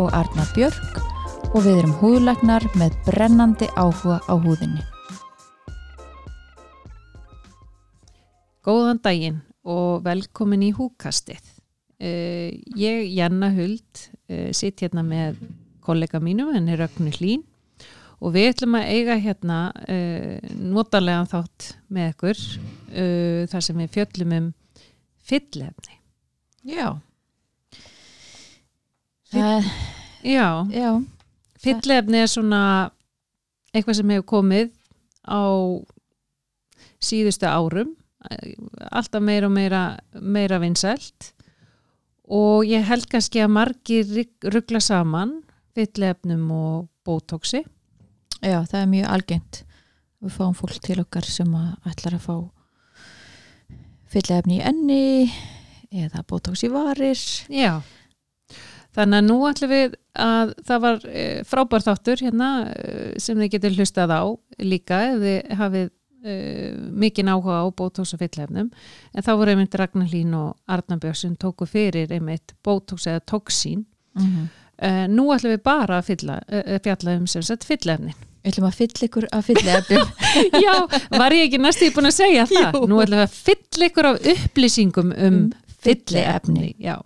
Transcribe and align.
og 0.00 0.08
Arna 0.16 0.46
Björk 0.54 1.00
og 1.50 1.64
við 1.64 1.82
erum 1.82 1.92
húðlagnar 2.00 2.64
með 2.78 2.94
brennandi 3.04 3.66
áhuga 3.76 4.20
á 4.24 4.34
húðinni. 4.40 4.84
Góðan 8.64 9.00
daginn 9.04 9.40
og 9.66 10.04
velkomin 10.06 10.64
í 10.64 10.70
húkastið. 10.76 11.42
Uh, 12.00 12.48
ég, 12.80 13.10
Janna 13.12 13.50
Huld, 13.52 14.06
uh, 14.32 14.48
sitt 14.56 14.80
hérna 14.80 15.04
með 15.04 15.42
kollega 15.84 16.20
mínum, 16.22 16.54
henni 16.54 16.78
Rögnu 16.80 17.12
Hlín 17.18 17.44
og 18.20 18.32
við 18.36 18.54
ætlum 18.54 18.78
að 18.78 18.88
eiga 18.94 19.18
hérna 19.20 19.60
uh, 19.84 20.40
notalega 20.56 21.28
þátt 21.28 21.70
með 21.92 22.10
ykkur 22.14 22.42
þar 23.50 23.62
sem 23.62 23.78
við 23.78 23.92
fjöllum 23.94 24.32
um 24.34 24.48
fyllefni. 25.30 26.00
Já. 26.66 26.98
Það, 29.30 29.70
já, 30.26 30.46
Já, 30.74 30.90
fyllefni 31.62 32.22
er 32.24 32.30
svona 32.30 32.62
eitthvað 33.70 34.00
sem 34.00 34.12
hefur 34.14 34.28
komið 34.34 34.70
á 35.22 35.42
síðustu 37.00 37.46
árum 37.46 37.94
alltaf 38.90 39.22
meira 39.24 39.48
og 39.48 39.54
meira, 39.54 39.82
meira 40.20 40.58
vinsælt 40.60 41.30
og 42.30 42.66
ég 42.68 42.84
held 42.88 43.06
kannski 43.10 43.40
að 43.44 43.54
margir 43.54 44.10
ruggla 44.50 44.82
saman 44.82 45.38
fyllefnum 45.78 46.50
og 46.52 46.88
bótóksi 47.06 47.62
já, 48.40 48.60
það 48.64 48.80
er 48.80 48.90
mjög 48.90 49.12
algengt. 49.14 49.62
Við 50.20 50.34
fáum 50.36 50.56
fólk 50.56 50.80
til 50.84 50.98
okkar 51.00 51.26
sem 51.28 51.52
að 51.56 51.88
ætlar 51.88 52.16
að 52.18 52.26
fá 52.26 52.34
fyllefni 54.10 54.58
í 54.58 54.64
enni 54.68 55.04
eða 55.90 56.24
bótóks 56.28 56.64
í 56.66 56.70
varir. 56.72 57.20
Já, 57.48 57.80
þannig 58.96 59.20
að 59.20 59.28
nú 59.28 59.38
ætlum 59.48 59.72
við 59.72 59.96
að 60.20 60.52
það 60.66 60.82
var 60.84 61.06
e, 61.06 61.24
frábær 61.48 61.86
þáttur 61.86 62.24
hérna 62.26 62.50
e, 62.74 62.94
sem 63.22 63.38
þið 63.38 63.52
getur 63.54 63.76
hlustað 63.78 64.14
á 64.14 64.22
líka 64.62 65.02
ef 65.12 65.20
þið 65.24 65.58
hafið 65.60 65.90
e, 66.24 66.38
mikinn 67.04 67.30
áhuga 67.32 67.60
á 67.62 67.66
bótóks 67.70 68.14
og 68.16 68.22
fyllefnum 68.22 68.70
en 68.70 69.26
þá 69.26 69.32
voru 69.34 69.54
einmitt 69.54 69.78
Ragnar 69.78 70.10
Hlín 70.10 70.34
og 70.38 70.56
Arnar 70.70 71.02
Björn 71.02 71.20
sem 71.22 71.36
tóku 71.38 71.68
fyrir 71.70 72.10
einmitt 72.10 72.56
bótóks 72.66 73.08
eða 73.10 73.24
tóksín 73.34 73.86
Mm 74.10 74.26
-hmm. 74.26 74.46
e, 74.82 75.06
nú 75.06 75.30
ætlum 75.30 75.52
við 75.52 75.62
bara 75.62 75.98
að 76.00 76.02
fylla, 76.04 76.40
e, 76.48 76.78
fjalla 76.82 77.14
um 77.16 77.26
sem 77.26 77.42
sagt 77.42 77.64
fyllefnin 77.64 78.14
Við 78.40 78.52
ætlum 78.52 78.66
að 78.70 78.76
fylla 78.78 79.06
ykkur 79.06 79.26
að 79.36 79.42
fyllefnum. 79.50 80.06
Já, 80.64 80.74
var 81.12 81.34
ég 81.36 81.42
ekki 81.44 81.58
næstu 81.60 81.90
búin 81.92 82.08
að 82.08 82.16
segja 82.16 82.46
það? 82.48 82.78
Jú. 82.78 82.86
Nú 82.88 83.00
ætlum 83.02 83.20
við 83.20 83.26
að 83.26 83.34
fylla 83.36 83.88
ykkur 83.90 84.08
af 84.10 84.20
upplýsingum 84.32 85.12
um 85.12 85.34
Um 85.34 85.52
fyllefni. 85.80 86.74
Já. 86.80 86.96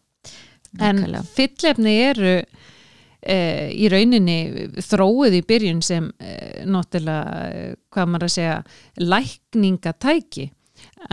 En 0.80 0.98
Nákvæmlega. 0.98 1.22
fyllefni 1.36 1.94
eru 2.03 2.34
e, 3.22 3.39
í 3.70 3.89
rauninni 3.92 4.39
þróið 4.83 5.39
í 5.39 5.44
byrjun 5.47 5.83
sem 5.84 6.11
e, 6.19 6.34
náttúrulega, 6.67 7.39
e, 7.47 7.64
hvað 7.94 8.11
maður 8.11 8.28
að 8.28 8.34
segja, 8.36 8.58
lækningatæki. 9.02 10.50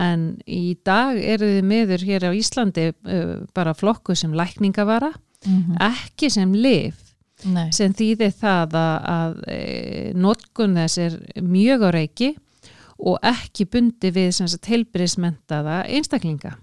En 0.02 0.26
í 0.50 0.74
dag 0.84 1.16
eru 1.16 1.48
þið 1.54 1.68
meður 1.68 2.04
hér 2.08 2.26
á 2.26 2.30
Íslandi 2.34 2.88
e, 2.90 3.22
bara 3.54 3.76
flokku 3.76 4.16
sem 4.18 4.34
lækningavara, 4.36 5.12
Mm 5.42 5.74
ekki 5.82 6.28
sem 6.30 6.52
lif 6.54 7.00
Nei, 7.50 7.72
sem 7.74 7.90
þýðir 7.90 8.30
það 8.38 8.76
að, 8.78 9.00
að 9.10 9.32
notkun 10.14 10.76
þess 10.78 11.00
er 11.02 11.16
mjög 11.42 11.82
á 11.82 11.90
reiki 11.96 12.28
og 13.02 13.18
ekki 13.26 13.66
bundi 13.66 14.12
við 14.14 14.28
sem 14.36 14.46
sagt 14.46 14.68
heilbrismentaða 14.70 15.80
einstaklinga. 15.90 16.54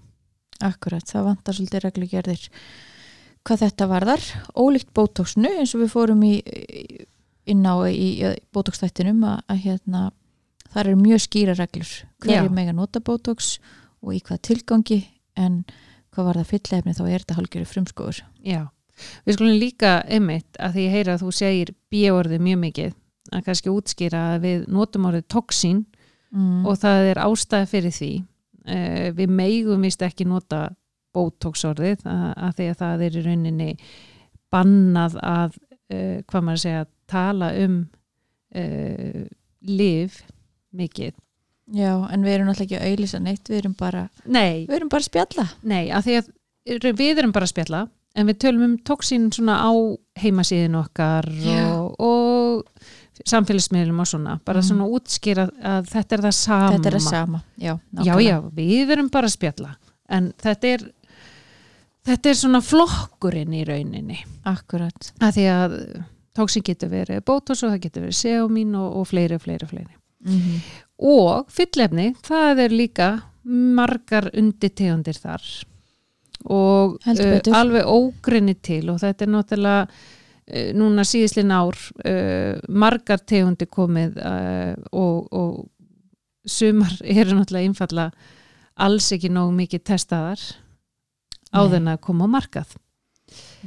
akkurat, 0.64 1.04
það 1.04 1.26
vantar 1.28 1.56
svolítið 1.56 1.84
reglugerðir 1.84 2.48
hvað 3.46 3.62
þetta 3.64 3.88
varðar. 3.90 4.24
Ólíkt 4.54 4.90
bótóksnu 4.96 5.50
eins 5.60 5.74
og 5.76 5.84
við 5.84 5.92
fórum 5.94 6.24
í, 6.26 6.34
inn 7.50 7.62
á 7.66 7.74
í, 7.88 8.08
bótókstættinum 8.54 9.22
að, 9.26 9.38
að 9.50 9.62
hérna, 9.66 10.02
þar 10.72 10.90
eru 10.92 11.00
mjög 11.02 11.22
skýra 11.26 11.54
reglur. 11.58 11.92
Hverju 12.24 12.50
mega 12.56 12.74
nota 12.76 13.02
bótóks 13.04 13.54
og 14.00 14.14
í 14.16 14.20
hvað 14.24 14.42
tilgangi 14.48 15.00
en 15.40 15.62
hvað 16.10 16.26
var 16.26 16.40
það 16.40 16.50
fyllefni 16.54 16.96
þá 16.96 17.02
er 17.06 17.22
þetta 17.22 17.38
hálfgerður 17.38 17.70
frumskóður. 17.70 18.22
Já, 18.44 18.62
við 19.24 19.36
skulum 19.38 19.60
líka 19.60 19.94
einmitt 20.10 20.58
að 20.58 20.76
því 20.76 20.86
ég 20.86 20.96
heyra 20.98 21.14
að 21.16 21.24
þú 21.24 21.32
segir 21.38 21.72
bíorðið 21.92 22.44
mjög 22.48 22.60
mikið 22.64 22.96
að 23.30 23.44
kannski 23.46 23.70
útskýra 23.70 24.22
að 24.34 24.44
við 24.48 24.68
notum 24.74 25.08
orðið 25.10 25.26
toksín 25.30 25.84
Mm. 26.30 26.62
og 26.62 26.76
það 26.78 27.08
er 27.10 27.18
ástæða 27.24 27.66
fyrir 27.66 27.90
því. 27.90 28.10
Uh, 28.60 29.08
við 29.16 29.30
meigum 29.34 29.82
vist 29.82 30.02
ekki 30.06 30.22
nota 30.28 30.68
bótóksorðið 31.16 32.04
að, 32.06 32.52
því 32.58 32.68
að 32.72 32.78
það 32.82 33.04
er 33.06 33.16
í 33.16 33.24
rauninni 33.26 33.70
bannað 34.54 35.16
að, 35.22 35.56
uh, 35.92 36.18
hvað 36.26 36.44
maður 36.46 36.58
að 36.60 36.64
segja, 36.64 36.84
tala 37.10 37.50
um 37.64 37.78
uh, 38.56 39.24
liv 39.66 40.20
mikið. 40.76 41.14
Já, 41.70 41.92
en 42.10 42.24
við 42.26 42.34
erum 42.34 42.48
náttúrulega 42.50 42.66
ekki 42.66 42.78
að 42.80 42.88
auðlýsa 42.90 43.18
neitt, 43.22 43.46
við 43.50 43.60
erum 43.60 43.74
bara, 43.78 44.04
Nei, 44.26 44.64
við 44.66 44.76
erum 44.80 44.88
bara 44.90 45.04
að 45.04 45.10
spjalla. 45.10 45.44
nei, 45.62 45.84
að 45.94 46.06
því 46.08 46.16
að 46.20 46.96
við 46.98 47.20
erum 47.22 47.34
bara 47.34 47.46
að 47.46 47.52
spjalla 47.54 47.82
en 48.18 48.26
við 48.26 48.38
tölum 48.42 48.64
um 48.66 48.72
toksín 48.82 49.28
svona 49.30 49.60
á 49.62 49.70
heimasíðin 50.18 50.74
okkar 50.80 51.28
og, 51.70 51.94
og 52.02 53.22
samfélagsmiðlum 53.30 54.00
og 54.02 54.08
svona, 54.10 54.34
bara 54.44 54.58
Mm. 54.64 54.66
svona 54.66 54.88
útskýra 54.90 55.44
að 55.62 55.86
þetta 55.92 56.16
er 56.16 56.24
það 56.26 56.34
sama. 56.40 56.70
Þetta 56.74 56.88
er 56.90 56.96
það 56.98 57.06
sama. 57.06 57.40
Já, 57.60 57.72
Já, 58.02 58.14
já, 58.24 58.36
við 58.58 58.90
erum 58.96 59.10
bara 59.14 59.26
að 59.30 59.36
spjalla 59.36 59.76
en 60.10 60.32
þetta 60.42 60.72
er 60.74 60.84
þetta 62.08 62.30
er 62.30 62.38
svona 62.38 62.60
flokkurinn 62.64 63.56
í 63.56 63.64
rauninni. 63.68 64.20
Akkurat. 64.48 65.12
að 65.20 65.34
því 65.38 65.48
að 65.54 65.78
tóksín 66.36 66.64
getur 66.64 66.92
verið 66.92 67.24
bótos 67.26 67.64
og 67.64 67.74
það 67.74 67.82
getur 67.88 68.06
verið 68.06 68.20
seumín 68.20 68.76
og, 68.78 69.00
og 69.00 69.10
fleiri 69.10 69.36
og 69.36 69.44
fleiri 69.44 69.66
og 69.66 69.74
fleiri. 69.74 69.92
Mm 70.20 70.62
og 71.00 71.50
fyllefni, 71.52 72.12
það 72.24 72.64
er 72.66 72.76
líka 72.76 73.10
margar 73.44 74.28
unditegundir 74.36 75.16
þar. 75.16 75.44
Og 76.50 76.96
uh, 77.04 77.52
alveg 77.56 77.88
ógrinni 77.88 78.56
til 78.64 78.86
og 78.92 79.00
þetta 79.02 79.26
er 79.26 79.32
náttúrulega 79.34 79.82
uh, 79.84 80.70
núna 80.76 81.04
síðislega 81.04 81.58
ár 81.60 81.76
uh, 81.76 82.60
margar 82.68 83.20
tegundi 83.28 83.68
komið 83.68 84.16
og, 84.92 85.28
og 85.32 86.48
sumar 86.48 86.94
eru 87.18 87.36
náttúrulega 87.36 87.68
einfalla 87.68 88.08
alls 88.80 89.10
ekki 89.12 89.32
nógu 89.32 89.52
mikið 89.58 89.84
testaðar 89.92 90.44
á 91.50 91.60
Nei. 91.60 91.70
þenn 91.74 91.90
að 91.94 92.04
koma 92.06 92.28
á 92.30 92.34
markað 92.38 92.76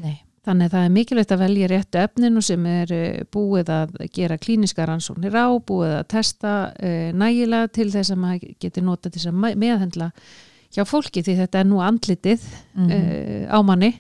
Nei. 0.01 0.21
Þannig 0.43 0.67
að 0.67 0.73
það 0.73 0.85
er 0.85 0.91
mikilvægt 0.91 1.31
að 1.31 1.41
velja 1.45 1.67
réttu 1.71 1.99
efninu 2.01 2.41
sem 2.43 2.65
er 2.67 2.89
eh, 2.91 3.19
búið 3.31 3.69
að 3.71 3.93
gera 4.11 4.37
klíniska 4.41 4.87
rannsóknir 4.89 5.37
á, 5.39 5.47
búið 5.63 5.93
að 6.01 6.07
testa 6.11 6.55
uh, 6.73 7.11
nægilega 7.15 7.69
til 7.71 7.85
þess 7.93 8.11
að 8.11 8.19
maður 8.25 8.57
getur 8.59 8.83
nota 8.83 9.11
til 9.13 9.23
að 9.29 9.37
meðhendla 9.61 10.09
hjá 10.73 10.83
fólki 10.89 11.23
því 11.23 11.37
þetta 11.37 11.61
er 11.61 11.69
nú 11.69 11.79
andlitið 11.85 12.43
Mm 12.75 12.91
uh, 12.91 13.45
á 13.47 13.57
manni. 13.63 13.93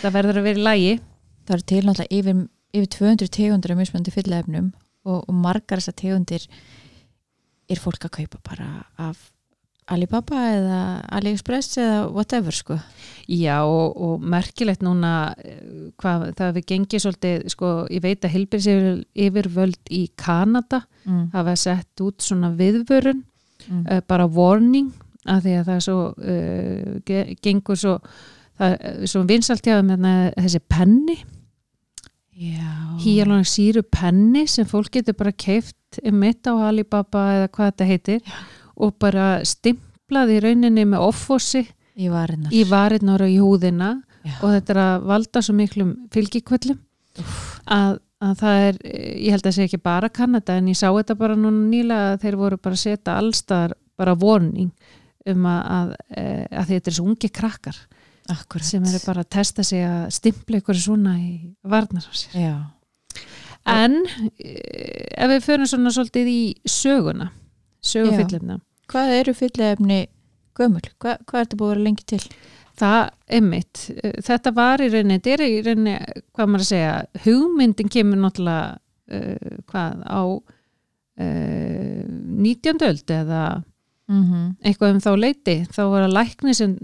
Það 0.00 0.16
verður 0.16 0.40
að 0.40 0.48
vera 0.48 0.60
í 0.62 0.64
lægi. 0.64 0.96
Það 1.44 1.54
eru 1.58 1.68
til 1.68 1.82
náttúrulega 1.84 2.18
yfir, 2.18 2.42
yfir 2.72 2.90
200 2.96 3.32
tegundir 3.36 3.74
af 3.74 3.80
mismöndi 3.82 4.14
fyllefnum 4.14 4.72
og, 5.04 5.18
og 5.28 5.34
margar 5.36 5.82
þessar 5.82 5.98
tegundir 6.00 6.48
er 7.68 7.80
fólk 7.80 8.08
að 8.08 8.16
kaupa 8.22 8.40
bara 8.48 8.70
af 8.96 9.33
Alibaba 9.92 10.38
eða 10.54 10.78
AliExpress 11.12 11.76
eða 11.82 11.96
whatever 12.14 12.52
sko. 12.56 12.78
Já 13.28 13.58
og, 13.68 13.96
og 14.00 14.22
merkilegt 14.32 14.80
núna 14.84 15.34
eh, 15.44 15.90
hvað 16.00 16.30
það 16.38 16.54
við 16.58 16.66
gengið 16.72 17.02
svolítið, 17.04 17.44
sko, 17.52 17.72
ég 17.92 18.02
veit 18.04 18.24
að 18.24 18.32
Hilbers 18.36 18.68
yfirvöld 18.68 19.92
í 19.92 20.06
Kanada 20.16 20.84
Mm. 21.04 21.26
hafa 21.34 21.52
sett 21.60 22.00
út 22.00 22.22
svona 22.24 22.48
viðvörun 22.56 23.18
Mm. 23.68 23.82
uh, 23.90 24.00
bara 24.08 24.24
warning 24.26 24.86
að 25.28 25.42
því 25.44 25.52
að 25.58 25.66
það 25.66 25.74
er 25.74 25.82
svo 25.84 25.98
uh, 26.16 26.94
ge- 27.04 27.36
gengur 27.44 27.76
svo 27.76 27.98
það 28.58 29.04
svo 29.12 29.22
vinsalt 29.28 29.64
hjá 29.64 29.74
þeim 29.82 29.90
hérna, 29.92 30.12
þessi 30.36 30.60
penni, 30.68 31.16
Já. 32.34 32.96
híalónik 33.04 33.46
síru 33.46 33.82
penni 33.86 34.46
sem 34.50 34.66
fólk 34.66 34.90
getur 34.96 35.14
bara 35.14 35.30
keift 35.32 36.00
mitt 36.10 36.42
á 36.50 36.52
Alibaba 36.66 37.22
eða 37.36 37.48
hvað 37.54 37.68
þetta 37.70 37.86
heitir 37.92 38.20
og 38.76 38.94
bara 39.02 39.28
stimplað 39.46 40.32
í 40.36 40.40
rauninni 40.44 40.84
með 40.88 41.04
offossi 41.10 41.64
Í 41.94 42.08
varinnar. 42.10 42.50
í 42.52 42.64
varirnar 42.66 43.22
og 43.22 43.30
í 43.30 43.38
húðina 43.38 43.92
Já. 44.24 44.34
og 44.42 44.50
þetta 44.56 44.72
er 44.74 44.80
að 44.82 45.04
valda 45.12 45.42
svo 45.46 45.54
miklum 45.54 45.92
fylgikvöllum 46.14 46.80
að, 47.70 47.98
að 48.24 48.34
það 48.40 48.64
er, 48.66 48.78
ég 48.88 49.30
held 49.30 49.44
að 49.44 49.48
það 49.50 49.56
sé 49.58 49.66
ekki 49.68 49.82
bara 49.84 50.08
Kanada 50.10 50.56
en 50.58 50.68
ég 50.72 50.78
sá 50.80 50.88
þetta 50.90 51.14
bara 51.20 51.36
núna 51.38 51.68
nýlega 51.70 52.12
að 52.16 52.20
þeir 52.24 52.38
voru 52.40 52.58
bara 52.58 52.78
að 52.78 52.82
setja 52.82 53.18
allstaðar 53.20 53.76
bara 54.00 54.16
vorning 54.18 54.72
um 55.30 55.46
að, 55.48 55.60
að, 55.78 55.92
eh, 56.18 56.46
að 56.50 56.72
þetta 56.74 56.90
er 56.90 56.96
svo 56.98 57.06
ungi 57.12 57.30
krakkar 57.32 57.78
akkurat 58.32 58.64
sem 58.66 58.84
eru 58.88 58.98
bara 59.06 59.22
að 59.22 59.30
testa 59.36 59.62
sig 59.64 59.84
að 59.84 60.08
stimpla 60.16 60.58
ykkur 60.62 60.78
svona 60.80 61.14
í 61.20 61.30
varnar 61.62 62.04
á 62.08 62.12
sér. 62.16 62.34
Já, 62.40 62.54
En 63.64 63.94
eh, 64.04 65.06
ef 65.16 65.30
við 65.30 65.44
förum 65.46 65.68
svona 65.70 65.92
svolítið 65.94 66.26
í 66.28 66.40
söguna, 66.68 67.30
sögufyllefna, 67.84 68.58
hvað 68.90 69.14
eru 69.20 69.34
fyllefni 69.38 70.00
gömul? 70.58 70.84
Hva, 70.98 71.18
hvað 71.24 71.40
er 71.40 71.46
þetta 71.46 71.60
búið 71.60 71.70
að 71.70 71.74
vera 71.74 71.88
lengi 71.88 72.06
til? 72.14 72.22
það 72.78 73.02
er 73.36 73.44
mitt. 73.44 73.82
Þetta 74.24 74.52
var 74.54 74.82
í 74.82 74.88
rauninni, 74.92 75.18
þetta 75.18 75.34
er 75.34 75.44
í 75.44 75.60
rauninni, 75.64 75.94
hvað 76.34 76.50
maður 76.50 76.64
að 76.64 76.70
segja, 76.70 76.96
hugmyndin 77.24 77.92
kemur 77.92 78.20
náttúrulega, 78.22 78.66
uh, 79.14 79.54
hvað, 79.70 80.02
á 80.10 80.22
uh, 80.24 82.02
19. 82.42 82.84
öld 82.90 83.16
eða 83.20 83.44
Mm 84.04 84.22
-hmm. 84.22 84.56
eitthvað 84.60 84.90
um 84.92 84.98
þá 85.00 85.12
leiti. 85.16 85.54
Þá 85.72 85.82
var 85.88 86.02
að 86.04 86.12
lækni 86.12 86.54
sem 86.54 86.76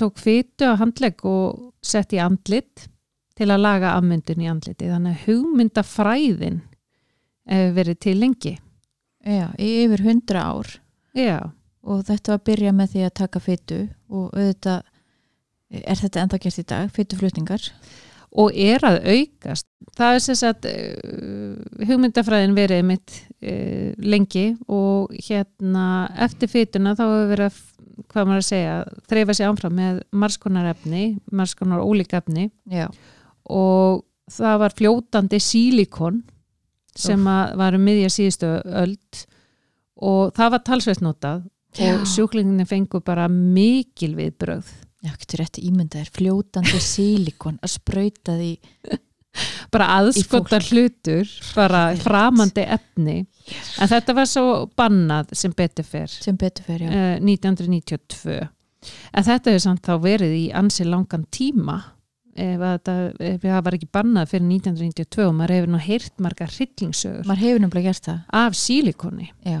tók 0.00 0.16
fytu 0.16 0.64
á 0.72 0.80
handlegg 0.80 1.20
og 1.24 1.74
sett 1.82 2.12
í 2.12 2.18
andlit 2.18 2.88
til 3.36 3.50
að 3.50 3.60
laga 3.60 3.92
afmyndun 3.92 4.40
í 4.40 4.48
andliti. 4.48 4.88
Þannig 4.88 5.12
að 5.12 5.24
hugmyndafræðin 5.26 6.60
verið 7.44 7.98
til 8.00 8.16
lengi. 8.16 8.58
Já, 9.22 9.48
yfir 9.58 10.02
hundra 10.06 10.46
ár. 10.50 10.78
Já. 11.12 11.52
og 11.82 12.04
þetta 12.06 12.32
var 12.32 12.38
að 12.38 12.46
byrja 12.46 12.72
með 12.72 12.92
því 12.92 13.00
að 13.04 13.16
taka 13.18 13.40
fytu 13.42 13.78
og 14.06 14.30
auðvitað 14.38 14.82
er 15.82 15.98
þetta 15.98 16.22
enda 16.22 16.38
gert 16.38 16.60
í 16.60 16.64
dag, 16.68 16.90
fytuflutningar 16.94 17.64
og 18.38 18.54
er 18.56 18.84
að 18.86 18.98
aukast. 19.12 19.66
Það 19.98 20.14
er 20.14 20.22
sem 20.24 20.38
sagt 20.38 20.68
uh, 20.68 21.56
hugmyndafræðin 21.88 22.54
verið 22.56 22.84
mitt 22.88 23.16
uh, 23.42 23.92
lengi 23.98 24.52
og 24.70 25.12
hérna 25.26 26.06
eftir 26.24 26.52
fytuna 26.52 26.94
þá 26.96 27.04
hefur 27.04 27.32
verið 27.34 27.50
að 27.50 27.60
hvað 28.12 28.28
maður 28.28 28.40
að 28.40 28.48
segja, 28.48 28.76
þreifa 29.10 29.34
sér 29.36 29.50
áfram 29.52 29.74
með 29.76 29.98
marskonar 30.16 30.70
efni, 30.70 31.02
marskonar 31.28 31.82
ólík 31.84 32.14
efni. 32.16 32.48
Já, 32.72 32.86
og 33.52 34.04
það 34.32 34.60
var 34.62 34.76
fljótandi 34.78 35.40
sílikon 35.42 36.22
sem 36.98 37.22
var 37.24 37.76
um 37.76 37.84
miðja 37.86 38.10
síðustu 38.12 38.50
öld 38.64 39.22
og 40.02 40.32
það 40.36 40.50
var 40.56 40.64
talsveit 40.66 41.02
notað 41.04 41.44
Já. 41.78 41.94
og 41.94 42.06
sjúklinginni 42.10 42.66
fengu 42.68 43.00
bara 43.00 43.28
mikil 43.32 44.12
viðbrögð. 44.18 44.68
Já, 45.02 45.14
getur 45.18 45.40
rétt 45.42 45.58
ímyndaðir, 45.58 46.10
fljótandi 46.14 46.78
sílikon 46.82 47.56
að 47.64 47.72
sprauta 47.74 48.36
því 48.38 48.50
bara 49.72 49.86
aðskota 49.96 50.58
fólk. 50.60 50.68
hlutur 50.68 51.30
bara 51.56 51.80
Hræðilegt. 51.88 52.04
framandi 52.04 52.64
efni. 52.76 53.16
En 53.80 53.88
þetta 53.90 54.14
var 54.14 54.28
svo 54.28 54.44
bannað 54.78 55.32
sem 55.38 55.54
betur 55.56 55.86
fer. 55.88 56.12
Sem 56.12 56.36
betur 56.38 56.84
uh, 56.86 57.16
1992 57.18 58.36
en 59.14 59.24
þetta 59.26 59.52
hefur 59.52 59.62
samt 59.62 59.82
þá 59.86 59.94
verið 60.02 60.32
í 60.36 60.44
ansi 60.58 60.84
langan 60.86 61.24
tíma 61.30 61.78
ef, 62.36 62.64
það 63.42 63.60
var 63.66 63.76
ekki 63.76 63.90
bannað 63.92 64.30
fyrir 64.32 64.48
1992 64.48 65.26
og 65.26 65.36
maður 65.38 65.56
hefur 65.56 65.72
nú 65.74 65.82
heyrt 65.82 66.22
marga 66.22 66.48
hryllingsögur 66.50 67.28
Maður 67.28 67.44
hefur 67.46 67.62
nefnilega 67.64 67.92
gert 67.92 68.08
það. 68.08 68.18
af 68.42 68.58
sílikoni 68.58 69.28
Já, 69.46 69.60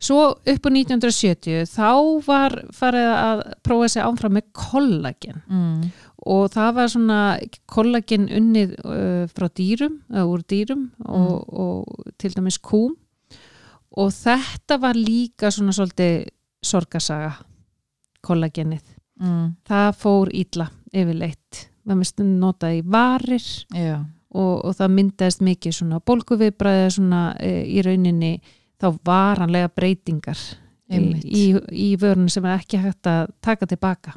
svo 0.00 0.20
upp 0.32 0.68
á 0.68 0.70
1970 0.70 1.68
þá 1.70 1.90
var 2.26 2.56
farið 2.76 3.10
að 3.14 3.44
prófa 3.66 3.90
sig 3.92 4.06
áfram 4.06 4.38
með 4.38 4.48
kollagen 4.56 5.42
mm. 5.44 5.92
og 6.34 6.48
það 6.54 6.72
var 6.80 6.92
svona 6.94 7.20
kollagen 7.70 8.26
unnið 8.40 8.74
uh, 8.80 9.28
frá 9.30 9.46
dýrum, 9.48 10.00
eða 10.12 10.26
úr 10.32 10.44
dýrum 10.48 10.88
og, 11.04 11.36
og 11.52 12.10
til 12.20 12.32
dæmis 12.34 12.58
kúm 12.58 12.96
og 13.90 14.12
þetta 14.14 14.78
var 14.80 14.98
líka 14.98 15.50
svona 15.50 15.74
svolítið 15.74 16.28
sorgasaga 16.62 17.32
kollagenið. 18.24 18.84
Mm. 19.20 19.56
Það 19.68 19.88
fór 20.00 20.30
ítla 20.36 20.68
yfirleitt. 20.92 21.66
Það 21.86 21.98
með 22.00 22.08
stund 22.10 22.38
notað 22.42 22.78
í 22.78 22.80
varir 22.86 23.44
og, 24.30 24.64
og 24.64 24.74
það 24.78 24.96
myndaðist 24.96 25.40
mikið 25.42 25.72
svona 25.74 26.00
bólguviðbræði 26.06 26.90
svona 26.94 27.20
e, 27.40 27.52
í 27.66 27.82
rauninni 27.82 28.32
þá 28.80 28.88
varanlega 29.04 29.70
breytingar 29.74 30.38
í, 30.90 31.00
í, 31.24 31.44
í 31.72 31.88
vörun 32.00 32.28
sem 32.30 32.44
er 32.46 32.58
ekki 32.60 32.78
hægt 32.82 33.06
að 33.10 33.30
taka 33.42 33.66
tilbaka. 33.66 34.14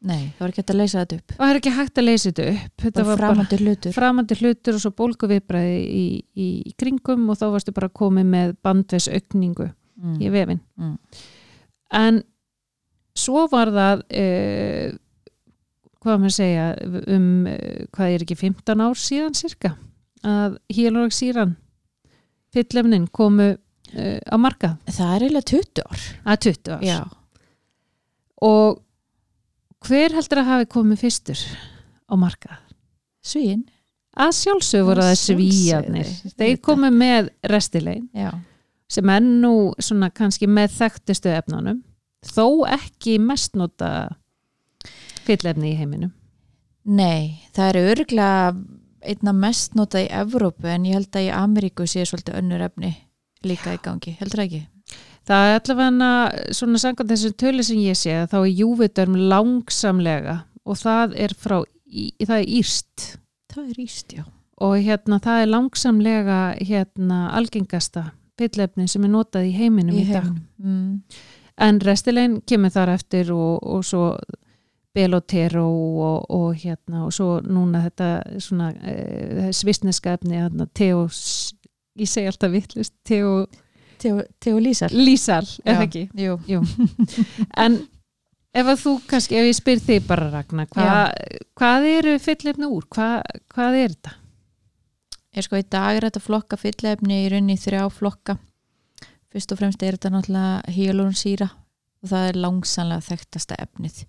nei, 0.00 0.30
það 0.36 0.40
var 0.40 0.48
ekki 0.52 0.60
hægt 0.62 0.70
að 0.72 0.78
leysa 0.80 1.02
þetta 1.02 1.16
upp. 1.20 1.34
Það 1.36 1.50
er 1.50 1.58
ekki 1.60 1.74
hægt 1.76 1.98
að 1.98 2.06
leysa 2.08 2.30
þetta 2.30 2.46
upp. 2.54 2.80
Þetta 2.84 3.02
var 3.02 3.06
var 3.10 3.18
bara 3.18 3.26
framandi 3.26 3.58
hlutur. 3.60 3.92
framandi 3.92 4.38
hlutur 4.40 4.74
og 4.78 4.80
svo 4.80 4.90
bólguviðbræði 4.96 5.76
í, 5.84 6.06
í, 6.34 6.48
kringum 6.80 7.28
og 7.28 7.36
þá 7.42 7.46
varstu 7.52 7.74
bara 7.76 7.92
komið 7.92 8.32
með 8.32 8.56
bandvesaukningu 8.64 9.70
Mm. 10.00 10.16
í 10.16 10.30
vefin. 10.32 10.60
Mm. 10.80 10.94
En 11.92 12.22
svo 13.12 13.42
var 13.52 13.68
það 13.74 14.04
uh, 14.08 14.94
hvað 16.00 16.20
maður 16.22 16.34
segja 16.36 16.66
um, 17.12 17.46
hvað 17.96 18.14
er 18.14 18.24
ekki 18.24 18.36
15 18.40 18.84
ár 18.86 19.00
síðan 19.00 19.36
cirka 19.38 19.74
að 20.26 20.58
hílóraksýran 20.72 21.56
fyllefnin 22.54 23.06
komu 23.14 23.50
uh, 23.54 24.20
á 24.28 24.36
markað 24.40 24.76
Það 24.90 25.14
er 25.16 25.24
eiginlega 25.26 25.50
20 25.52 25.84
ár. 25.86 26.06
að 26.34 26.40
20 26.48 26.72
ár 26.76 26.86
Já, 26.88 26.98
og 28.44 28.80
hver 29.86 30.12
heldur 30.16 30.42
að 30.42 30.50
hafi 30.54 30.68
komið 30.76 31.02
fyrstur 31.06 31.42
á 32.10 32.14
markað? 32.20 32.58
svíin. 33.24 33.66
Að 34.16 34.32
sjálfsög 34.38 34.86
voru 34.88 35.02
Að 35.04 35.10
það 35.12 35.18
svíjarnir 35.20 36.08
þeir 36.40 36.56
komu 36.64 36.88
með 36.92 37.28
restilein 37.52 38.06
Já, 38.16 38.32
sem 38.90 39.12
er 39.12 39.20
nú 39.22 39.52
svona 39.78 40.08
kannski 40.10 40.48
með 40.50 40.72
þekktustu 40.80 41.30
efnunum 41.36 41.82
þó 42.26 42.66
ekki 42.68 43.18
mest 43.22 43.54
nota 43.56 43.90
fyllefni 45.30 45.72
í 45.72 45.78
heiminum 45.78 46.12
nei, 46.90 47.38
það 47.56 47.68
eru 47.74 47.86
örgulega 47.94 48.54
einna 49.00 49.32
mest 49.36 49.74
notað 49.78 50.06
í 50.06 50.10
Evrópu 50.20 50.68
en 50.68 50.84
ég 50.88 50.96
held 50.98 51.16
að 51.16 51.26
í 51.28 51.32
Ameríku 51.32 51.86
sé 51.88 52.02
svolítið 52.08 52.36
önnur 52.42 52.66
efni 52.66 52.90
líka 53.46 53.72
í 53.72 53.80
gangi, 53.80 54.12
heldur 54.20 54.42
það 54.42 54.48
ekki? 54.50 54.62
Það 55.30 55.46
er 55.46 55.58
allavega 55.60 56.52
svona 56.56 56.80
samkvæmt 56.82 57.10
þessum 57.14 57.34
tölu 57.40 57.64
sem 57.64 57.78
ég 57.84 57.96
sé 57.96 58.16
þá 58.28 58.36
er 58.42 58.50
júviturm 58.58 59.16
langsamlega 59.30 60.38
og 60.66 60.76
það 60.80 61.14
er 61.24 61.34
frá, 61.38 61.60
í- 61.88 62.12
það 62.24 62.36
er 62.42 62.48
írst 62.60 63.06
Það 63.50 63.70
er 63.72 63.80
íst, 63.82 64.12
já. 64.14 64.24
og 64.62 64.76
hérna 64.84 65.16
það 65.24 65.40
er 65.44 65.48
langsamlega 65.50 66.38
hérna 66.60 67.20
algengasta 67.34 68.04
fyllefni 68.40 68.86
sem 68.88 69.04
er 69.04 69.10
notað 69.14 69.48
í 69.48 69.54
heiminum 69.56 69.96
í, 69.98 70.04
Í 70.04 70.12
dag. 70.12 70.22
heiminum. 70.24 70.44
Mm. 70.62 71.00
En 71.60 71.80
restilegin 71.84 72.36
kemur 72.48 72.70
þar 72.72 72.92
eftir 72.94 73.32
og, 73.34 73.58
og 73.66 73.82
svo 73.84 74.04
Belotero 74.94 75.66
og, 75.70 76.30
og 76.34 76.54
hérna 76.58 77.04
og 77.06 77.12
svo 77.14 77.38
núna 77.46 77.84
þetta 77.86 78.40
svona 78.42 78.70
uh, 78.74 79.48
svisneska 79.54 80.16
efni 80.18 80.40
hérna, 80.40 80.66
Teos, 80.74 81.20
ég 81.98 82.10
segi 82.10 82.30
alltaf 82.30 82.50
vittlust 82.54 82.96
Teo 83.06 83.44
Theo, 84.00 84.22
Theo 84.40 84.58
Lísar. 84.58 84.92
Lísal, 84.96 85.44
er 85.64 85.76
það 85.76 85.86
ekki? 85.86 86.02
Jú. 86.16 86.36
Jú. 86.48 86.60
en 87.64 87.76
ef 88.56 88.70
að 88.72 88.78
þú 88.80 88.94
kannski, 89.10 89.36
ef 89.36 89.48
ég 89.50 89.58
spyr 89.58 89.82
þig 89.84 90.06
bara 90.08 90.30
Ragnar, 90.32 90.70
hva, 90.72 91.02
hvað 91.58 91.88
eru 91.90 92.16
fyllefni 92.22 92.70
úr? 92.70 92.86
Hva, 92.88 93.10
hvað 93.52 93.80
er 93.82 93.94
þetta? 93.94 94.14
Ég 95.36 95.46
sko 95.46 95.60
í 95.60 95.66
dag 95.68 95.98
er 95.98 96.08
þetta 96.08 96.22
flokka 96.24 96.58
fyllefni 96.58 97.20
í 97.24 97.28
rauninni 97.30 97.54
í 97.54 97.60
þrjá 97.60 97.84
flokka. 97.94 98.38
Fyrst 99.30 99.52
og 99.54 99.60
fremst 99.60 99.82
er 99.86 99.94
þetta 99.94 100.10
náttúrulega 100.16 100.74
híalónsýra 100.74 101.50
og 102.00 102.10
það 102.10 102.30
er 102.30 102.38
langsanlega 102.40 103.06
þekktasta 103.12 103.58
efnið. 103.62 104.00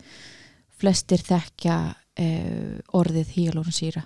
Flestir 0.81 1.21
þekkja 1.21 1.75
eh, 2.17 2.79
orðið 2.97 3.35
híalónsýra. 3.35 4.01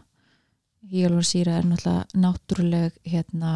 Híalónsýra 0.91 1.59
er 1.59 1.69
náttúrulega 1.69 2.19
náttúruleg 2.19 2.97
hérna, 3.07 3.53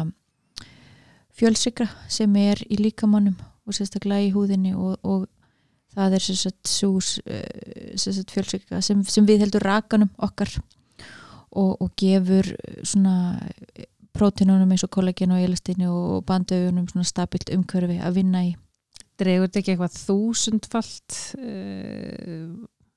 fjölsykra 1.36 1.86
sem 2.10 2.32
er 2.40 2.62
í 2.66 2.80
líkamannum 2.80 3.36
og 3.68 3.76
sérstaklega 3.76 4.26
í 4.26 4.32
húðinni 4.34 4.72
og, 4.74 4.96
og 5.04 5.28
það 5.94 6.16
er 6.16 6.26
sérstaklega 6.26 7.36
eh, 7.36 8.24
fjölsykra 8.32 8.82
sem, 8.84 9.04
sem 9.04 9.28
við 9.28 9.44
heldur 9.44 9.68
rakanum 9.68 10.10
okkar 10.18 10.56
og, 11.50 11.76
og 11.76 11.92
gefur 12.00 12.48
svona 12.82 13.36
prótínunum 14.16 14.72
eins 14.72 14.84
og 14.86 14.92
kollagin 14.94 15.34
og 15.34 15.44
elastíni 15.44 15.88
og 15.90 16.24
bandauðunum 16.28 16.88
svona 16.90 17.06
stabilt 17.06 17.52
umhverfi 17.54 18.00
að 18.02 18.18
vinna 18.18 18.44
í. 18.48 18.52
Dregur 19.20 19.48
þetta 19.48 19.60
ekki 19.60 19.74
eitthvað 19.74 19.96
þúsundfalt 20.00 21.16
uh, 21.36 22.46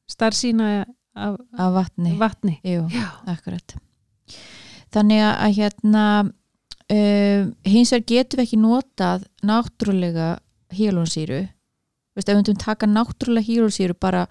starfsýna 0.10 0.86
af 1.16 1.38
Af 1.58 1.74
vatni. 1.74 2.16
vatni? 2.18 2.60
Jú, 2.66 2.88
Já. 2.90 3.10
akkurat. 3.28 3.76
Þannig 4.94 5.22
að- 5.22 5.56
hérna 5.58 6.06
uh, 6.92 7.52
hins 7.66 7.92
vegar 7.92 8.06
getum 8.08 8.40
við 8.40 8.46
ekki 8.48 8.60
notað 8.62 9.24
náttúrulega 9.44 10.40
hílónsýru. 10.74 11.48
Veist, 12.16 12.30
ef 12.30 12.36
við 12.36 12.42
myndum 12.44 12.58
taka 12.62 12.86
náttúrulega 12.88 13.48
hílónsýru 13.48 13.96
bara 14.00 14.28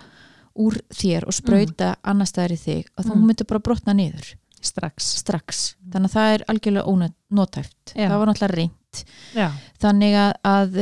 úr 0.59 0.77
þér 0.93 1.25
og 1.27 1.33
sprauta 1.35 1.95
annar 2.05 2.27
staðar 2.27 2.53
í 2.53 2.59
þig 2.61 2.87
og 2.99 3.05
þú 3.07 3.15
Mm. 3.17 3.27
myndir 3.27 3.47
bara 3.49 3.59
brotna 3.61 3.95
niður 3.95 4.35
strax 4.63 5.07
strax, 5.19 5.75
þannig 5.91 6.11
að 6.11 6.15
það 6.15 6.35
er 6.35 6.45
algjörlega 6.49 6.87
ónótæft, 6.87 7.95
Já. 7.97 8.09
það 8.09 8.19
var 8.19 8.27
náttúrulega 8.29 8.55
reynd 8.55 9.05
já, 9.35 9.49
þannig 9.81 10.15
að, 10.15 10.33
að 10.45 10.77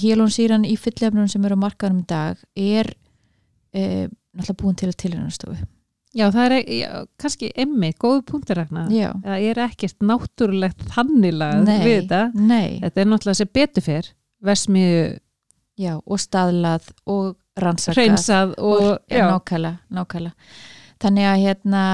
hélónsýran 0.00 0.64
í 0.64 0.76
fyllefnum 0.78 1.28
sem 1.28 1.44
eru 1.44 1.56
á 1.58 1.64
markaðum 1.66 2.00
í 2.00 2.06
dag 2.06 2.38
er 2.56 2.94
e, 3.74 4.08
náttúrulega 4.40 4.62
búin 4.64 4.80
til 4.80 4.90
að 4.90 4.98
tilhjónastofu 5.04 5.58
já 6.16 6.26
það 6.34 6.44
er 6.44 6.70
já, 6.74 6.88
kannski 7.22 7.50
emmi, 7.64 7.92
góðu 8.00 8.24
já, 8.94 9.10
það 9.24 9.48
er 9.50 9.62
ekkert 9.68 10.06
náttúrulegt 10.10 10.86
Nei. 11.62 11.76
við 11.84 12.00
þetta. 12.00 12.22
nei, 12.34 12.80
þetta 12.82 13.04
er 13.04 13.12
náttúrulega 13.12 13.40
sem 13.42 13.52
betur 13.60 13.86
fyrr 13.86 14.10
versmiðu 14.50 15.04
já 15.80 15.94
og 16.00 16.20
staðlað 16.20 16.90
og 17.06 17.36
rannsakað. 17.60 18.54
Og, 18.58 18.82
og, 18.82 18.98
já, 19.10 19.26
nákvæmlega, 19.28 19.80
nákvæmlega. 19.94 20.50
Þannig 21.00 21.28
að 21.30 21.42
hérna 21.44 21.84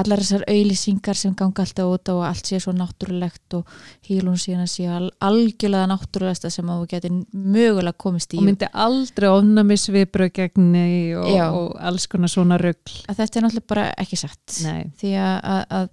allar 0.00 0.22
þessar 0.22 0.44
auðlýsingar 0.50 1.18
sem 1.18 1.34
ganga 1.38 1.64
alltaf 1.64 1.90
út 1.90 2.10
á 2.10 2.14
og 2.14 2.24
allt 2.28 2.50
sé 2.50 2.60
svo 2.62 2.74
náttúrulegt 2.76 3.58
og 3.58 3.76
hílun 4.06 4.38
síðan 4.40 4.70
sé 4.70 4.88
al 4.90 5.10
algjörlega 5.24 5.90
náttúrulegsta 5.92 6.50
sem 6.52 6.70
að 6.70 6.82
þú 6.82 6.88
getur 6.94 7.14
mögulega 7.32 8.00
komist 8.06 8.34
í. 8.34 8.40
Og 8.40 8.48
myndi 8.48 8.70
aldrei 8.72 9.28
ofnæmis 9.30 9.86
viðbröð 9.92 10.32
gegni 10.40 10.88
og, 11.18 11.30
Já. 11.32 11.46
og 11.50 11.76
alls 11.90 12.08
konar 12.12 12.32
svona 12.32 12.60
rugl. 12.62 12.98
Að 13.06 13.22
þetta 13.22 13.40
er 13.40 13.46
náttúrulega 13.46 13.72
bara 13.74 13.86
ekki 14.04 14.20
satt. 14.20 14.58
Nei. 14.66 14.90
því 15.00 15.14
að, 15.22 15.36
að, 15.54 15.64
að 15.80 15.88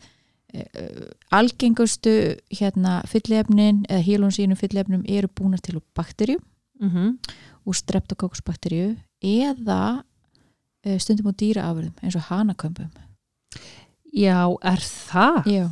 uh, 0.64 1.08
algengustu 1.40 2.18
hérna 2.54 3.00
fyllefnin 3.10 3.86
eða 3.90 4.06
hílun 4.08 4.36
sínu 4.36 4.60
fyllefnum 4.60 5.08
eru 5.10 5.32
búnar 5.32 5.64
til 5.64 5.80
úr 5.80 5.88
bakterju 5.98 6.40
mm 6.84 7.18
úr 7.64 7.78
streptokokkusbakterju 7.80 8.94
eða 9.24 9.80
uh, 10.04 10.98
stundum 11.00 11.32
úr 11.32 11.38
dýraafurðum 11.40 12.04
eins 12.04 12.18
og 12.20 12.28
hanakömbum 12.30 12.92
já, 14.14 14.38
er 14.64 14.80
það? 14.80 15.46
já, 15.52 15.70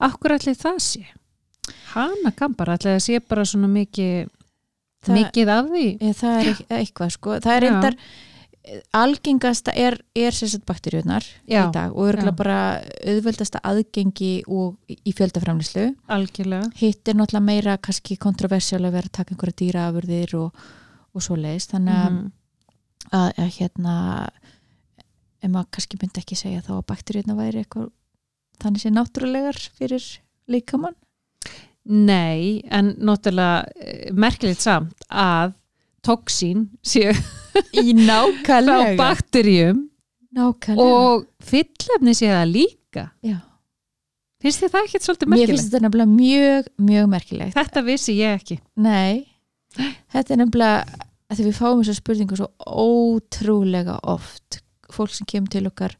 Akkur 0.00 0.34
ætli 0.36 0.52
það 0.54 0.78
sé? 0.84 1.04
Hana 1.94 2.30
kampar, 2.36 2.74
ætli 2.76 2.90
það 2.92 3.00
sé 3.06 3.20
bara 3.28 3.44
svona 3.48 3.68
mikið 3.72 4.28
Það- 5.06 5.16
mikið 5.16 5.48
af 5.54 5.66
því? 5.70 5.86
Eh, 6.00 6.12
það 6.12 6.34
er 6.40 6.46
eit- 6.50 6.68
eitthvað 6.80 7.10
sko. 7.14 7.30
Það 7.40 7.56
er 7.56 7.60
reyndar 7.64 7.96
algengasta 8.92 9.72
er, 9.78 9.94
er 10.18 10.34
sérsett 10.34 10.64
bakterjurnar 10.66 11.22
Já, 11.46 11.68
í 11.68 11.72
dag 11.72 11.92
og 11.94 12.08
örgulega 12.10 12.32
já. 12.32 12.36
bara 12.36 12.58
auðveldasta 13.06 13.60
aðgengi 13.62 14.42
og 14.48 14.76
í 14.90 15.12
fjöldaframlislu 15.14 15.84
algjörlega. 16.10 16.72
Hitt 16.74 17.08
er 17.08 17.14
náttúrulega 17.14 17.44
meira 17.46 17.76
kannski 17.78 18.16
kontroversiál 18.18 18.82
að 18.88 18.96
vera 18.98 19.06
að 19.08 19.12
taka 19.20 19.34
einhverja 19.34 19.60
dýraafurðir 19.62 20.34
og, 20.40 20.52
og 21.14 21.22
svo 21.22 21.36
leiðist 21.38 21.70
þannig 21.76 21.94
að, 21.94 22.10
Mhm. 22.10 22.32
að, 23.12 23.32
að 23.38 23.50
hérna 23.60 23.96
ef 25.46 25.52
maður 25.54 25.72
kannski 25.76 25.98
myndi 26.00 26.22
ekki 26.22 26.38
segja 26.38 26.64
þá 26.66 26.76
að 26.78 26.86
bakterjurnar 26.90 27.38
væri 27.38 27.62
eitthvað 27.62 27.90
þannig 28.62 28.82
sé 28.82 28.92
náttúrulegar 28.92 29.60
fyrir 29.78 30.06
líkamann? 30.50 30.96
Nei, 31.86 32.62
en 32.74 32.96
náttúrulega 32.98 33.66
eh, 33.78 34.08
merkilegt 34.14 34.64
samt 34.64 35.06
að 35.06 35.54
toksín 36.06 36.66
séu 36.86 37.12
í 37.12 37.94
frá 38.06 38.26
nákvæmlega 38.26 38.96
bakterjum 38.98 39.84
nákvæmlega. 40.36 40.86
og 40.86 41.26
fyllefni 41.42 42.16
séu 42.16 42.32
það 42.34 42.50
líka. 42.52 43.06
Já. 43.22 43.38
finnst 44.42 44.62
þið 44.62 44.74
það 44.74 44.88
ekkert 44.88 45.06
svolítið 45.06 45.28
mér 45.28 45.36
merkilegt? 45.36 45.54
finnst 45.54 45.70
þetta 45.70 45.86
nefnilega 45.86 46.12
mjög, 46.12 46.70
mjög 46.90 47.08
merkilegt. 47.14 47.56
Þetta 47.56 47.84
vissi 47.86 48.18
ég 48.18 48.40
ekki. 48.40 48.58
Nei, 48.82 49.26
þetta 50.12 50.34
er 50.34 50.42
nefnilega 50.42 51.04
að 51.30 51.42
við 51.42 51.58
fáum 51.58 51.82
þessar 51.82 52.00
spurningu 52.00 52.38
svo 52.38 52.50
ótrúlega 52.66 53.98
oft 54.06 54.60
fólk 54.92 55.14
sem 55.14 55.28
kemur 55.28 55.52
til 55.52 55.66
okkar 55.70 55.96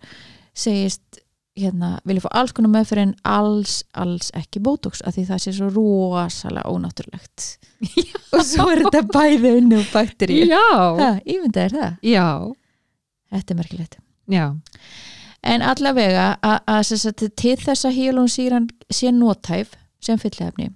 segist 0.56 1.20
hérna, 1.56 1.96
vilja 2.04 2.26
fá 2.26 2.30
alls 2.40 2.52
konar 2.56 2.72
meðferð 2.74 3.02
en 3.06 3.14
alls, 3.28 3.78
alls 3.96 4.28
ekki 4.36 4.60
bótox 4.64 5.00
af 5.08 5.16
því 5.16 5.24
það 5.30 5.42
sé 5.42 5.54
svo 5.56 5.70
rosalega 5.72 6.68
ónáttúrulegt. 6.68 7.46
Og 8.36 8.44
svo 8.44 8.68
er 8.72 8.84
þetta 8.84 9.02
bæði 9.08 9.52
unni 9.60 9.78
og 9.80 9.90
bakteri 9.92 10.42
Ímynda 11.24 11.64
er 11.64 11.76
það, 11.76 11.98
já, 12.04 12.26
þetta 13.32 13.54
er 13.54 13.60
merkilegt. 13.62 13.98
Já. 14.32 14.46
En 15.46 15.62
allavega 15.62 16.28
að, 16.44 16.92
til 17.38 17.56
þess 17.62 17.86
að 17.86 17.96
hílónsýran 18.00 18.68
sé 18.92 19.12
nótæf 19.14 19.76
sem 20.02 20.18
fyllefni 20.20 20.72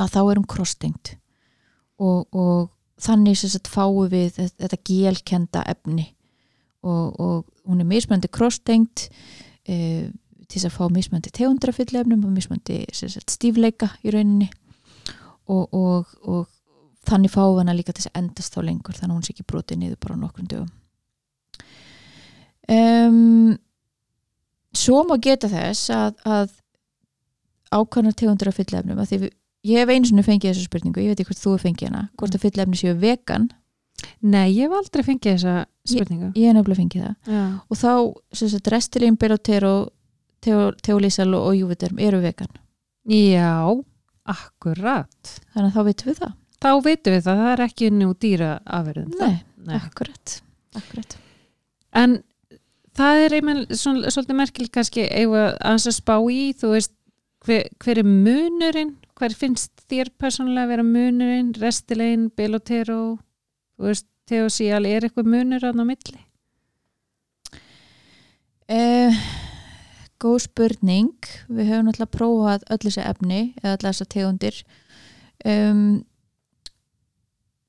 að 0.00 0.14
þá 0.14 0.20
er 0.22 0.38
hún 0.40 0.48
krosstengt 0.50 1.14
og, 2.02 2.26
og 2.34 2.70
þannig 3.02 3.38
sagt 3.38 3.70
fáum 3.70 4.08
við 4.10 4.40
þetta, 4.40 4.78
gelkenda 4.88 5.62
efni 5.70 6.08
og, 6.84 7.20
og 7.20 7.68
hún 7.68 7.80
er 7.82 7.88
mismöndi 7.88 8.30
krosstengt 8.32 9.08
e, 9.66 10.10
til 10.44 10.60
þess 10.60 10.68
að 10.68 10.76
fá 10.76 10.84
mismöndi 10.92 11.32
tegundra 11.34 11.72
fyllefnum 11.74 12.26
og 12.28 12.34
mismöndi 12.36 12.82
stífleika 12.94 13.90
í 14.04 14.14
rauninni. 14.14 14.50
Og, 15.44 15.74
og, 15.76 16.14
og 16.24 16.46
þannig 17.04 17.34
við 17.34 17.60
hana 17.60 17.76
líka 17.76 17.92
til 17.92 18.04
þess 18.04 18.12
að 18.14 18.20
endast 18.22 18.54
þá 18.54 18.60
lengur 18.64 18.96
þannig 18.96 19.12
að 19.12 19.18
hún 19.18 19.26
sé 19.26 19.34
ekki 19.34 19.46
brotið 19.50 19.80
niður 19.80 20.00
bara 20.00 20.20
nokkrum 20.20 20.48
dögum. 20.48 20.72
Um, 22.64 23.56
svo 24.72 25.02
má 25.04 25.18
geta 25.20 25.50
þess 25.52 25.90
að, 25.92 26.14
að 26.24 26.54
ákvæmnar 27.74 28.16
tegundur 28.16 28.50
af 28.50 28.56
fyllefnum 28.58 29.02
að 29.02 29.10
því 29.10 29.18
við, 29.24 29.34
ég 29.68 29.82
hef 29.82 29.92
einu 29.92 30.08
sinni 30.08 30.24
fengið 30.24 30.52
þessu 30.52 30.68
spurningu 30.70 31.04
ég 31.04 31.12
veit 31.12 31.20
ekki 31.20 31.32
hvort 31.32 31.42
þú 31.42 31.54
fengið 31.60 31.90
hana 31.90 32.02
hvort 32.20 32.36
að 32.36 32.44
fyllefni 32.46 32.80
séu 32.80 32.96
vegan 33.00 33.50
Nei, 34.24 34.48
ég 34.56 34.66
hef 34.66 34.76
aldrei 34.78 35.04
fengið 35.06 35.34
þessa 35.36 35.54
spurningu. 35.88 36.30
ég 36.34 36.48
hef 36.48 36.56
nefnilega 36.56 36.80
fengið 36.80 37.04
það. 37.04 37.34
Já, 37.34 37.44
og 37.68 37.80
þá, 37.80 37.92
sem 38.40 38.52
sagt, 38.52 38.70
restilín, 38.72 39.18
belotero 39.20 39.74
teolísal 40.44 41.30
og, 41.34 41.48
og 41.48 41.58
júviterm 41.58 42.00
eru 42.02 42.20
vegan. 42.24 42.50
Já 43.08 43.52
akkurat. 44.24 45.34
Þannig 45.52 45.68
að 45.68 45.74
þá 45.76 45.86
veitum 45.88 46.10
við 46.10 46.20
það. 46.22 46.34
Þá 46.64 46.70
veitum 46.86 47.14
við 47.14 47.24
það, 47.26 47.40
það 47.42 47.50
er 47.52 47.62
ekki 47.66 47.88
nú 47.92 48.06
dýra 48.16 48.50
afverðum 48.64 49.16
Nei, 49.20 49.34
Nei. 49.68 49.74
akkurat, 49.76 50.36
akkurat. 50.80 51.16
En 51.94 52.16
það 52.96 53.24
er 53.24 53.36
einmann 53.38 53.64
svona, 53.76 54.12
svolítið 54.14 54.38
merkil 54.40 54.68
kannski 54.72 55.04
að 55.04 55.34
að 55.60 55.88
spá 55.92 56.14
í, 56.32 56.54
þú 56.56 56.72
veist 56.72 56.94
hver, 57.44 57.68
hver 57.84 58.00
er 58.00 58.08
munurinn, 58.08 58.94
hver 59.18 59.36
finnst 59.36 59.84
þér 59.90 60.10
persónulega 60.20 60.64
að 60.64 60.72
vera 60.72 60.86
munurinn? 60.88 61.52
Restilegin, 61.60 62.30
belotero 62.36 63.18
þú 63.76 63.88
veist, 63.88 64.06
teosíal, 64.28 64.84
er 64.88 65.04
eitthvað 65.04 65.30
munur 65.32 65.64
á 65.66 65.72
milli? 65.84 66.20
Eh, 68.72 69.24
góð 70.22 70.38
spurning 70.46 71.28
við 71.48 71.68
höfum 71.68 71.90
náttúrulega 71.90 72.16
prófað 72.16 72.64
öll 72.72 72.80
þessi 72.86 73.02
efni 73.04 73.40
eða 73.60 73.74
allar 73.74 73.90
þessar 73.90 74.10
tegundir 74.14 74.60
um, 75.44 75.82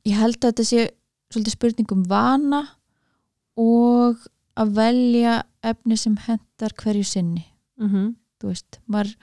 ég 0.08 0.16
held 0.22 0.40
að 0.40 0.54
þetta 0.54 0.68
sé 0.70 0.86
svolítið 1.34 1.58
spurning 1.58 1.92
um 1.92 2.06
vana 2.08 2.62
og 3.60 4.24
að 4.56 4.72
velja 4.78 5.42
efni 5.66 5.98
sem 6.00 6.16
hendar 6.28 6.76
hverju 6.80 7.04
sinni 7.04 7.44
Mm 7.76 7.90
-hmm. 7.90 8.16
þú 8.40 8.48
veist, 8.48 8.80
maður, 8.88 9.16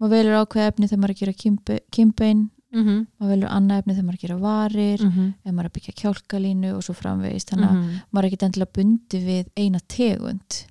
maður 0.00 0.10
velur 0.16 0.38
ákveð 0.40 0.66
efni 0.66 0.86
þegar 0.88 1.00
maður 1.00 1.10
er 1.10 1.16
að 1.16 1.20
gera 1.20 1.82
kimbein 1.90 2.50
Mm 2.68 2.84
-hmm. 2.84 3.04
maður 3.18 3.30
velur 3.32 3.52
annað 3.56 3.78
efni 3.78 3.94
þegar 3.94 4.04
maður 4.04 4.14
er 4.14 4.18
að 4.18 4.24
gera 4.28 4.38
varir 4.42 5.02
Mm 5.02 5.12
-hmm. 5.12 5.28
ef 5.44 5.52
maður 5.52 5.64
er 5.64 5.70
að 5.70 5.76
byggja 5.76 5.94
kjálkalínu 6.00 6.72
og 6.76 6.82
svo 6.84 6.94
framvegist 6.94 7.50
þannig 7.50 7.68
að 7.68 7.76
maður 8.10 8.24
er 8.24 8.30
ekki 8.30 8.44
endilega 8.44 8.74
bundi 8.74 9.18
við 9.24 9.46
eina 9.56 9.80
tegund. 9.88 10.64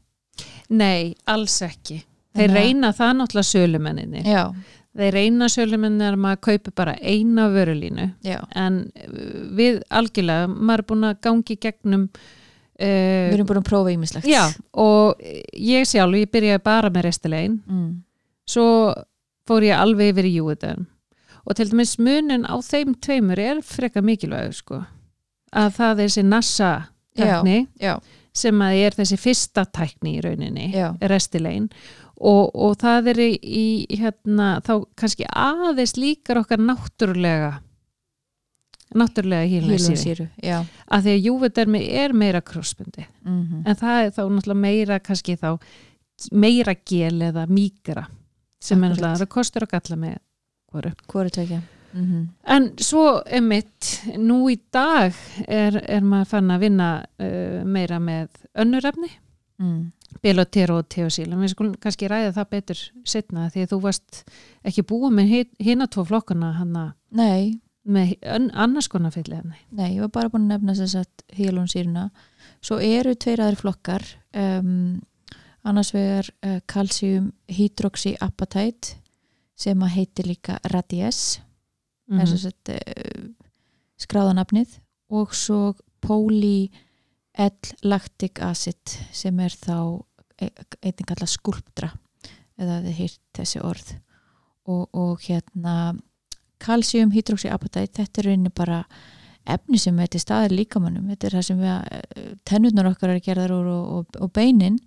Nei, 0.69 1.15
alls 1.25 1.61
ekki. 1.61 2.03
Þeir 2.37 2.51
reyna 2.53 2.91
það 2.93 3.13
náttúrulega 3.17 3.43
sölumenninni 3.43 4.21
já, 4.23 4.53
Þeir 4.97 5.13
reyna 5.13 5.47
sölumenninni 5.49 6.05
að 6.05 6.15
maður 6.17 6.41
kaupi 6.41 6.71
bara 6.75 6.93
eina 7.01 7.49
vörulínu. 7.49 8.13
Já, 8.23 8.39
en 8.55 8.91
uh, 8.95 9.55
við 9.57 9.81
algjörlega 9.89 10.47
maður 10.47 10.79
er 10.79 10.85
búin 10.87 11.03
að 11.03 11.21
gangi 11.21 11.57
gegnum 11.57 12.09
við 12.77 13.29
uh, 13.29 13.33
erum 13.33 13.47
búin 13.49 13.61
að 13.61 13.69
prófa 13.69 13.93
ímislegt 13.93 14.27
Já, 14.29 14.43
og 14.77 15.21
ég 15.53 15.87
sjálf, 15.89 16.17
ég 16.17 16.29
byrjaði 16.33 16.63
bara 16.65 16.91
með 16.93 17.07
restilegin 17.09 17.57
mm. 17.65 17.89
svo 18.45 18.67
fór 19.47 19.65
ég 19.65 19.79
alveg 19.79 20.13
yfir 20.13 20.29
í 20.29 20.35
júiðan 20.37 20.85
og 21.47 21.55
til 21.55 21.71
dæmis 21.71 21.95
munin 21.99 22.43
á 22.43 22.55
þeim 22.59 22.97
tveimur 22.99 23.39
er 23.39 23.63
frekar 23.63 24.03
mikilvægur 24.03 24.55
sko. 24.55 24.81
Að 25.55 25.69
það 25.77 25.91
er 25.93 26.09
þessi 26.09 26.23
nassa 26.27 26.71
tækni 27.17 27.61
já, 27.81 27.95
sem 28.35 28.61
að 28.61 28.81
er 28.85 28.97
þessi 28.97 29.19
fyrsta 29.21 29.63
tækni 29.73 30.17
í 30.17 30.25
rauninni 30.25 30.67
já, 30.75 30.89
restilegin 31.09 31.69
og, 32.17 32.51
og 32.53 32.75
það 32.81 33.11
er 33.13 33.21
í, 33.23 33.69
hérna, 33.93 34.57
þá 34.65 34.73
kannski 34.99 35.27
aðeins 35.31 35.95
líkar 35.97 36.41
okkar 36.41 36.61
náttúrulega 36.61 37.57
náttúrulega 38.97 39.47
já, 40.43 40.61
að 40.87 41.07
því 41.07 41.15
að 41.15 41.25
júvidermi 41.29 41.83
er 42.03 42.15
meira 42.15 42.41
krossbundi 42.41 43.07
mm 43.25 43.65
en 43.67 43.75
það 43.75 44.03
er 44.03 44.13
þá 44.15 44.23
náttúrulega 44.29 44.61
meira 44.61 44.99
kannski 44.99 45.37
þá 45.37 45.49
meira 46.31 46.73
gel 46.85 47.21
eða 47.21 47.45
mýgra 47.49 48.07
sem 48.59 48.83
er 48.83 48.91
Akkúrat. 48.91 48.97
náttúrulega 48.97 49.19
það 49.21 49.33
kostur 49.35 49.63
og 49.67 49.73
galla 49.75 49.95
með 49.95 50.17
hvoru 50.77 50.93
hvori 51.11 51.33
tökja 51.33 51.63
mm 51.97 52.25
En 52.45 52.71
svo 52.77 53.21
emitt, 53.25 54.03
nú 54.17 54.47
í 54.51 54.57
dag 54.73 55.15
er, 55.47 55.77
er 55.87 56.03
maður 56.03 56.29
fann 56.33 56.51
að 56.53 56.65
vinna 56.65 56.89
uh, 57.03 57.63
meira 57.65 57.99
með 57.99 58.27
önnurefni, 58.55 59.09
mm. 59.59 59.79
Belotero 60.23 60.77
og 60.81 60.89
Teosíl, 60.89 61.31
en 61.31 61.41
við 61.41 61.53
skulum 61.53 61.75
kannski 61.81 62.07
ræða 62.07 62.33
það 62.35 62.49
betur 62.51 62.83
setna 63.05 63.49
því 63.53 63.63
að 63.65 63.71
þú 63.73 63.79
varst 63.83 64.21
ekki 64.67 64.85
búið 64.87 65.15
með 65.17 65.33
hina 65.63 65.87
tvo 65.87 66.05
flokkana 66.07 66.53
hana 66.59 66.85
Nei, 67.11 67.59
með 67.87 68.15
annars 68.53 68.87
konar 68.91 69.15
fyllefni. 69.15 69.57
nei, 69.71 69.95
ég 69.95 70.01
var 70.05 70.13
bara 70.15 70.29
búin 70.29 70.47
að 70.47 70.57
nefna 70.57 70.75
þess 70.75 70.95
að 71.01 71.37
hílónsýruna 71.39 72.09
svo 72.61 72.79
eru 72.83 73.15
tveir 73.15 73.43
aðri 73.45 73.61
flokkar 73.61 74.03
um, 74.35 74.99
annars 75.67 75.93
vegar 75.95 76.29
uh, 76.43 76.59
calcium 76.67 77.31
hydroxyapatite 77.47 78.97
sem 79.57 79.83
að 79.83 79.95
heiti 79.95 80.25
líka 80.27 80.59
radies 80.71 81.39
mm. 82.07 82.19
-hmm. 82.19 82.21
að 82.21 82.73
uh, 82.75 83.29
skráðanafnið 83.97 84.79
og 85.09 85.35
svo 85.35 85.75
poly 86.01 86.69
L-lactic 87.37 88.41
acid 88.41 88.97
sem 89.13 89.39
er 89.39 89.53
þá 89.53 90.01
einnig 90.81 91.05
kallað 91.05 91.29
skulptra 91.29 91.91
eða 92.57 92.81
þið 92.85 92.97
hýrt 92.97 93.21
þessi 93.37 93.61
orð 93.61 93.91
og, 94.67 94.89
og 94.93 95.21
hérna 95.21 95.75
calcium 96.61 97.13
hydroxyapatite 97.13 98.01
þetta 98.01 98.21
er 98.21 98.29
rauninni 98.31 98.53
bara 98.53 98.81
efni 99.47 99.79
sem 99.79 99.99
er 100.01 100.09
til 100.11 100.21
staðir 100.21 100.55
líkamannum 100.57 101.11
þetta 101.13 101.27
er 101.27 101.37
það 101.37 101.45
sem 101.49 101.61
við, 101.61 101.75
tennurnar 102.49 102.89
okkar 102.91 103.13
er 103.13 103.21
gerðar 103.23 103.53
úr 103.55 103.69
og, 103.71 103.85
og, 103.97 104.19
og 104.25 104.33
beinin 104.33 104.79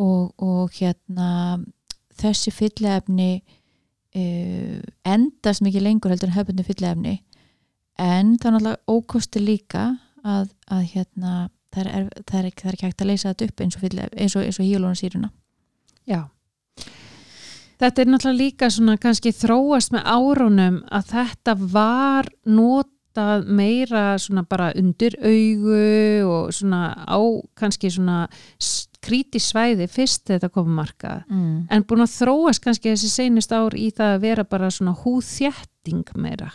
og, 0.00 0.32
og 0.42 0.72
hérna 0.78 1.58
þessi 2.18 2.54
fyllefni 2.54 3.44
uh, 4.18 4.80
endast 5.04 5.64
mikið 5.64 5.86
lengur 5.88 6.14
heldur 6.14 6.30
en 6.30 6.38
hefðbundu 6.38 6.66
fyllefni 6.66 7.14
en 8.00 8.34
er 8.34 8.54
náttúrulega 8.54 8.82
ókosti 8.90 9.42
líka 9.42 9.86
að, 10.24 10.50
að 10.66 10.86
hérna 10.94 11.34
það 11.74 11.80
er, 11.84 11.88
það, 11.88 11.98
er, 11.98 12.22
það 12.26 12.38
er 12.40 12.74
ekki 12.74 12.86
hægt 12.88 13.02
að 13.02 13.10
leysa 13.10 13.32
þetta 13.32 13.48
upp 13.50 13.64
eins 13.64 13.76
og, 13.76 13.84
eins 13.84 14.36
og, 14.36 14.46
eins 14.46 14.60
og 14.60 14.68
hílónasýruna 14.68 15.30
Já. 16.04 16.26
Þetta 17.80 18.02
er 18.02 18.10
náttúrulega 18.10 18.38
líka 18.38 18.70
svona 18.70 18.96
kannski 19.00 19.32
þróast 19.34 19.94
með 19.94 20.04
árunum 20.06 20.80
að 20.94 21.08
þetta 21.10 21.54
var 21.74 22.28
notað 22.46 23.48
meira 23.50 24.04
svona 24.22 24.44
bara 24.46 24.70
undir 24.78 25.16
augu 25.18 25.80
og 26.28 26.52
svona 26.54 26.92
á 26.94 27.18
kannski 27.58 27.90
svona 27.90 28.24
krítisvæði 29.04 29.86
fyrst 29.92 30.26
þetta 30.32 30.50
komið 30.54 30.76
markað. 30.80 31.22
mm. 31.30 31.56
En 31.70 31.84
búin 31.88 32.04
að 32.06 32.14
þróast 32.18 32.64
kannski 32.64 32.92
þessi 32.94 33.10
seinust 33.12 33.52
ár 33.52 33.76
í 33.76 33.90
það 33.94 34.14
að 34.16 34.20
vera 34.28 34.44
bara 34.44 34.70
svona 34.74 34.94
húðþjætting 35.04 36.14
meira. 36.16 36.52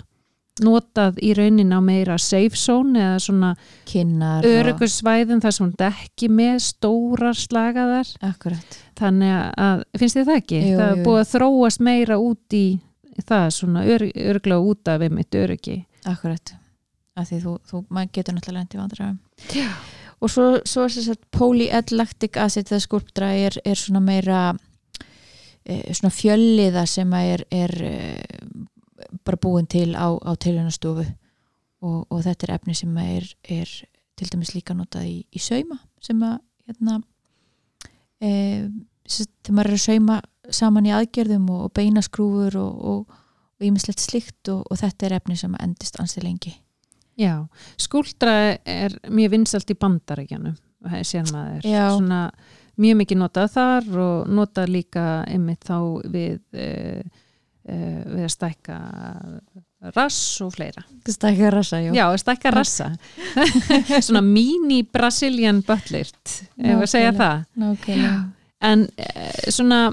Notað 0.59 1.21
í 1.23 1.29
raunin 1.37 1.71
á 1.71 1.79
meira 1.79 2.17
safe 2.19 2.57
zone 2.59 2.99
eða 2.99 3.19
svona 3.23 3.51
kinnar 3.87 4.43
og- 4.43 4.57
örugusvæðin 4.59 5.39
þar 5.39 5.53
sem 5.55 5.69
þetta 5.71 5.87
ekki 6.03 6.27
með 6.35 6.57
stórar 6.65 7.37
slagaðar 7.39 8.09
akkurat 8.27 8.79
þannig 8.99 9.53
að, 9.55 9.83
finnst 9.97 10.17
þið 10.19 10.25
það 10.27 10.41
ekki? 10.41 10.59
Jú, 10.65 10.77
það 10.81 10.91
er 10.91 11.03
búið 11.05 11.21
að 11.21 11.31
þróast 11.31 11.79
meira 11.79 12.17
út 12.19 12.57
í 12.59 12.65
það 13.23 13.47
svona 13.55 13.85
ör, 13.87 14.05
örglega 14.33 14.67
út 14.73 14.91
af 14.91 15.01
einmitt 15.07 15.31
öryggi 15.39 15.77
Akkurat, 16.05 16.53
af 17.15 17.29
því 17.31 17.39
þú, 17.45 17.55
þú 17.71 17.81
getur 18.11 18.35
náttúrulega 18.35 18.75
í 18.75 18.81
vandræðum 18.83 19.17
Já. 19.55 19.69
Og 20.19 20.31
svo, 20.31 20.47
svo 20.67 20.85
er 20.85 20.95
þess 20.95 21.13
að 21.13 21.21
poly-L-lactic 21.35 22.39
acid 22.41 22.71
eða 22.71 22.83
skulptra 22.83 23.31
er, 23.38 23.55
er 23.65 23.79
svona 23.79 24.01
meira 24.03 24.41
e, 25.63 25.93
svona 25.93 26.11
fjölliða 26.13 26.85
sem 26.89 27.13
er, 27.19 27.45
er 27.51 27.75
e, 27.88 27.93
bara 29.25 29.39
búin 29.41 29.69
til 29.69 29.93
á, 29.95 30.11
á 30.11 30.31
tilhjónastofu 30.35 31.05
og, 31.05 31.99
og 32.09 32.23
þetta 32.25 32.47
er 32.47 32.55
efni 32.57 32.75
sem 32.75 32.97
er, 33.03 33.29
er 33.47 33.71
til 34.19 34.31
dæmis 34.33 34.53
líka 34.55 34.75
notað 34.75 35.07
í, 35.07 35.15
í 35.31 35.39
sauma 35.43 35.79
sem 36.03 36.19
að 36.25 36.39
hérna 36.67 36.99
e, 38.19 38.31
þegar 39.09 39.55
maður 39.55 39.71
er 39.71 39.79
að 39.79 39.85
sauma 39.88 40.19
saman 40.49 40.88
í 40.89 40.93
aðgerðum 40.95 41.49
og, 41.53 41.65
og 41.67 41.73
beinaskrúfur 41.77 42.57
og 42.59 43.15
ímislegt 43.63 44.01
slikt 44.01 44.49
og, 44.51 44.63
og 44.69 44.79
þetta 44.82 45.08
er 45.08 45.15
efni 45.19 45.38
sem 45.39 45.55
endist 45.62 45.99
ansi 46.01 46.23
lengi 46.23 46.55
Já, 47.19 47.36
skuldra 47.79 48.34
er 48.63 48.95
mjög 49.12 49.34
vinsalt 49.36 49.71
í 49.71 49.77
bandarækjanum 49.79 50.55
sér 51.03 51.27
maður, 51.34 51.65
Já. 51.67 51.89
svona 51.91 52.19
mjög 52.79 53.01
mikið 53.01 53.19
notað 53.19 53.49
þar 53.55 53.89
og 53.99 54.29
notað 54.32 54.69
líka 54.71 55.08
einmitt 55.27 55.65
þá 55.67 55.75
við 56.08 56.38
uh, 56.55 57.01
uh, 57.67 57.99
við 58.15 58.23
að 58.23 58.32
stækka 58.36 58.77
rass 59.95 60.39
og 60.43 60.53
fleira. 60.55 60.84
Stækka 61.08 61.51
rassa, 61.53 61.79
jú. 61.84 61.93
Já, 61.95 62.05
stækka 62.19 62.51
rassa. 62.55 62.89
Svona 64.08 64.23
mini 64.23 64.82
Brazilian 64.84 65.62
buttlirt 65.67 66.39
ef 66.60 66.75
að 66.75 66.89
segja 66.91 67.13
það. 67.15 67.45
Nákvæmlega. 67.60 68.19
En 68.67 68.82
eh, 68.99 69.51
svona 69.55 69.86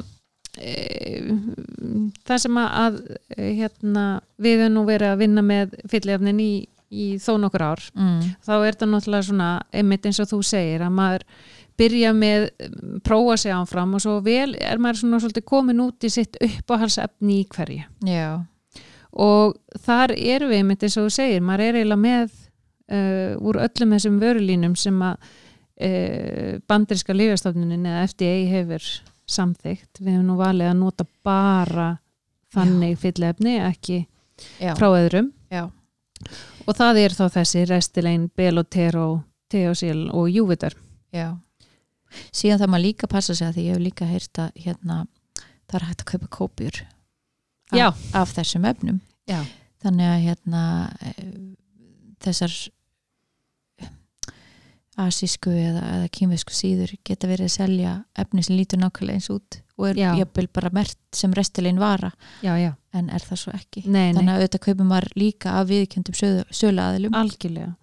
það 2.27 2.41
sem 2.43 2.59
að, 2.59 2.97
hérna, 3.37 4.07
við 4.43 4.65
höfum 4.65 4.75
nú 4.75 4.85
verið 4.89 5.13
að 5.13 5.21
vinna 5.23 5.45
með 5.45 5.77
fyllefnin 5.93 6.41
í, 6.43 6.53
í 6.91 7.07
þó 7.23 7.37
nokkur 7.43 7.65
ár 7.67 7.85
mm. 7.95 8.19
þá 8.47 8.55
er 8.57 8.77
það 8.79 8.91
náttúrulega 8.93 9.29
svona 9.29 9.51
einmitt 9.75 10.07
eins 10.07 10.21
og 10.23 10.31
þú 10.31 10.41
segir 10.47 10.85
að 10.87 10.93
maður 10.99 11.25
byrja 11.77 12.13
með 12.17 12.47
prófa 13.05 13.37
sig 13.41 13.55
ánfram 13.55 13.97
og 13.97 14.03
svo 14.05 14.19
vel 14.25 14.55
er 14.57 14.81
maður 14.81 15.03
svona 15.03 15.21
svolítið 15.23 15.47
komin 15.49 15.83
út 15.85 16.07
í 16.07 16.13
sitt 16.13 16.39
uppáhalsefni 16.41 17.41
í 17.43 17.49
hverju. 17.53 17.83
Já, 18.09 18.29
og 19.17 19.57
þar 19.85 20.15
erum 20.17 20.53
við 20.53 20.63
einmitt 20.63 20.87
eins 20.87 20.97
og 21.01 21.09
þú 21.09 21.17
segir, 21.17 21.45
maður 21.45 21.67
er 21.67 21.81
eiginlega 21.81 22.03
með 22.03 22.25
uh, 22.93 23.33
úr 23.49 23.61
öllum 23.65 23.95
þessum 23.97 24.19
vörulínum 24.23 24.79
sem 24.79 25.05
að 25.05 25.29
uh, 25.29 26.57
bandriska 26.69 27.17
lífjastofnunin 27.17 27.87
eða 27.89 28.09
FDA 28.11 28.35
hefur 28.53 28.91
samþygt, 29.27 30.01
við 30.01 30.13
hefum 30.15 30.29
nú 30.31 30.37
valið 30.41 30.71
að 30.71 30.77
nota 30.81 31.09
bara 31.27 31.89
þannig 32.55 33.01
fyllefni, 33.03 33.57
ekki 33.67 34.05
já, 34.63 34.73
frá 34.79 34.91
öðrum. 34.93 35.33
Já, 35.53 35.67
og 36.67 36.77
það 36.77 37.01
er 37.05 37.17
þá 37.17 37.25
þessi 37.39 37.65
Restilein, 37.71 38.29
Belotero 38.37 39.09
Teosil 39.53 40.09
og 40.11 40.31
Júvitar 40.33 40.77
já. 41.15 41.37
Síðan 42.35 42.63
það 42.63 42.73
maður 42.73 42.87
líka 42.87 43.11
passa 43.11 43.35
sig 43.35 43.49
að 43.49 43.59
því 43.59 43.67
ég 43.67 43.77
hef 43.77 43.83
líka 43.83 44.09
heyrt 44.09 44.41
að 44.41 44.63
hérna, 44.63 44.99
það 45.67 45.79
er 45.79 45.87
hægt 45.89 46.05
að 46.05 46.11
kaupa 46.13 46.33
kópjur 46.39 46.81
af, 47.75 48.03
af 48.15 48.33
þessum 48.37 48.67
efnum. 48.69 49.01
Já. 49.27 49.43
þannig 49.83 50.07
að 50.07 50.21
hérna 50.23 50.63
eh, 51.03 51.23
þessar 52.23 52.55
asísku 54.97 55.53
eða, 55.53 55.83
eða 55.99 56.11
kýmversku 56.15 56.55
síður 56.57 56.95
geta 57.05 57.29
verið 57.29 57.51
að 57.51 57.57
selja 57.57 57.95
efni 58.17 58.45
sem 58.47 58.57
lítur 58.57 58.81
nákvæmlega 58.81 59.21
eins 59.21 59.29
út 59.35 59.59
og 59.77 59.89
er 59.91 59.99
Já. 60.01 60.11
jafnvel 60.19 60.49
bara 60.53 60.71
mert 60.73 60.99
sem 61.13 61.33
restilegin 61.37 61.81
vara. 61.81 62.13
Já, 62.43 62.55
já, 62.61 62.73
en 62.97 63.11
er 63.13 63.25
það 63.25 63.43
svo 63.43 63.57
ekki? 63.57 63.83
Nei, 63.87 64.13
þannig 64.17 64.33
að 64.33 64.39
auðvitað 64.41 64.65
kaupum 64.69 64.93
maður 64.93 65.09
líka 65.21 65.57
af 65.61 65.69
viðkjöndum 65.69 66.17
söluaðilum. 66.51 67.17
Algjörlega. 67.17 67.75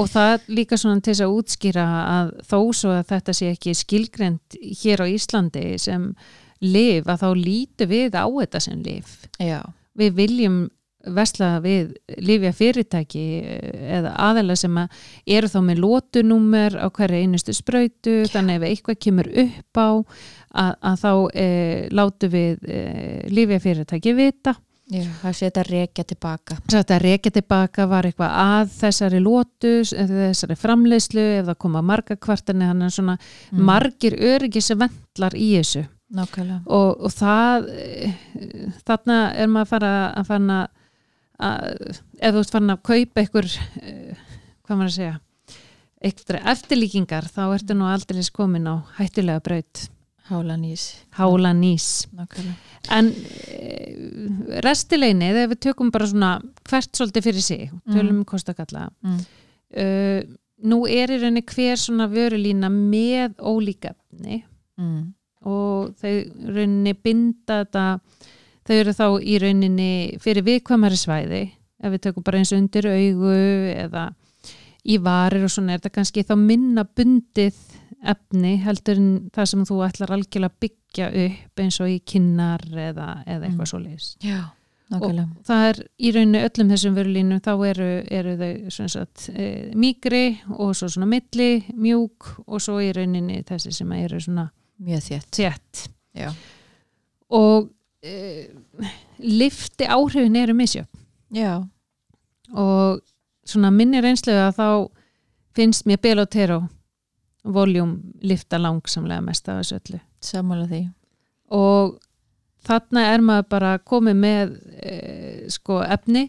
Og 0.00 0.08
það 0.08 0.46
líka 0.48 0.78
svona 0.80 1.00
til 1.04 1.12
þess 1.12 1.24
að 1.24 1.34
útskýra 1.38 1.86
að 2.08 2.30
þó 2.48 2.58
svo 2.76 2.92
að 2.96 3.08
þetta 3.12 3.34
sé 3.36 3.50
ekki 3.52 3.74
skilgrend 3.76 4.58
hér 4.82 5.04
á 5.04 5.06
Íslandi 5.08 5.64
sem 5.80 6.06
liv, 6.64 7.06
að 7.06 7.22
þá 7.22 7.28
lítu 7.38 7.88
við 7.90 8.16
á 8.18 8.26
þetta 8.26 8.62
sem 8.64 8.80
liv 8.82 9.10
Já, 9.38 9.60
við 9.98 10.16
viljum 10.18 10.56
vesla 11.16 11.50
við 11.64 11.94
lifja 12.18 12.52
fyrirtæki 12.56 13.24
eða 13.98 14.14
aðeila 14.28 14.56
sem 14.58 14.78
að 14.82 15.02
eru 15.38 15.50
þá 15.52 15.58
með 15.66 15.82
lótunúmer 15.84 16.78
á 16.78 16.86
hverja 16.90 17.24
einustu 17.24 17.54
sprautu 17.56 18.20
þannig 18.32 18.60
ef 18.60 18.68
eitthvað 18.70 19.02
kemur 19.06 19.28
upp 19.44 19.82
á 19.82 19.88
að, 19.88 20.72
að 20.80 20.96
þá 21.02 21.12
e, 21.34 21.48
látu 21.92 22.32
við 22.32 22.64
e, 22.68 22.80
lifja 23.32 23.60
fyrirtæki 23.66 24.16
vita. 24.18 24.54
Já 24.88 25.02
það 25.20 25.34
sé 25.36 25.48
þetta 25.50 25.62
rekja 25.68 26.04
tilbaka 26.08 26.54
þetta 26.72 26.96
rekja 27.02 27.30
tilbaka 27.34 27.84
var 27.90 28.06
eitthvað 28.08 28.36
að 28.40 28.70
þessari 28.78 29.18
lótu, 29.20 29.72
þessari 29.84 30.56
framleiðslu 30.56 31.24
ef 31.42 31.50
það 31.50 31.58
koma 31.60 31.82
marga 31.84 32.16
kvartani 32.16 32.64
þannig 32.70 32.88
að 32.88 32.94
svona 32.96 33.16
Mm. 33.52 33.60
margir 33.68 34.16
öryggisvendlar 34.16 35.36
í 35.36 35.50
þessu. 35.58 35.84
Nákvæmlega. 36.08 36.62
Og, 36.72 37.04
og 37.04 37.12
það 37.12 37.68
eh, 37.76 38.14
þarna 38.88 39.18
er 39.36 39.50
maður 39.52 39.66
að 39.66 39.70
fara 39.74 39.92
að 40.16 40.28
fara 40.30 40.58
ef 41.38 42.34
þú 42.34 42.42
ert 42.42 42.54
farin 42.54 42.74
að 42.74 42.84
kaupa 42.88 43.22
einhver 43.22 43.48
eh, 43.82 44.16
hvað 44.66 44.80
maður 44.80 44.90
að 44.90 44.96
segja 44.96 45.14
eitthvað 45.98 46.50
eftirlíkingar 46.52 47.26
þá 47.30 47.44
ertu 47.46 47.74
nú 47.74 47.86
aldrei 47.90 48.22
komin 48.34 48.68
á 48.70 48.74
hættulega 48.98 49.42
braut. 49.42 49.88
Hálanís 50.28 50.82
hála 51.16 51.54
nýs. 51.56 52.06
Nákvæmlega. 52.12 52.58
En 52.92 53.06
e, 53.48 54.58
restileinið 54.64 55.38
ef 55.42 55.50
við 55.54 55.62
tökum 55.68 55.92
bara 55.94 56.08
svona 56.10 56.34
hvert 56.68 56.92
svolítið 56.92 57.28
fyrir 57.30 57.44
sig 57.46 57.70
tölum 57.88 58.20
um 58.20 58.26
kostakalla 58.28 58.90
mm. 59.02 59.22
uh, 59.80 60.20
nú 60.68 60.82
er 60.84 61.14
í 61.14 61.18
rauninni 61.22 61.44
hver 61.48 61.80
svona 61.80 62.10
vörulína 62.12 62.70
með 62.72 63.40
ólíka 63.40 63.94
efni 63.94 64.42
Mm. 64.78 65.08
og 65.42 65.94
þau 65.98 66.12
rauninni 66.54 66.92
binda 67.02 67.64
þetta 67.64 67.84
þau 68.68 68.76
eru 68.76 68.94
þá 68.96 69.06
í 69.24 69.38
rauninni 69.42 69.90
fyrir 70.22 70.46
viðkvæmari 70.46 70.98
svæði 71.00 71.42
ef 71.78 71.92
við 71.94 72.02
tökum 72.08 72.26
bara 72.26 72.40
eins 72.42 72.52
undir 72.56 72.88
augu 72.90 73.34
eða 73.72 74.08
í 74.88 74.98
varir 75.02 75.46
og 75.46 75.52
svona 75.52 75.74
er 75.74 75.82
þetta 75.82 75.94
kannski 75.98 76.24
þá 76.26 76.34
minna 76.40 76.84
bundið 76.86 77.56
efni 78.08 78.54
heldur 78.62 79.00
en 79.00 79.08
það 79.34 79.48
sem 79.50 79.64
þú 79.68 79.80
ætlar 79.86 80.12
algjörlega 80.14 80.52
að 80.52 80.60
byggja 80.64 81.08
upp 81.24 81.62
eins 81.64 81.80
og 81.82 81.90
í 81.90 81.98
kinnar 82.06 82.62
eða, 82.70 83.08
eða 83.26 83.48
eitthvað 83.48 83.64
Mm. 83.64 83.70
svo 83.72 83.80
leiðis 83.82 84.10
Já, 84.22 84.38
og 84.98 85.16
það 85.48 85.64
er 85.68 85.80
í 85.98 86.12
rauninni 86.14 86.44
öllum 86.46 86.70
þessum 86.72 86.98
vörulínum 86.98 87.42
þá 87.44 87.52
eru, 87.68 87.88
eru 88.20 88.36
þau 88.38 88.88
sagt, 88.88 89.28
e, 89.34 89.48
mýgri 89.74 90.38
og 90.54 90.76
svo 90.78 90.88
svona 90.88 91.10
milli, 91.10 91.64
mjúk 91.74 92.30
og 92.46 92.62
svo 92.62 92.78
í 92.80 92.92
rauninni 92.94 93.42
þessi 93.42 93.72
sem 93.72 93.92
eru 93.92 94.20
svona 94.20 94.48
Mjög 94.78 95.26
Já. 96.14 96.30
og 97.34 97.68
e, 98.02 98.48
lifti 99.18 99.86
áhrifin 99.88 100.36
eru 100.36 100.54
misjöfn 100.54 101.04
Já, 101.34 101.60
og 102.56 103.00
svona 103.48 103.70
minni 103.74 104.00
reynslega 104.00 104.50
þá 104.56 104.88
finnst 105.56 105.84
mér 105.88 106.00
Belotero 106.02 106.62
voljum 107.44 107.98
lifta 108.24 108.58
langsamlega 108.60 109.24
mest 109.24 109.48
af 109.48 109.60
þessu 109.60 109.78
öllu 109.80 110.00
sammála 110.24 110.66
því. 110.70 110.82
og 111.54 111.98
þarna 112.68 113.04
er 113.12 113.24
maður 113.24 113.48
bara 113.48 113.72
komið 113.78 114.16
með 114.18 114.54
e, 114.82 114.94
sko 115.52 115.82
efni 115.84 116.28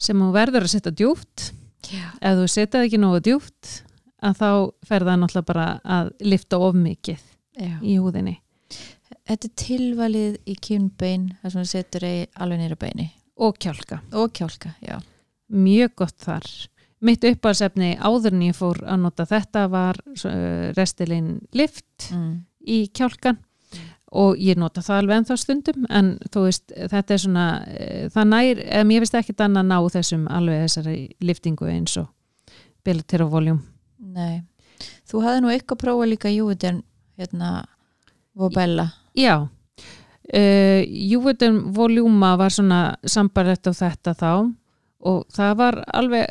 sem 0.00 0.18
þú 0.18 0.30
verður 0.34 0.66
að 0.66 0.72
setja 0.74 0.92
djúpt 0.96 1.50
Já. 1.90 2.06
ef 2.20 2.36
þú 2.38 2.48
setjað 2.48 2.86
ekki 2.86 3.00
nógu 3.00 3.20
djúpt 3.24 3.70
að 4.20 4.36
þá 4.40 4.50
fer 4.88 5.04
það 5.06 5.20
náttúrulega 5.22 5.48
bara 5.48 5.66
að 5.84 6.10
lifta 6.20 6.58
of 6.60 6.76
mikið 6.76 7.20
Já. 7.60 7.76
í 7.82 7.96
húðinni 8.00 8.36
Þetta 9.30 9.46
er 9.46 9.54
tilvalið 9.62 10.36
í 10.50 10.56
kynbein 10.58 11.28
þar 11.40 11.52
sem 11.54 11.60
það 11.62 11.70
setur 11.70 12.06
alveg 12.42 12.58
nýra 12.64 12.78
beini. 12.80 13.10
og 13.40 13.56
kjálka, 13.62 14.00
Og 14.12 14.32
kjálka, 14.36 14.74
já. 14.84 14.98
mjög 15.50 15.94
gott 15.96 16.18
þar 16.20 16.44
mitt 17.00 17.22
uppáhalsefni 17.24 17.94
áður 17.96 18.34
en 18.34 18.42
ég 18.44 18.56
fór 18.58 18.82
að 18.84 18.98
nota 19.00 19.24
þetta 19.24 19.62
var 19.72 19.96
uh, 20.04 20.72
restilinn 20.76 21.38
lift 21.56 22.10
Mm. 22.12 22.44
í 22.66 22.90
kjálkan 22.92 23.38
og 24.12 24.36
ég 24.42 24.56
nota 24.58 24.82
það 24.82 24.98
alveg 24.98 25.16
ennþá 25.20 25.36
stundum 25.38 25.86
en 25.88 26.18
þú 26.34 26.42
veist, 26.48 26.72
þetta 26.90 27.14
er 27.14 27.18
svona 27.22 27.44
eh, 27.70 28.08
það 28.10 28.26
nær, 28.28 28.60
eða 28.66 28.84
mér 28.90 29.04
finnst 29.04 29.14
ekki 29.20 29.34
annað 29.46 29.66
ná 29.70 29.76
þessum 29.94 30.26
alveg 30.28 30.64
þessari 30.66 30.96
liftingu 31.22 31.68
eins 31.70 31.96
og 32.02 32.08
Bellatir 32.84 33.22
og 33.22 33.30
Voljum 33.30 33.60
Nei. 34.00 34.42
Þú 35.08 35.22
hafði 35.22 35.40
nú 35.44 35.48
eitthvað 35.54 35.78
prófa 35.84 36.06
líka 36.10 36.28
Júviten, 36.34 36.82
hérna, 37.16 37.64
Vobella. 38.34 38.88
Já. 39.18 39.48
Uh, 40.30 40.82
Júvitum 40.86 41.72
Voljúma 41.74 42.36
var 42.38 42.54
svona 42.54 42.96
sambarlegt 43.02 43.66
á 43.66 43.72
þetta 43.74 44.14
þá. 44.14 44.32
Og 45.00 45.24
það 45.32 45.54
var 45.58 45.80
alveg 45.96 46.28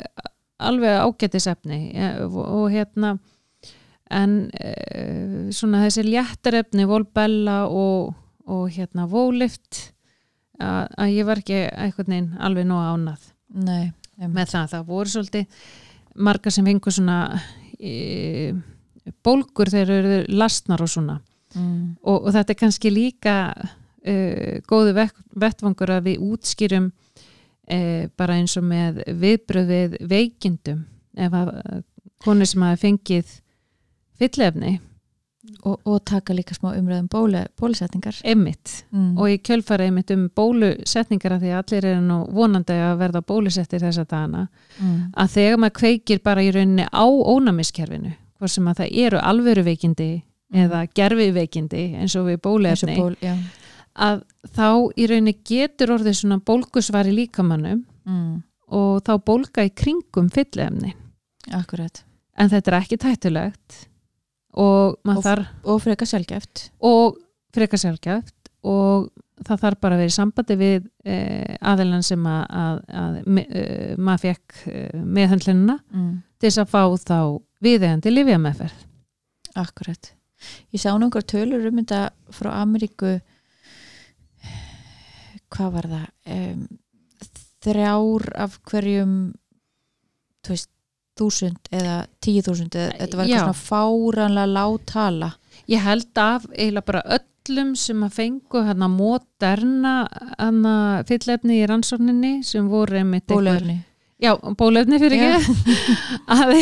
alveg 0.60 1.00
ágættisefni 1.04 1.80
eh, 1.96 2.18
og, 2.26 2.40
og 2.40 2.66
hérna 2.72 3.14
en 4.10 4.34
uh, 4.50 5.50
svona 5.54 5.84
þessi 5.86 6.04
léttarefni 6.08 6.86
Volbella 6.90 7.62
og, 7.70 8.12
og 8.50 8.66
hérna 8.74 9.06
Volift 9.10 9.92
að, 10.60 11.06
ég 11.14 11.28
var 11.28 11.40
ekki 11.40 11.62
einhvern 11.70 12.12
veginn 12.12 12.32
alveg 12.42 12.68
nóg 12.68 12.88
ánað 12.90 13.30
Nei. 13.60 13.90
Með 14.20 14.50
það, 14.52 14.66
það 14.74 14.82
voru 14.90 15.10
svolítið 15.10 15.62
margar 16.20 16.52
sem 16.52 16.66
fengur 16.68 16.92
svona 16.92 17.16
e, 17.80 18.52
bólgur 19.24 19.70
þegar 19.72 19.92
eru 19.96 20.18
lastnar 20.36 20.84
og 20.84 20.90
svona 20.92 21.16
Mm. 21.54 21.96
og, 22.02 22.26
og 22.26 22.32
þetta 22.34 22.54
er 22.54 22.58
kannski 22.60 22.92
líka 22.94 23.36
uh, 23.58 24.58
góðu 24.70 24.94
vettvangur 25.34 25.90
að 25.96 26.10
við 26.10 26.26
útskýrum 26.30 26.90
uh, 26.90 28.04
bara 28.16 28.38
eins 28.38 28.56
og 28.60 28.68
með 28.70 29.02
viðbröð 29.08 29.72
við 29.74 29.96
veikindum 30.10 30.84
ef 31.18 31.34
að 31.34 31.50
uh, 31.56 31.80
konur 32.22 32.48
sem 32.48 32.62
hafa 32.66 32.80
fengið 32.84 33.34
fyllefni, 34.20 34.78
Og, 35.64 35.80
og 35.88 36.02
taka 36.04 36.34
líka 36.36 36.54
smá 36.54 36.74
umröðum 36.76 37.08
bólusetningar. 37.58 38.14
Mm. 38.92 39.16
og 39.18 39.28
ég 39.28 39.42
kjölfara 39.42 39.86
einmitt 39.88 40.10
um 40.12 40.28
bólusetningar 40.36 41.32
af 41.34 41.40
því 41.40 41.50
að 41.50 41.60
allir 41.62 41.86
eru 41.90 42.02
nú 42.04 42.18
vonandi 42.36 42.76
að 42.76 43.00
verða 43.00 43.22
bólusettir 43.24 43.80
þessa 43.80 44.04
dagana 44.04 44.46
mm. 44.78 44.98
að 45.16 45.32
þegar 45.34 45.58
maður 45.64 45.76
kveikir 45.80 46.20
bara 46.22 46.44
í 46.44 46.52
rauninni 46.54 46.86
á 46.92 47.04
ónæmiskerfinu, 47.08 48.12
hvort 48.38 48.52
sem 48.52 48.68
að 48.68 48.82
það 48.82 48.94
eru 49.06 49.22
alvöru 49.32 49.64
veikindi 50.52 50.64
eða 50.66 50.80
gerfi 50.94 51.30
veikindi 51.32 51.82
eins 52.00 52.16
og 52.16 52.26
við 52.26 52.38
Eins 52.38 52.42
og 52.42 52.48
ból, 52.96 53.16
að 54.00 54.22
þá 54.56 54.66
í 54.96 55.06
rauninni 55.10 55.34
getur 55.44 55.92
orðið 55.96 56.16
svona 56.20 56.38
bólgusvar 56.46 57.06
í 57.10 57.14
líkamannum 57.14 57.84
Mm. 58.06 58.42
og 58.72 59.02
þá 59.04 59.12
bólga 59.22 59.62
í 59.66 59.70
kringum 59.74 60.30
fyllefni 60.32 60.94
Akkurat. 61.52 62.02
en 62.38 62.48
þetta 62.48 62.68
er 62.72 62.80
ekki 62.80 62.96
tættulegt 62.98 63.86
og 64.54 64.96
Og- 65.06 65.22
þarf 65.24 65.46
Og 65.64 65.80
freka 65.82 66.04
sjálfgeft. 66.06 66.70
og 66.80 67.16
frekar 67.54 67.78
sjálfgæft 67.78 68.34
og 68.64 69.10
það 69.44 69.60
þarf 69.60 69.80
bara 69.80 69.94
að 69.94 69.98
vera 69.98 70.08
í 70.08 70.16
sambandi 70.18 70.56
við 70.56 70.88
eh, 71.04 71.56
aðeinan 71.62 72.02
sem 72.02 72.22
að, 72.24 72.46
að, 72.50 72.80
að 72.92 73.26
me, 73.26 73.46
eh, 73.50 73.96
maður 73.96 74.20
fekk 74.20 74.66
eh, 74.66 74.90
meðhandlinuna 75.04 75.78
Mm. 75.92 76.22
til 76.40 76.50
þess 76.50 76.58
að 76.58 76.68
fá 76.70 76.82
þá 76.98 77.42
viðegandi 77.62 78.10
livjameferð 78.14 78.72
Akkurat. 79.56 80.12
Ég 80.72 80.82
sá 80.82 80.92
einhver 80.92 81.26
tölur 81.26 81.66
um 81.70 81.80
þetta 81.82 82.02
frá 82.34 82.52
Ameríku 82.60 83.18
hvað 85.50 85.72
var 85.76 85.88
það? 85.90 86.06
Um, 86.30 86.66
þrjár 87.60 88.28
af 88.40 88.60
hverjum 88.70 89.16
veist 90.48 90.70
þúsund 91.20 91.68
eða 91.74 91.96
tíu 92.24 92.42
þúsund 92.44 92.76
eða 92.78 92.94
þetta 92.96 93.18
var 93.18 93.26
eitthvað 93.26 93.42
svona 93.44 93.58
fáranlega 93.60 94.52
látala 94.54 95.30
ég 95.70 95.84
held 95.84 96.22
af 96.22 96.46
eiginlega 96.54 96.86
bara 96.88 97.02
öllum 97.18 97.74
sem 97.78 98.06
að 98.06 98.16
fengu 98.16 98.64
hérna 98.64 98.88
moderna 98.92 99.94
hana 100.38 100.74
fyllefni 101.08 101.60
í 101.60 101.68
rannsókninni 101.68 102.32
sem 102.46 102.68
voru 102.72 103.00
einmitt 103.02 103.28
bólöfni 103.30 103.80
já, 104.22 104.32
bólefni 104.60 104.98
fyrir 105.02 105.24
ekki. 105.28 105.54
Að, 106.36 106.52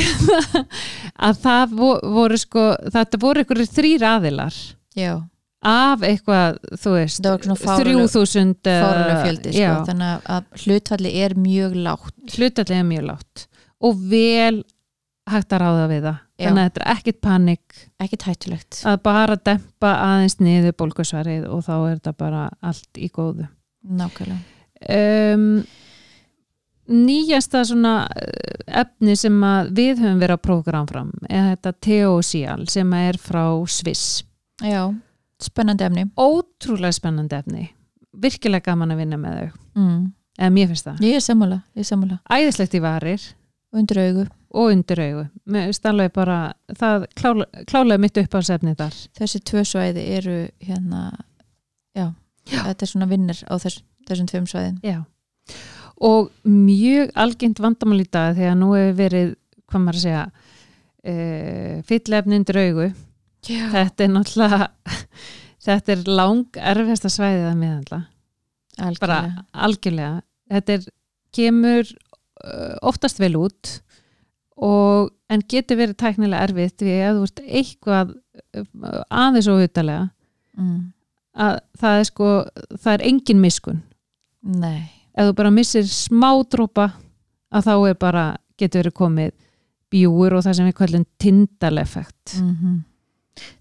að 1.28 1.40
það 1.42 1.74
vo- 1.80 1.98
voru 2.14 2.38
sko 2.40 2.68
þetta 2.94 3.20
voru 3.22 3.42
einhverju 3.44 3.66
þrýr 3.74 4.04
aðilar 4.08 4.56
Já, 4.98 5.12
af 5.66 6.02
eitthvað, 6.06 6.58
þú 6.78 6.94
veist 6.96 7.20
Það 7.24 7.34
var 7.34 7.44
svona 7.46 7.58
fáraleg- 7.64 7.84
þrjú 7.84 8.06
þúsund 8.14 8.70
fáranlega 8.70 9.20
fjöldi 9.26 9.52
sko, 9.54 9.76
þannig 9.90 10.26
að 10.36 10.48
hlutfalli 10.64 11.12
er 11.26 11.36
mjög 11.38 11.76
lágt. 11.86 12.16
Hlutallega 12.36 12.86
mjög 12.88 13.06
látt 13.12 13.46
og 13.78 14.00
vel 14.10 14.56
hægt 15.28 15.52
að 15.52 15.60
ráða 15.62 15.84
við 15.90 16.06
það. 16.08 16.16
Já. 16.38 16.46
þannig 16.48 16.62
að 16.62 16.68
þetta 16.68 16.80
er 16.84 16.92
ekkit 16.96 17.16
panik. 17.20 17.80
Ekki 18.00 18.16
tættulegt 18.22 18.78
að 18.88 19.00
bara 19.04 19.36
dempa 19.44 19.90
aðeins 20.06 20.38
niður 20.40 20.74
bólgusvarið 20.80 21.48
og 21.52 21.64
þá 21.66 21.72
er 21.76 21.98
þetta 21.98 22.12
bara 22.22 22.44
allt 22.64 22.98
í 23.02 23.10
góðu. 23.12 23.48
Nákvæmlega. 23.98 24.40
Um, 24.94 25.44
nýjasta 26.88 27.64
svona 27.68 27.94
eh, 28.16 28.62
efni 28.82 29.16
sem 29.18 29.34
við 29.76 30.00
höfum 30.02 30.20
verið 30.22 30.36
að 30.38 30.44
prógra 30.44 30.82
fram 30.88 31.12
er 31.28 31.50
þetta 31.52 31.72
Teosial 31.84 32.68
sem 32.70 32.92
er 32.98 33.18
frá 33.20 33.44
Sviss. 33.68 34.22
Já, 34.64 34.88
spennandi 35.42 35.86
efni. 35.86 36.06
Ótrúlega 36.18 36.96
spennandi 36.96 37.38
efni. 37.38 37.68
Virkilega 38.18 38.72
gaman 38.72 38.94
að 38.94 39.02
vinna 39.04 39.20
með 39.20 39.36
þau. 39.38 39.60
Mm. 39.78 40.00
eða 40.38 40.50
mér 40.54 40.72
finnst 40.72 40.88
það, 40.88 41.04
Ég 41.76 41.84
er 41.84 41.86
sammála, 41.86 42.18
æðislegt 42.34 42.74
í 42.74 42.82
varir. 42.82 43.28
Undir 43.76 44.00
augu. 44.00 44.26
Og 44.56 44.72
undir 44.72 45.00
augu. 45.04 45.24
Bara, 46.14 46.38
það 46.72 47.04
klálega, 47.20 47.64
klálega 47.68 48.00
mitt 48.00 48.16
upp 48.22 48.34
á 48.34 48.40
sefni 48.42 48.72
þar. 48.78 48.96
Þessi 49.18 49.40
tvö 49.44 49.64
svæði 49.68 50.04
eru 50.16 50.36
hérna 50.64 51.02
já, 51.94 52.08
Já. 52.48 52.62
þetta 52.70 52.86
er 52.86 52.90
svona 52.92 53.08
vinnir 53.10 53.42
á 53.44 53.54
þess, 53.60 53.82
þessum 54.08 54.30
tveim 54.30 54.48
svæðin 54.48 54.78
Já. 54.84 55.02
Og 56.04 56.30
mjög 56.46 57.10
algengt 57.18 57.62
vandamál 57.62 58.02
í 58.04 58.08
dag 58.10 58.36
þegar 58.38 58.56
nú 58.58 58.70
hefur 58.76 58.98
verið 59.00 59.32
hvað 59.68 59.84
maður 59.84 59.98
að 59.98 60.04
segja 60.04 60.24
uh, 60.28 61.74
fyllefni 61.88 62.38
undir 62.38 62.60
augu. 62.62 62.88
Já, 63.48 63.64
þetta 63.72 64.04
er 64.04 64.12
náttúrulega 64.14 64.68
þetta 65.68 65.94
er 65.94 66.06
lang 66.20 66.60
erfiðasta 66.72 67.12
svæðið 67.12 67.48
að 67.50 67.58
miðandla 67.62 68.00
bara 68.78 69.18
algjörlega. 69.18 69.44
algjörlega. 69.66 70.20
Þetta 70.48 70.76
er, 70.78 70.84
kemur 71.34 71.90
oftast 72.86 73.20
vel 73.20 73.34
út 73.38 73.78
og 74.58 75.10
en 75.30 75.42
getur 75.50 75.78
verið 75.78 75.98
tæknilega 76.00 76.46
erfitt 76.48 76.82
því 76.82 76.94
að 77.06 77.18
þú 77.18 77.26
ert 77.26 77.42
eitthvað 77.46 78.14
aðeins 79.10 79.50
og 79.50 79.64
utalega 79.66 80.06
mm. 80.58 80.78
að 81.44 81.58
það 81.80 81.98
er 81.98 82.08
sko 82.08 82.30
það 82.76 82.92
er 82.94 83.06
engin 83.10 83.42
miskun 83.42 83.82
Nei, 84.48 84.86
ef 85.18 85.28
þú 85.30 85.34
bara 85.40 85.50
missir 85.54 85.86
smá 85.90 86.30
dropa 86.50 86.92
að 87.52 87.66
þá 87.68 87.74
er 87.90 87.98
bara 87.98 88.24
getur 88.60 88.82
verið 88.84 88.96
komið 89.00 89.32
bjúur 89.90 90.36
og 90.38 90.44
það 90.44 90.56
sem 90.58 90.68
við 90.68 90.76
kallum 90.82 91.06
tindaleffekt 91.22 92.38
mm 92.42 92.84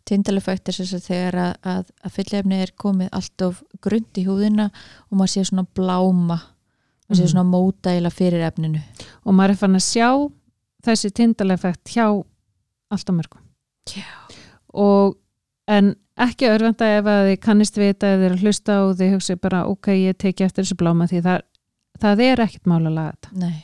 tindaleffekt 0.10 0.72
er 0.72 0.74
þess 0.74 0.96
að 0.98 1.04
þegar 1.06 1.36
að, 1.38 1.52
að, 1.70 1.89
að 2.08 2.13
fyllefni 2.15 2.58
er 2.63 2.72
komið 2.82 3.10
allt 3.13 3.43
of 3.46 3.60
grund 3.86 4.17
í 4.17 4.24
húðina 4.26 4.72
og 4.72 5.20
maður 5.20 5.30
sé 5.36 5.43
svona 5.52 5.65
bláma 5.78 6.38
maður 6.39 7.20
sé 7.20 7.24
Mhm. 7.28 7.30
svona 7.36 7.43
mótæla 7.52 8.10
fyrir 8.10 8.41
efninu 8.48 8.82
og 9.26 9.36
maður 9.38 9.54
er 9.54 9.60
fann 9.62 9.78
að 9.78 9.86
sjá 9.86 10.10
þessi 10.88 11.12
tindaleffekt 11.13 11.93
hjá 11.93 12.08
allt 12.89 13.12
á 13.12 13.13
mörgum 13.13 13.43
Já. 13.93 14.08
og 14.74 15.15
en 15.67 15.93
ekki 16.17 16.49
örvenda 16.49 16.89
ef 16.97 17.08
að 17.12 17.30
þið 17.30 17.39
kannist 17.43 17.80
vita 17.80 18.12
ef 18.13 18.21
þið 18.21 18.34
að 18.34 18.43
hlusta 18.43 18.77
og 18.86 18.93
þið 18.99 19.15
hugsi 19.15 19.38
bara 19.41 19.63
ok, 19.69 19.89
ég 19.99 20.19
teki 20.19 20.45
eftir 20.47 20.65
þessu 20.65 20.77
bláma 20.80 21.08
því 21.10 21.23
það, 21.25 21.47
það 22.03 22.23
er 22.27 22.43
ekkert 22.47 22.69
mál 22.71 22.82
að 22.82 22.93
laga 22.97 23.15
þetta. 23.15 23.34
Nei, 23.43 23.58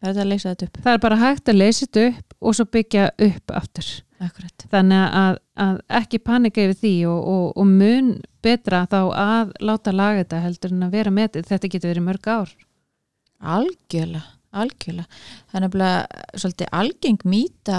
það 0.00 0.12
er 0.12 0.22
að 0.24 0.30
leysa 0.32 0.54
þetta 0.54 0.68
upp. 0.68 0.80
Það 0.86 0.96
er 0.96 1.02
bara 1.04 1.20
hægt 1.20 1.52
að 1.52 1.60
leysa 1.60 1.86
þetta 1.86 2.06
upp 2.08 2.36
og 2.40 2.56
svo 2.56 2.66
byggja 2.76 3.10
upp 3.28 3.54
aftur. 3.60 3.92
Akkurat. 4.20 4.66
Þannig 4.68 5.14
að, 5.16 5.38
að 5.64 5.78
ekki 5.96 6.18
panika 6.20 6.64
yfir 6.66 6.76
því 6.82 6.96
og, 7.08 7.20
og, 7.34 7.44
og 7.56 7.70
mun 7.70 8.10
betra 8.44 8.82
þá 8.90 8.98
að 9.16 9.54
láta 9.64 9.94
laga 9.96 10.24
þetta 10.24 10.42
heldur 10.44 10.74
en 10.74 10.84
að 10.84 10.98
vera 10.98 11.14
með 11.16 11.30
þetta. 11.30 11.52
Þetta 11.54 11.70
getur 11.72 11.92
verið 11.94 12.04
mörg 12.04 12.28
ár. 12.28 12.52
Algjörlega, 13.40 14.26
algjörlega. 14.52 15.22
Er 15.54 15.64
nefnilega 15.64 16.26
svolítið 16.34 16.74
algeng 16.82 17.24
mýta 17.24 17.78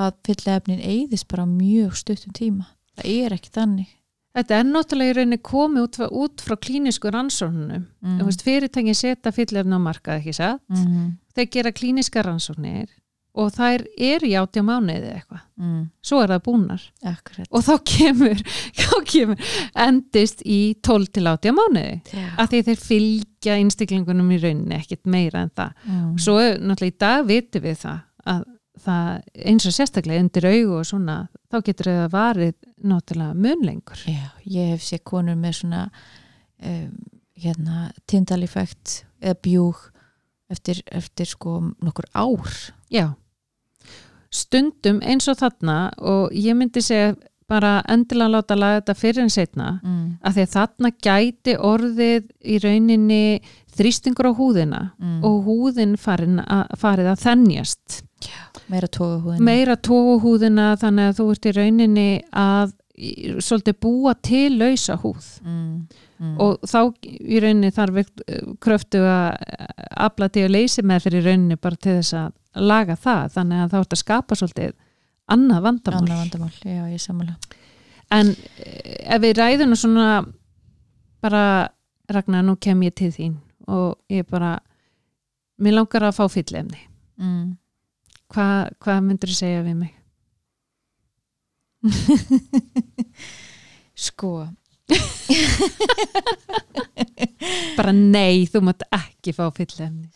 að 0.00 0.14
fyllefnin 0.24 0.80
eyðist 0.80 1.28
bara 1.28 1.44
mjög 1.44 1.98
stuttum 2.00 2.32
tíma 2.32 2.70
Það 3.02 3.18
er 3.26 3.36
ekki 3.36 3.52
þannig 3.52 3.98
Þetta 4.32 4.58
er 4.58 4.64
náttúrulega 4.64 5.12
í 5.12 5.16
rauninni 5.18 5.38
komið 5.44 5.84
út, 5.84 5.98
út 6.22 6.40
frá 6.40 6.56
klínisku 6.56 7.10
rannsóknunum. 7.12 7.84
mm. 8.00 8.30
Fyrirtækin 8.40 8.96
setja 8.96 9.32
fyllefna 9.34 9.76
á 9.76 9.80
markað, 9.82 10.22
ekki 10.22 10.32
satt? 10.38 10.62
mm. 10.72 11.10
Þeir 11.36 11.48
gera 11.52 11.72
klíniska 11.76 12.24
rannsóknir 12.24 12.88
og 13.32 13.52
þær 13.52 13.84
eru 13.96 14.28
í 14.28 14.32
átjá 14.36 14.62
mánuði 14.64 15.08
eða 15.08 15.18
eitthvað. 15.18 15.42
Mm. 15.60 15.82
Svo 16.04 16.20
er 16.20 16.32
það 16.32 16.42
búnar. 16.48 16.82
Akkurat 17.12 17.48
Og 17.52 17.64
þá 17.64 17.72
kemur, 17.92 18.42
þá 18.80 18.96
kemur 19.08 19.52
endist 19.84 20.42
í 20.44 20.60
12 20.84 21.12
til 21.16 21.26
átjá 21.28 21.54
mánuði. 21.56 21.94
Já. 22.12 22.26
Af 22.40 22.52
því 22.52 22.62
þeir 22.70 22.82
fylgja 22.88 23.58
einstaklingunum 23.60 24.32
í 24.32 24.40
rauninni 24.40 24.78
ekkit 24.80 25.04
meira 25.12 25.44
en 25.44 25.52
það. 25.56 25.76
Mm. 25.84 26.10
Svo 26.24 26.38
náttúrulega 26.40 26.92
í 26.92 26.98
dag 27.04 27.28
vitum 27.28 27.68
við 27.68 27.80
það 27.84 28.02
að 28.32 28.44
það 28.80 29.22
eins 29.44 29.66
og 29.68 29.74
sérstaklega 29.76 30.22
undir 30.24 30.46
augu 30.48 30.76
og 30.80 30.86
svona, 30.88 31.16
þá 31.52 31.56
getur 31.66 31.90
það 31.92 32.12
varið 32.12 32.54
náttúrulega 32.88 33.34
munlengur. 33.34 34.04
Já, 34.08 34.28
ég 34.48 34.72
hef 34.74 34.84
séð 34.86 35.02
konur 35.12 35.36
með 35.36 35.58
svona 35.60 35.82
um, 36.64 36.92
hérna 37.42 37.90
tindaleffekt 38.08 39.02
eða 39.22 39.38
bjúg 39.44 39.82
eftir, 40.52 40.82
eftir 40.92 41.26
sko 41.26 41.58
nokkur 41.82 42.08
ár 42.14 42.48
Já, 42.92 43.12
stundum 44.32 45.00
eins 45.04 45.28
og 45.28 45.38
þarna 45.40 45.76
og 46.00 46.32
ég 46.36 46.56
myndi 46.56 46.82
segja 46.84 47.14
bara 47.52 47.82
endilega 47.90 48.32
láta 48.32 48.56
laga 48.56 48.78
þetta 48.80 48.94
fyrir 48.96 49.22
en 49.26 49.32
setna 49.32 49.66
mm. 49.82 50.04
að 50.24 50.36
því 50.38 50.44
að 50.46 50.52
þarna 50.54 50.90
gæti 51.04 51.56
orðið 51.58 52.30
í 52.48 52.58
rauninni 52.62 53.24
þrýstingur 53.76 54.30
á 54.30 54.32
húðina 54.38 54.82
Mm. 55.02 55.18
og 55.26 55.42
húðin 55.48 55.96
farin 56.00 56.40
að, 56.40 56.72
farið 56.78 57.10
að 57.12 57.22
þennjast 57.26 57.98
meira 58.72 58.88
tóga 58.88 59.18
húðin 59.24 59.44
meira 59.46 59.76
tógu 59.76 60.18
húðina 60.22 60.72
þannig 60.80 61.10
að 61.10 61.18
þú 61.18 61.26
ert 61.34 61.48
í 61.48 61.54
rauninni 61.58 62.06
að 62.30 62.76
svolítið 63.42 63.78
búa 63.82 64.14
til 64.20 64.58
lausa 64.60 64.98
húð 65.00 65.28
mm. 65.42 65.72
Mm. 66.22 66.34
og 66.44 66.68
þá 66.68 66.80
í 67.08 67.40
rauninni 67.42 67.72
þarf 67.74 68.12
kröftu 68.62 69.00
að 69.08 69.40
afla 70.06 70.28
til 70.32 70.46
að 70.46 70.54
leysi 70.58 70.84
með 70.86 71.08
fyrir 71.08 71.28
rauninni 71.30 71.58
bara 71.58 71.80
til 71.80 71.98
þess 71.98 72.18
að 72.20 72.62
laga 72.62 72.96
það 73.00 73.36
þannig 73.38 73.64
að 73.64 73.72
þá 73.72 73.78
ert 73.80 73.96
að 73.96 74.02
skapa 74.02 74.38
svolítið 74.38 74.74
annað 75.32 75.64
vandamál 75.66 76.02
annað 76.02 76.22
vandamál, 76.22 76.54
já 76.62 76.82
en 78.12 78.34
eh, 78.60 79.14
ef 79.14 79.22
við 79.22 79.38
ræðum 79.40 79.76
svona 79.78 80.08
bara 81.22 81.44
Ragnar 82.12 82.44
nú 82.44 82.56
kem 82.60 82.82
ég 82.84 82.94
til 82.98 83.12
þín 83.14 83.36
og 83.70 83.96
ég 84.12 84.26
bara 84.28 84.56
mér 85.62 85.78
langar 85.78 86.08
að 86.08 86.18
fá 86.18 86.24
fyllefni 86.32 86.80
mm. 87.16 87.44
Hva, 88.32 88.46
hvað 88.80 89.02
myndur 89.08 89.28
þú 89.32 89.36
segja 89.36 89.64
við 89.66 89.76
mig? 89.82 89.92
sko. 94.06 94.32
Bara 97.78 97.92
nei, 97.96 98.44
þú 98.50 98.60
mátt 98.68 98.82
ekki 98.92 99.32
fá 99.36 99.46
fyllefni 99.54 100.08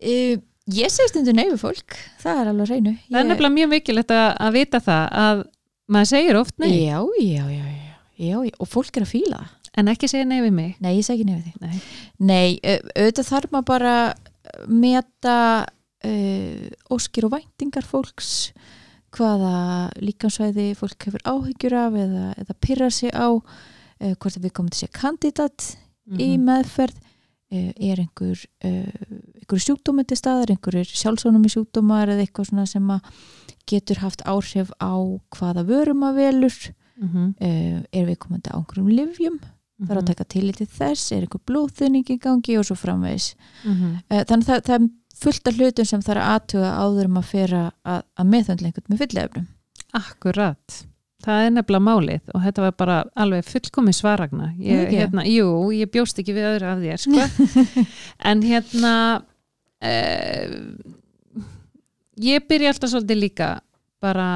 uh, 0.00 0.36
ég 0.70 0.88
segi 0.92 1.08
stundu 1.10 1.32
nei 1.36 1.48
við 1.50 1.58
fólk. 1.60 1.96
Það 2.22 2.40
er 2.42 2.46
alveg 2.52 2.68
reynu 2.70 2.92
það 3.08 3.18
er 3.20 3.26
nefnilega 3.28 3.56
mjög 3.56 3.70
mikilvægt 3.74 4.12
að, 4.16 4.28
að 4.46 4.50
vita 4.56 4.78
það 4.84 5.04
að 5.24 5.42
maður 5.90 6.08
segir 6.12 6.38
oft 6.40 6.56
nei. 6.62 6.70
Já, 6.86 6.98
já, 7.20 7.44
já, 7.50 7.64
já, 8.22 8.36
og 8.62 8.68
fólk 8.70 8.92
er 9.00 9.04
að 9.06 9.12
fíla 9.14 9.40
það. 9.42 9.56
En 9.80 9.86
ekki 9.92 10.06
segja 10.10 10.26
nei 10.26 10.40
við 10.42 10.54
mig. 10.56 10.70
Nei, 10.82 10.92
ég 10.96 11.04
segi 11.06 11.24
nei 11.26 11.36
við 11.36 11.44
því 11.46 11.52
nei. 11.62 11.76
Nei, 12.30 12.48
au- 12.58 12.86
auðvitað 12.96 13.28
þarf 13.28 13.48
maður 13.54 13.68
bara 13.70 13.94
meta 14.66 15.36
óskir 16.90 17.24
og 17.28 17.34
væntingar 17.34 17.84
fólks 17.84 18.52
hvaða 19.16 19.90
líkansvæði 20.00 20.68
fólk 20.78 21.08
hefur 21.08 21.24
áhyggjur 21.26 21.74
af 21.74 21.96
eða, 21.98 22.24
eða 22.38 22.54
pyrra 22.62 22.90
sig 22.94 23.10
á 23.10 23.26
uh, 23.34 24.14
hvort 24.22 24.38
við 24.38 24.52
komum 24.54 24.70
til 24.70 24.86
að 24.86 24.88
sé 24.88 24.90
kandidat 25.00 25.76
í 26.10 26.36
Mhm. 26.38 26.44
meðferð 26.46 26.96
uh, 27.52 27.72
er 27.76 28.00
einhver, 28.04 28.38
uh, 28.64 28.92
einhver 29.42 29.60
sjúkdómi 29.66 30.06
til 30.06 30.16
staðar, 30.16 30.50
einhverjir 30.54 30.86
sjálfsónum 30.86 31.44
í 31.46 31.50
sjúkdómar 31.52 32.08
eða 32.08 32.24
eitthvað 32.24 32.48
svona 32.50 32.66
sem 32.66 32.86
að 32.90 33.00
getur 33.70 33.98
haft 34.02 34.22
áhrif 34.26 34.70
á 34.80 34.94
hvaða 35.36 35.66
vörum 35.66 36.02
að 36.06 36.14
velur 36.22 36.56
Mhm. 37.00 37.34
uh, 37.40 37.82
er 37.92 38.06
við 38.06 38.18
komandi 38.18 38.50
á 38.52 38.58
einhverjum 38.60 38.90
livjum 38.94 39.38
þarf 39.80 39.96
að 39.96 40.02
Mhm. 40.02 40.06
taka 40.06 40.24
tillit 40.24 40.56
til 40.56 40.66
þess, 40.66 41.12
er 41.12 41.22
einhver 41.26 41.40
blóðþunning 41.46 42.04
í 42.10 42.18
gangi 42.20 42.58
og 42.58 42.64
svo 42.64 42.76
framvegis 42.76 43.34
Mhm. 43.64 44.02
Eh, 44.10 44.24
þannig 44.24 44.44
að 44.44 44.60
það, 44.60 44.62
það 44.68 44.90
fullt 45.20 45.50
af 45.50 45.58
hlutum 45.58 45.88
sem 45.88 46.04
þarf 46.04 46.22
að 46.22 46.36
aðtuga 46.36 46.70
áður 46.80 47.10
um 47.10 47.18
að 47.20 47.26
fyrra 47.30 47.64
að, 47.84 48.04
að 48.16 48.30
meðhundla 48.34 48.70
einhvern 48.70 48.92
með 48.92 49.02
fyllefnum 49.04 49.48
Akkurat, 50.00 50.76
það 51.24 51.44
er 51.44 51.54
nefnilega 51.56 51.86
málið 51.86 52.34
og 52.34 52.44
þetta 52.44 52.64
var 52.66 52.76
bara 52.78 52.98
alveg 53.24 53.48
fullkomi 53.48 53.94
svaragna 53.96 54.52
ég, 54.56 54.84
Ekki? 54.84 55.00
hérna, 55.00 55.24
Jú, 55.26 55.48
ég 55.74 55.90
bjóst 55.92 56.20
ekki 56.22 56.36
við 56.36 56.46
öðru 56.52 56.70
af 56.70 56.84
þér 56.84 57.02
sko. 57.04 57.56
en 58.30 58.44
hérna 58.46 58.94
eh, 59.82 60.54
ég 62.22 62.46
byrja 62.48 62.74
alltaf 62.74 62.92
svolítið 62.94 63.22
líka 63.24 63.50
bara 64.00 64.30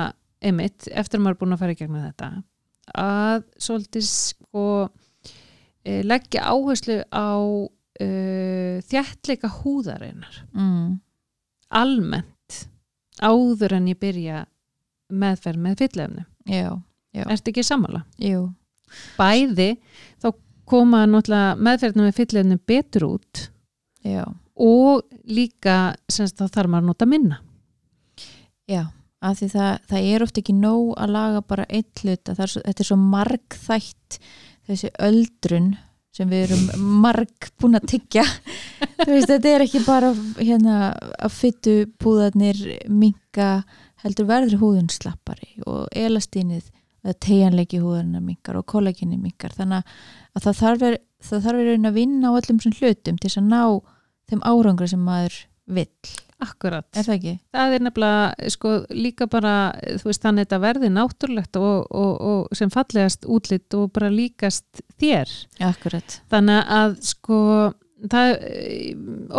einmitt, 0.45 0.91
eftir 0.91 1.21
að 1.21 1.25
maður 1.25 1.37
er 1.37 1.41
búin 1.45 1.57
að 1.57 1.63
fara 1.63 1.77
í 1.77 1.79
gegnum 1.79 2.03
þetta 2.05 2.33
að 3.01 3.45
svolítið 3.63 4.07
sko 4.09 4.67
eh, 5.85 6.03
leggja 6.05 6.51
áherslu 6.51 7.01
á 7.09 7.31
uh, 8.01 8.81
þjættleika 8.89 9.51
húðarinnar. 9.61 10.41
Mm. 10.53 11.01
almennt 11.75 12.59
áður 13.23 13.77
en 13.79 13.89
ég 13.91 13.99
byrja 13.99 14.45
meðferð 15.15 15.63
með 15.63 15.79
fyllefni 15.83 16.25
ertu 17.31 17.53
ekki 17.53 17.65
sammála? 17.67 18.05
jú. 18.19 18.49
Bæði 19.19 19.75
þá 20.23 20.33
koma 20.69 21.05
meðferðinu 21.07 22.07
með 22.09 22.19
fyllefni 22.19 22.59
betur 22.67 23.09
út 23.09 23.47
já, 24.05 24.25
og 24.55 25.03
líka 25.27 25.95
semst 26.11 26.39
þá 26.39 26.47
þarf 26.47 26.71
maður 26.71 26.85
að 26.85 26.91
nota 26.93 27.09
minna. 27.11 27.41
Já 28.71 28.87
af 29.25 29.41
því 29.41 29.49
það, 29.55 29.73
það 29.91 30.09
er 30.11 30.25
oft 30.25 30.41
ekki 30.41 30.55
nóg 30.57 30.91
að 31.01 31.15
laga 31.15 31.43
bara 31.49 31.67
einn 31.69 31.87
hlut 32.03 32.31
þetta 32.31 32.75
er 32.75 32.89
svo 32.89 32.99
margþætt 33.01 34.19
þessi 34.69 34.91
öldrun 35.05 35.75
sem 36.15 36.31
við 36.31 36.47
erum 36.49 36.93
marg 37.03 37.49
búin 37.61 37.79
að 37.79 37.89
tyggja. 37.95 38.25
Þetta 39.05 39.51
er 39.51 39.65
ekki 39.65 39.83
bara 39.87 40.13
hérna 40.39 40.93
að 41.19 41.35
fyttu 41.35 41.75
búðarnir 42.01 42.61
minka 42.87 43.65
heldur 44.05 44.29
verður 44.29 44.61
húðun 44.61 44.91
slappari 44.93 45.57
og 45.67 45.89
elastínið 45.97 46.71
tegjanleiki 47.13 47.81
húðarinn 47.83 48.23
minkar 48.25 48.57
og 48.57 48.67
kollaginni 48.71 49.19
minkar 49.21 49.53
þannig 49.53 49.83
að 50.33 50.47
það 50.47 50.61
þarf 50.61 50.85
er, 50.89 50.97
það 51.25 51.49
þarf 51.49 51.73
að 51.75 51.99
vinna 51.99 52.31
á 52.33 52.37
öllum 52.39 52.61
hlutum 52.63 53.19
til 53.21 53.33
að 53.35 53.51
ná 53.51 53.63
þeim 54.31 54.45
árangur 54.49 54.89
sem 54.89 55.03
maður 55.05 55.37
vill, 55.65 56.15
Akkurat, 56.45 56.87
er 56.95 57.07
það 57.09 57.15
ekki? 57.19 57.35
það 57.57 57.75
er 57.79 57.85
nefnilega 57.89 58.51
sko 58.55 58.73
líka 58.93 59.29
bara, 59.33 59.55
þú 60.01 60.11
veist 60.11 60.25
þannig 60.27 60.45
að 60.45 60.47
þetta 60.47 60.61
verði 60.67 60.91
náttúrulegt 60.95 61.61
og, 61.61 61.87
og, 61.91 62.13
og 62.31 62.59
sem 62.61 62.73
fallegast 62.75 63.25
útlitt 63.27 63.79
og 63.79 63.91
bara 63.97 64.13
líkast 64.13 64.85
þér. 65.01 65.33
Akkurat, 65.71 66.19
þannig 66.33 66.75
að 66.81 66.99
sko 67.15 67.39
það 68.05 68.35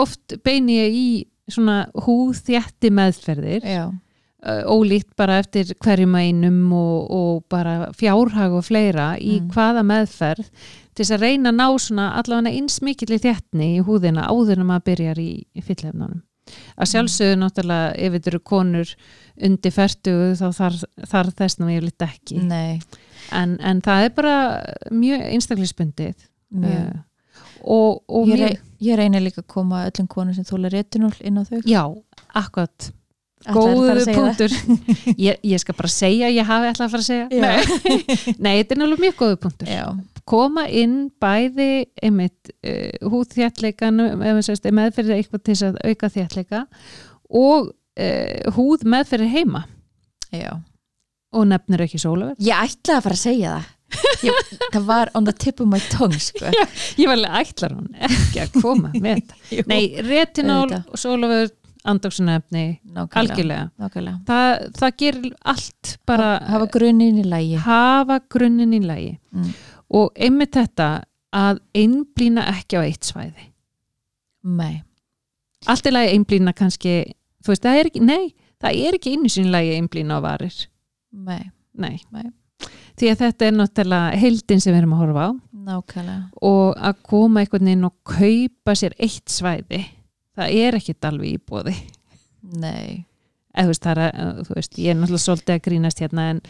oft 0.06 0.38
beini 0.46 0.80
ég 0.80 0.96
í 0.98 1.08
svona 1.52 1.84
húðþjætti 2.06 2.90
meðferðir 2.98 3.66
já, 3.70 3.84
ólíkt 4.66 5.12
bara 5.18 5.40
eftir 5.42 5.72
hverjum 5.82 6.16
einum 6.18 6.72
og, 6.74 7.12
og 7.14 7.44
bara 7.50 7.92
fjárhag 7.98 8.54
og 8.58 8.66
fleira 8.66 9.12
í 9.22 9.40
Mm. 9.42 9.52
hvaða 9.54 9.84
meðferð 9.86 10.50
til 10.96 11.04
þess 11.04 11.14
að 11.18 11.24
reyna 11.26 11.52
að 11.52 11.58
ná 11.60 11.68
svona 11.82 12.06
allavega 12.20 12.54
eins 12.56 12.80
mikill 12.86 13.14
í 13.14 13.22
þjættni 13.22 13.70
í 13.78 13.84
húðina 13.86 14.26
áður 14.30 14.62
en 14.64 14.70
maður 14.70 14.86
byrjar 14.92 15.20
í, 15.22 15.32
í 15.54 15.62
fyllefnunum 15.66 16.22
að 16.76 16.92
sjálfsögðu 16.92 17.40
náttúrulega 17.42 17.94
ef 17.96 18.16
þetta 18.18 18.32
eru 18.34 18.42
konur 18.52 18.94
undir 19.50 19.74
færtugu 19.76 20.30
þá 20.40 20.46
þarf, 20.60 20.86
þarf 21.12 21.40
þess 21.42 21.60
nú 21.60 21.72
yfirleitt 21.74 22.06
ekki. 22.08 22.40
En, 23.36 23.58
en 23.60 23.82
það 23.86 24.08
er 24.08 24.14
bara 24.16 24.36
mjög 24.94 25.26
einstaklisbundið 25.32 26.16
mjög. 26.56 26.84
Uh, 26.86 27.02
og, 27.66 28.04
og 28.08 28.30
Ég, 28.30 28.36
mjög, 28.36 28.44
rey, 28.46 28.60
ég 28.86 29.00
reyni 29.00 29.24
líka 29.24 29.42
að 29.42 29.50
koma 29.56 29.86
öllum 29.90 30.12
konum 30.12 30.36
sem 30.38 30.46
þóla 30.48 30.72
retinól 30.74 31.16
inn 31.26 31.42
á 31.42 31.44
þau. 31.48 31.58
Já, 31.66 31.82
akkurat. 32.38 32.92
Góðu 33.46 34.06
punktur. 34.10 34.54
Ég, 35.28 35.38
ég 35.46 35.62
skal 35.62 35.76
bara 35.78 35.90
segja, 35.92 36.32
ég 36.34 36.48
hafi 36.48 36.70
ætlað 36.72 36.88
að 36.88 36.94
fara 36.96 37.04
að 37.04 37.10
segja. 37.12 37.26
Já. 37.30 37.42
Nei. 37.44 37.98
Nei, 38.46 38.54
þetta 38.62 38.74
er 38.74 38.80
náttúrulega 38.80 39.04
mjög 39.04 39.18
góðu 39.20 39.38
punktur. 39.44 39.70
Já, 39.70 39.84
koma 40.30 40.66
inn 40.72 41.10
bæði 41.22 41.86
einmitt 42.04 42.52
uh, 42.66 43.10
húðþjættleikan 43.12 44.00
meðferðir 44.24 45.20
eitthvað 45.20 45.44
til 45.46 45.54
þess 45.56 45.68
að 45.70 45.80
auka 45.86 46.12
þjættleika 46.16 46.64
og 47.30 47.70
uh, 47.72 48.56
húð 48.58 48.86
meðferðir 48.96 49.34
heima. 49.36 49.66
Já. 50.34 50.58
Og 51.36 51.48
nefnir 51.50 51.84
ekki 51.86 52.00
sólaverð 52.00 52.40
Ég 52.46 52.56
ætlaði 52.56 52.98
að 52.98 53.06
fara 53.06 53.18
að 53.18 53.24
segja 53.26 53.56
það. 53.56 53.72
Ég, 54.26 54.48
Það 54.74 54.88
var 54.88 55.12
on 55.16 55.28
the 55.28 55.34
tip 55.38 55.62
of 55.62 55.68
my 55.70 55.80
tongue 55.92 56.20
sko. 56.20 56.50
ég 56.50 57.06
var 57.08 57.20
alveg 57.20 57.36
ætlar 57.46 57.76
hún 57.78 57.92
ekki 58.08 58.42
að 58.42 58.56
koma 58.58 58.90
með 58.96 59.22
þetta 59.22 59.68
nei, 59.72 59.84
retinól 60.04 60.74
andóksunefni, 61.86 62.64
nákvæmlega, 62.96 63.20
algjörlega. 63.22 63.66
nákvæmlega. 63.78 64.18
það, 64.26 64.64
það 64.80 64.96
gerir 65.04 65.36
allt 65.54 65.92
bara 66.10 66.30
Hafa 66.50 66.68
grunninn 66.74 67.20
í 67.22 67.26
lægi 67.30 67.60
hafa 67.62 68.20
grunninn 68.34 68.74
í 68.74 68.82
lagi. 68.82 69.12
Mm. 69.36 69.52
Og 69.94 70.16
einmitt 70.16 70.56
þetta 70.56 70.90
að 71.36 71.60
einblýna 71.76 72.46
ekki 72.54 72.80
á 72.80 72.82
eitt 72.86 73.08
svæði. 73.08 73.52
Nei, 74.46 74.84
allt 75.68 75.86
er 75.86 75.96
lagi 75.96 76.16
einblýna 76.16 76.54
kannski 76.56 76.96
þú 77.44 77.54
veist, 77.54 77.66
það 77.66 77.80
er 77.80 77.90
ekki, 77.92 78.06
nei, 78.06 78.24
það 78.62 78.80
er 78.88 78.98
ekki 78.98 79.16
einu 79.16 79.32
sinni 79.32 79.54
lagi 79.54 79.76
einblýna 79.80 80.20
á 80.22 80.26
varir. 80.26 80.58
Nei, 81.12 81.52
nei. 81.74 82.00
Nei. 82.14 82.30
því 82.96 83.12
að 83.12 83.22
þetta 83.26 83.46
er 83.46 83.58
náttúrulega 83.58 84.22
heildin 84.22 84.62
sem 84.64 84.74
við 84.74 84.82
erum 84.84 84.96
að 84.96 85.04
horfa 85.04 85.28
á. 85.28 85.32
Nákvæmlega. 85.66 86.24
Og 86.46 86.76
að 86.78 87.04
koma 87.10 87.42
einhvern 87.42 87.68
veginn 87.68 87.88
og 87.88 87.96
kaupa 88.06 88.76
sér 88.78 88.94
eitt 89.02 89.32
svæði 89.34 89.82
það 90.36 90.58
er 90.62 90.78
ekkit 90.80 91.08
alveg 91.10 91.36
í 91.36 91.42
bóði 91.42 91.76
Nei, 92.56 93.06
eða 93.56 93.66
þú 93.66 93.72
veist, 93.72 93.88
er, 93.90 94.02
þú 94.46 94.58
veist, 94.60 94.76
ég 94.78 94.92
er 94.92 95.00
náttúrulega 95.00 95.24
svolítið 95.24 95.56
að 95.56 95.64
grínast 95.66 96.02
hérna 96.04 96.26
en 96.34 96.42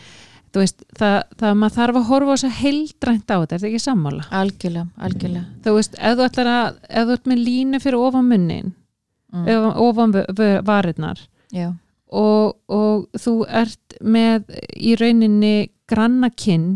veist, 0.64 0.84
það, 1.00 1.16
það 1.40 1.56
maður 1.62 1.76
þarf 1.76 2.00
að 2.00 2.08
horfa 2.10 2.32
á 2.32 2.36
þess 2.36 2.48
að 2.48 2.58
heildrænt 2.62 3.32
á 3.32 3.36
þetta, 3.36 3.56
er 3.56 3.62
þetta 3.62 3.70
ekki 3.72 3.84
sammála 3.84 4.28
algjörlega, 4.42 4.88
algjörlega 5.08 5.46
þú 5.66 5.76
veist, 5.78 5.98
ef 6.00 6.18
þú 6.18 6.28
ætlar 6.30 6.52
að 6.52 6.82
ef 6.90 7.08
þú 7.08 7.16
ert 7.18 7.32
með 7.32 7.42
línu 7.50 7.82
fyrir 7.84 8.06
ofan 8.08 8.30
munnin 8.30 8.74
mm. 9.34 9.46
mm. 9.46 9.72
ofan 9.86 10.16
varirnar 10.68 11.24
Já, 11.56 11.70
og, 12.12 12.56
og 12.72 13.22
þú 13.22 13.36
ert 13.64 13.98
með 14.02 14.52
í 14.76 14.96
rauninni 15.00 15.56
grannakinn 15.90 16.70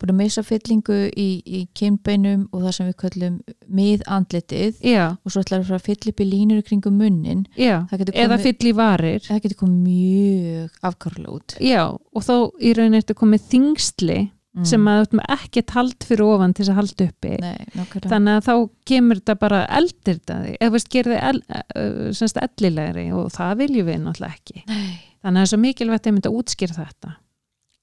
búin 0.00 0.12
að 0.12 0.18
missa 0.20 0.44
fyllingu 0.46 0.98
í, 1.10 1.28
í 1.44 1.60
kynbeinum 1.76 2.46
og 2.52 2.66
það 2.66 2.76
sem 2.76 2.90
við 2.90 2.96
köllum 3.02 3.40
miðandlitið. 3.80 4.78
Já, 4.84 5.04
og 5.16 5.34
svo 5.34 5.42
ætlar 5.44 5.62
að 5.62 5.70
fara 5.70 5.80
að 5.80 5.88
fylla 5.88 6.12
upp 6.12 6.22
í 6.22 6.28
línur 6.28 6.62
kringum 6.66 7.00
munnin. 7.00 7.42
Það 7.90 8.04
getur 8.04 8.20
eða 8.20 8.36
komið, 8.36 8.46
fyll 8.46 8.70
í 8.70 8.76
varir. 8.78 9.24
Það 9.26 9.42
getur 9.46 9.60
komið 9.64 9.82
mjög 9.88 10.86
afkárlega 10.90 11.36
út. 11.38 11.58
Já, 11.64 11.82
og 11.90 12.26
þá 12.26 12.34
í 12.60 12.74
rauninni 12.78 13.02
ertu 13.02 13.18
komið 13.18 13.48
þingsli 13.54 14.18
mm. 14.24 14.68
sem 14.68 14.90
að 14.90 15.02
þú 15.08 15.20
með 15.20 15.32
ekkert 15.38 15.74
hald 15.78 16.06
fyrir 16.08 16.24
ofan 16.28 16.54
til 16.54 16.64
þess 16.64 16.74
að 16.74 16.80
halda 16.80 17.08
uppi. 17.08 17.34
Nei, 17.42 17.88
þannig 17.96 18.38
að 18.38 18.46
þá 18.48 18.54
kemur 18.90 19.20
þetta 19.22 19.38
bara 19.42 19.64
eldir 19.80 20.20
þig, 20.20 20.54
eða 20.58 20.76
veist, 20.76 20.92
gerir 20.92 21.16
þið 21.16 21.26
el, 21.32 21.42
uh, 21.58 22.06
semst 22.20 22.40
ellilegri 22.44 23.08
og 23.16 23.28
það 23.34 23.58
viljum 23.64 23.90
við 23.90 24.00
náttúrulega 24.04 24.38
ekki. 24.38 24.64
Nei. 24.70 24.94
þannig 25.24 25.38
að 25.38 25.40
það 25.40 25.46
er 25.46 25.52
svo 25.54 25.60
mikilvægt 25.62 26.08
að 26.08 26.16
mynda 26.18 26.30
að 26.30 26.40
útskýra 26.42 26.78
þetta 26.78 27.14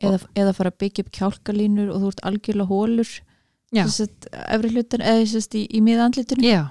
eða, 0.02 0.20
eða 0.36 0.54
fara 0.58 0.72
að 0.74 0.80
byggja 0.84 1.06
upp 1.06 1.12
kjálkalínur 1.18 1.92
og 1.94 2.02
þú 2.04 2.12
ert 2.14 2.24
algjörlega 2.30 2.72
hólur 2.72 3.12
efri 3.72 4.72
hlutan, 4.74 5.02
eða 5.02 5.26
sest, 5.32 5.56
í, 5.56 5.64
í 5.72 5.80
miðandlitinu 5.86 6.44
já, 6.44 6.62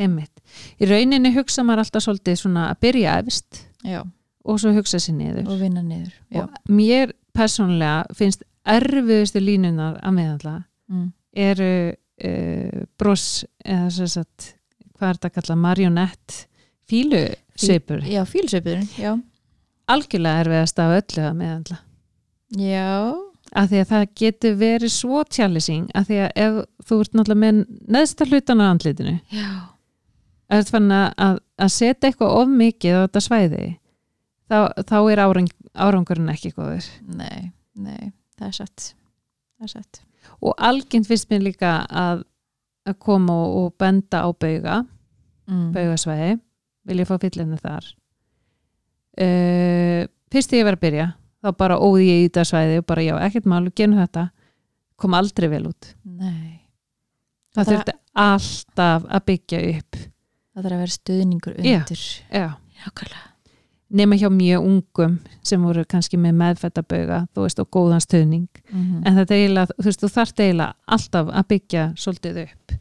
einmitt. 0.00 0.32
Í 0.80 0.88
rauninni 0.88 1.34
hugsa 1.34 1.64
maður 1.66 1.84
alltaf 1.84 2.04
svolítið 2.06 2.38
svona 2.40 2.68
að 2.72 2.80
byrja 2.86 3.18
efst 3.22 3.62
Já, 3.84 4.00
og 4.46 4.60
svo 4.62 4.72
hugsa 4.76 5.00
sér 5.02 5.18
niður. 5.18 5.46
Og 5.52 5.60
vinna 5.60 5.82
niður 5.84 6.14
Já. 6.32 6.42
og 6.46 6.72
mér 6.72 7.12
persónlega 7.36 8.06
finnst 8.16 8.42
erfiðustu 8.66 9.42
línunar 9.44 10.00
að 10.02 10.16
meðalla 10.20 10.56
Mm. 10.86 11.08
eru 11.34 11.70
uh, 11.90 12.82
bros 12.96 13.44
eða 13.64 13.88
sem 13.90 14.06
sagt 14.06 14.52
hvað 14.94 15.08
er 15.08 15.16
þetta 15.16 15.26
að 15.28 15.34
kalla 15.34 15.56
marionett 15.58 16.36
fílusveipur. 16.86 18.04
Já, 18.06 18.20
fílsveipurinn, 18.30 18.86
já. 18.94 19.16
Algjörlega 19.90 20.44
erfiðast 20.44 20.78
af 20.82 20.94
öllu 21.00 21.24
að 21.26 21.34
meðalla 21.40 21.78
Já, 22.54 23.14
af 23.56 23.70
því 23.70 23.80
að 23.82 23.88
það 23.90 24.04
getur 24.20 24.58
verið 24.60 24.92
svo 24.94 25.24
challenging 25.26 25.88
af 25.98 26.06
því 26.10 26.20
að 26.26 26.30
ef 26.44 26.60
þú 26.86 27.00
ert 27.02 27.16
náttúrulega 27.16 27.42
með 27.42 27.62
neðsta 27.96 28.28
hlutan 28.28 28.62
á 28.62 28.66
andlitinu 28.68 29.16
þú 29.26 30.60
ert 30.60 30.70
fann 30.70 30.92
að, 30.94 31.40
að, 31.58 31.72
setja 31.74 32.10
eitthvað 32.10 32.36
of 32.38 32.52
mikið 32.52 32.94
á 32.94 33.02
þetta 33.06 33.24
svæði 33.24 33.64
þá, 34.50 34.58
þá 34.86 34.96
er 35.00 35.22
árang, 35.24 35.50
árangurinn 35.74 36.32
ekki 36.32 36.52
góður. 36.54 36.86
Nei, 37.06 37.50
nei 37.74 38.12
það 38.38 38.48
er 38.48 38.56
satt. 38.60 38.88
Það 39.56 39.68
er 39.68 39.74
satt. 39.74 40.02
Og 40.42 40.56
algjönd 40.68 41.08
finnst 41.08 41.30
mér 41.30 41.44
líka 41.46 41.76
að, 41.86 42.24
að 42.86 42.98
koma 43.02 43.36
og, 43.42 43.58
og 43.60 43.76
benda 43.80 44.22
á 44.22 44.28
bauga 44.30 44.80
mm. 45.50 45.70
baugasvæði. 45.74 46.34
Vil 46.86 47.00
ég 47.02 47.08
fá 47.08 47.16
fyllinu 47.18 47.58
þar. 47.58 47.86
Uh, 49.16 50.04
fyrst 50.30 50.52
þegar 50.52 50.60
ég 50.60 50.68
var 50.68 50.76
að 50.76 50.84
byrja 50.84 51.06
þá 51.46 51.52
bara 51.62 51.78
óði 51.78 52.08
ég 52.10 52.24
í 52.24 52.26
þetta 52.28 52.44
svæði 52.50 52.80
og 52.82 52.86
bara 52.90 53.04
já, 53.06 53.14
ekkert 53.28 53.46
mál, 53.52 53.62
genum 53.76 54.00
þetta. 54.02 54.26
Kom 54.96 55.14
aldrei 55.14 55.48
vel 55.52 55.66
út. 55.70 55.92
Nei, 56.04 56.60
það 57.54 57.62
Það- 57.64 57.72
þurfti 57.72 57.96
alltaf 58.26 59.06
að 59.12 59.24
byggja 59.30 59.62
upp. 59.76 59.96
Það 60.56 60.62
þarf 60.64 60.76
að 60.76 60.82
vera 60.84 60.96
stuðningur 60.98 61.56
Já. 61.60 61.78
undir. 61.80 62.04
já, 62.32 62.46
Nákvæmlega. 62.86 63.24
Nema 63.96 64.16
hjá 64.18 64.26
mjög 64.34 64.64
ungum 64.66 65.18
sem 65.46 65.62
voru 65.62 65.84
kannski 65.86 66.18
með 66.18 66.32
meðfættabauga 66.40 67.28
þú 67.34 67.42
veist, 67.44 67.60
og 67.62 67.68
góðan 67.70 68.00
stuðning. 68.02 68.48
Mm 68.72 69.06
en 69.06 69.14
þetta 69.14 69.30
er 69.36 69.42
eiginlega, 69.44 69.76
þú 69.78 69.84
veist, 69.84 70.00
þú 70.02 70.10
þarft 70.16 70.40
eiginlega 70.42 70.74
alltaf 70.88 71.28
að 71.30 71.46
byggja 71.52 71.84
svolítið 71.94 72.40
upp 72.42 72.72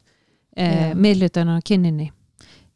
eh, 0.58 0.90
Já. 0.90 0.96
miðlutan 0.96 1.52
á 1.54 1.62
kynninni 1.62 2.12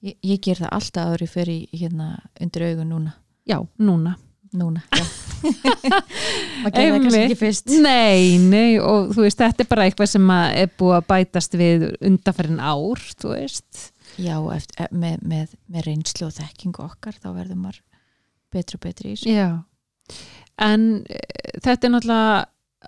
ég, 0.03 0.15
ég 0.21 0.39
ger 0.41 0.55
það 0.61 0.69
alltaf 0.77 1.15
ári 1.15 1.27
fyrir 1.27 1.67
hérna 1.73 2.19
undir 2.39 2.67
augun 2.69 2.89
núna. 2.89 3.13
Já, 3.47 3.65
núna. 3.79 4.15
Núna, 4.53 4.81
já 4.93 5.03
Maður 5.39 6.73
gerði 6.73 6.89
það 6.89 6.99
kannski 7.03 7.21
ekki 7.23 7.39
fyrst 7.39 7.71
Nei, 7.83 8.37
nei, 8.41 8.79
og 8.81 9.13
þú 9.15 9.25
veist, 9.25 9.39
þetta 9.39 9.65
er 9.65 9.69
bara 9.71 9.87
eitthvað 9.87 10.11
sem 10.13 10.33
er 10.35 10.73
búið 10.79 10.97
að 10.97 11.07
bætast 11.13 11.57
við 11.59 11.87
undanferðin 12.09 12.61
ár, 12.61 13.07
þú 13.21 13.33
veist. 13.35 13.89
Já, 14.19 14.35
eftir, 14.55 14.83
e- 14.83 14.91
með, 14.99 15.17
með, 15.31 15.57
með 15.71 15.87
reynslu 15.87 16.27
og 16.27 16.35
þekkingu 16.35 16.85
okkar 16.85 17.17
þá 17.17 17.29
verður 17.31 17.59
maður 17.63 17.81
betri 18.53 18.79
og 18.79 18.85
betri 18.85 19.11
í 19.11 19.17
þessu 19.17 19.35
Já. 19.35 19.49
En 20.59 20.87
e, 21.07 21.19
þetta 21.63 21.87
er 21.87 21.93
náttúrulega 21.93 22.39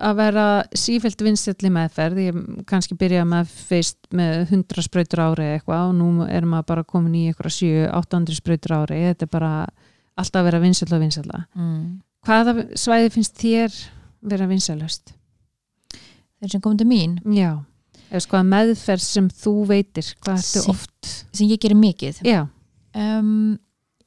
að 0.02 0.16
vera 0.16 0.44
sífælt 0.78 1.22
vinstalli 1.24 1.70
meðferð. 1.72 2.20
Ég 2.24 2.38
kannski 2.68 2.96
byrja 2.98 3.24
með 3.28 3.50
fyrst 3.68 3.98
með 4.16 4.46
100 4.46 4.86
sprautur 4.86 5.20
ári 5.20 5.48
eitthvað 5.54 5.90
og 5.90 5.98
nú 5.98 6.26
er 6.26 6.46
maður 6.48 6.68
bara 6.70 6.86
komin 6.88 7.18
í 7.18 7.26
eitthvað 7.28 7.56
7-800 7.58 8.38
sprautur 8.38 8.76
ári. 8.80 9.02
Þetta 9.10 9.28
er 9.28 9.32
bara 9.32 9.52
alltaf 10.16 10.40
að 10.40 10.48
vera 10.48 10.62
vinsall 10.64 10.90
og 10.96 11.04
vinsalla. 11.04 11.44
mm. 11.56 11.84
Hvaða 12.26 12.52
svæði 12.78 13.10
finnst 13.16 13.38
þér 13.40 13.74
vera 14.30 14.46
vinsalust? 14.50 15.12
Þeir 16.42 16.52
sem 16.54 16.62
kom 16.62 16.76
til 16.78 16.86
mín 16.90 17.16
Já. 17.34 17.56
Eða 18.12 18.20
sko 18.26 18.36
að 18.38 18.48
meðferð 18.52 19.02
sem 19.06 19.28
þú 19.32 19.52
veitir, 19.70 20.08
hvað 20.22 20.38
ertu 20.42 20.62
Sí. 20.62 20.70
oft? 20.70 21.12
sem 21.32 21.48
ég 21.48 21.58
gerir 21.62 21.78
mikið 21.80 22.22
Já. 22.26 22.48
um, 22.94 23.58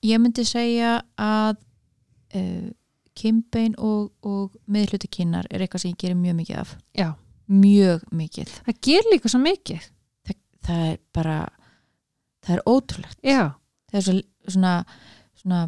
Ég 0.06 0.20
myndi 0.22 0.44
segja 0.46 1.00
að 1.18 1.56
uh, 2.38 2.70
kimbein 3.18 3.74
og, 3.80 4.12
og 4.22 4.52
miðhluti 4.70 5.08
kinnar 5.10 5.48
er 5.50 5.64
eitthvað 5.66 5.82
sem 5.82 5.92
ég 5.96 5.98
gerir 6.04 6.16
mjög 6.20 6.36
mikið 6.44 6.60
af 6.62 6.76
Já. 6.96 7.08
mjög 7.50 8.04
mikið 8.14 8.52
Það 8.68 8.80
ger 8.86 9.10
líka 9.12 9.30
svo 9.32 9.40
mikið. 9.42 9.90
það 10.66 10.86
er 10.92 10.98
bara 11.14 11.40
það 12.46 12.56
er 12.56 12.64
ótrúlegt 12.70 13.20
Já. 13.26 13.56
það 13.92 13.98
er 14.00 14.06
svo, 14.08 14.16
svona, 14.54 14.76
svona 15.42 15.64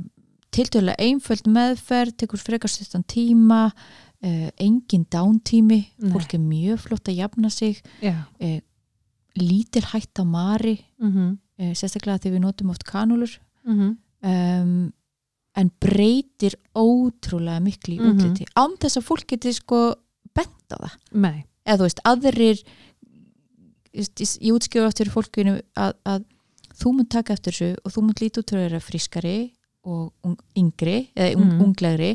tiltölulega 0.51 0.95
einföld 1.03 1.47
meðferð 1.47 2.15
tekur 2.17 2.39
frekar 2.39 2.69
stuttan 2.71 3.03
tíma 3.03 3.71
uh, 3.71 4.49
engin 4.57 5.05
dántími 5.11 5.81
fólk 6.13 6.33
er 6.33 6.39
mjög 6.39 6.79
flott 6.79 7.07
að 7.09 7.19
jafna 7.21 7.49
sig 7.49 7.81
Já. 8.01 8.25
lítil 9.37 9.83
hætt 9.93 10.19
á 10.19 10.23
mari 10.25 10.77
Mm 10.99 11.11
-hmm. 11.13 11.37
uh, 11.59 11.73
sérstaklega 11.73 12.17
þegar 12.19 12.35
við 12.37 12.41
notum 12.41 12.69
oft 12.69 12.83
kanúlur 12.83 13.39
Mm 13.65 13.97
um, 14.23 14.93
en 15.57 15.71
breytir 15.81 16.53
ótrúlega 16.75 17.59
miklu 17.59 17.95
í 17.95 17.99
Mhm. 17.99 18.09
útliti 18.11 18.45
án 18.55 18.77
þess 18.77 18.97
að 18.97 19.03
fólk 19.09 19.25
geti 19.27 19.53
sko 19.53 19.95
bent 20.35 20.69
á 20.73 20.77
það 20.77 20.93
Nei. 21.11 21.45
eða 21.65 21.77
þú 21.77 21.81
veist, 21.81 21.99
aðrir 22.05 22.63
ég, 23.93 24.07
útskjöfu 24.53 24.85
aftur 24.87 25.09
fólkinu 25.09 25.55
að, 25.75 25.93
að 26.05 26.25
þú 26.77 26.91
mun 26.93 27.07
taka 27.09 27.33
eftir 27.33 27.53
þessu 27.53 27.75
og 27.85 27.91
þú 27.95 28.01
mun 28.05 28.13
líti 28.21 28.39
út 28.39 28.45
til 28.45 28.57
að 28.57 28.65
vera 28.69 28.79
frískari 28.79 29.35
og 29.87 30.35
yngri 30.59 30.97
eða 31.15 31.37
Mm. 31.37 31.61
unglegri 31.63 32.09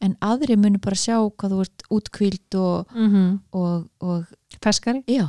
en 0.00 0.16
aðri 0.24 0.56
munu 0.56 0.78
bara 0.80 0.96
sjá 0.96 1.18
hvað 1.20 1.52
þú 1.52 1.60
ert 1.66 1.84
útkvíld 1.98 2.56
og, 2.60 2.86
mm 2.94 3.40
og, 3.52 3.84
og 4.00 4.24
feskari 4.64 5.02
já, 5.06 5.26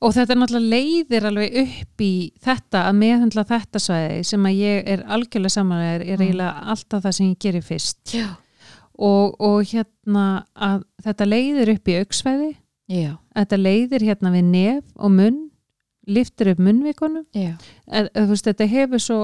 og 0.00 0.12
þetta 0.12 0.34
er 0.34 0.40
náttúrulega 0.42 0.74
leiðir 0.76 1.26
alveg 1.30 1.56
upp 1.62 2.04
í 2.04 2.12
þetta 2.44 2.82
að 2.90 2.98
meðhandla 3.00 3.44
þetta 3.48 3.80
svæði 3.80 4.24
sem 4.28 4.44
að 4.50 4.58
ég 4.60 4.82
er 4.92 5.04
algjörlega 5.08 5.54
samanlegar 5.56 6.04
er 6.04 6.18
Mm. 6.18 6.26
eiginlega 6.26 6.66
alltaf 6.74 7.02
það 7.06 7.12
sem 7.16 7.26
ég 7.32 7.38
gerir 7.40 7.62
fyrst. 7.64 8.14
Og, 8.98 9.34
og 9.40 9.64
hérna 9.68 10.44
að 10.56 10.84
þetta 11.04 11.26
leiðir 11.28 11.68
upp 11.74 11.88
í 11.88 11.96
auksvæði 12.00 12.52
já, 12.88 13.16
þetta 13.36 13.56
leiðir 13.60 14.00
hérna 14.08 14.30
við 14.32 14.44
nef 14.44 14.84
og 14.96 15.10
munn 15.10 15.42
liftir 16.08 16.52
upp 16.52 16.58
veist, 18.30 18.46
þetta 18.46 18.68
hefur 18.70 18.98
svo 19.02 19.18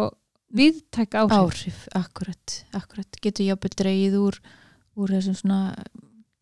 viðtæk 0.52 1.14
áhrif, 1.16 1.36
áhrif, 1.38 1.82
akkurat, 1.96 2.56
akkurat 2.76 3.18
getur 3.24 3.46
jafnvel 3.46 3.72
dreigið 3.78 4.16
úr 4.20 4.38
úr 5.00 5.08
þessum 5.14 5.36
svona 5.38 5.60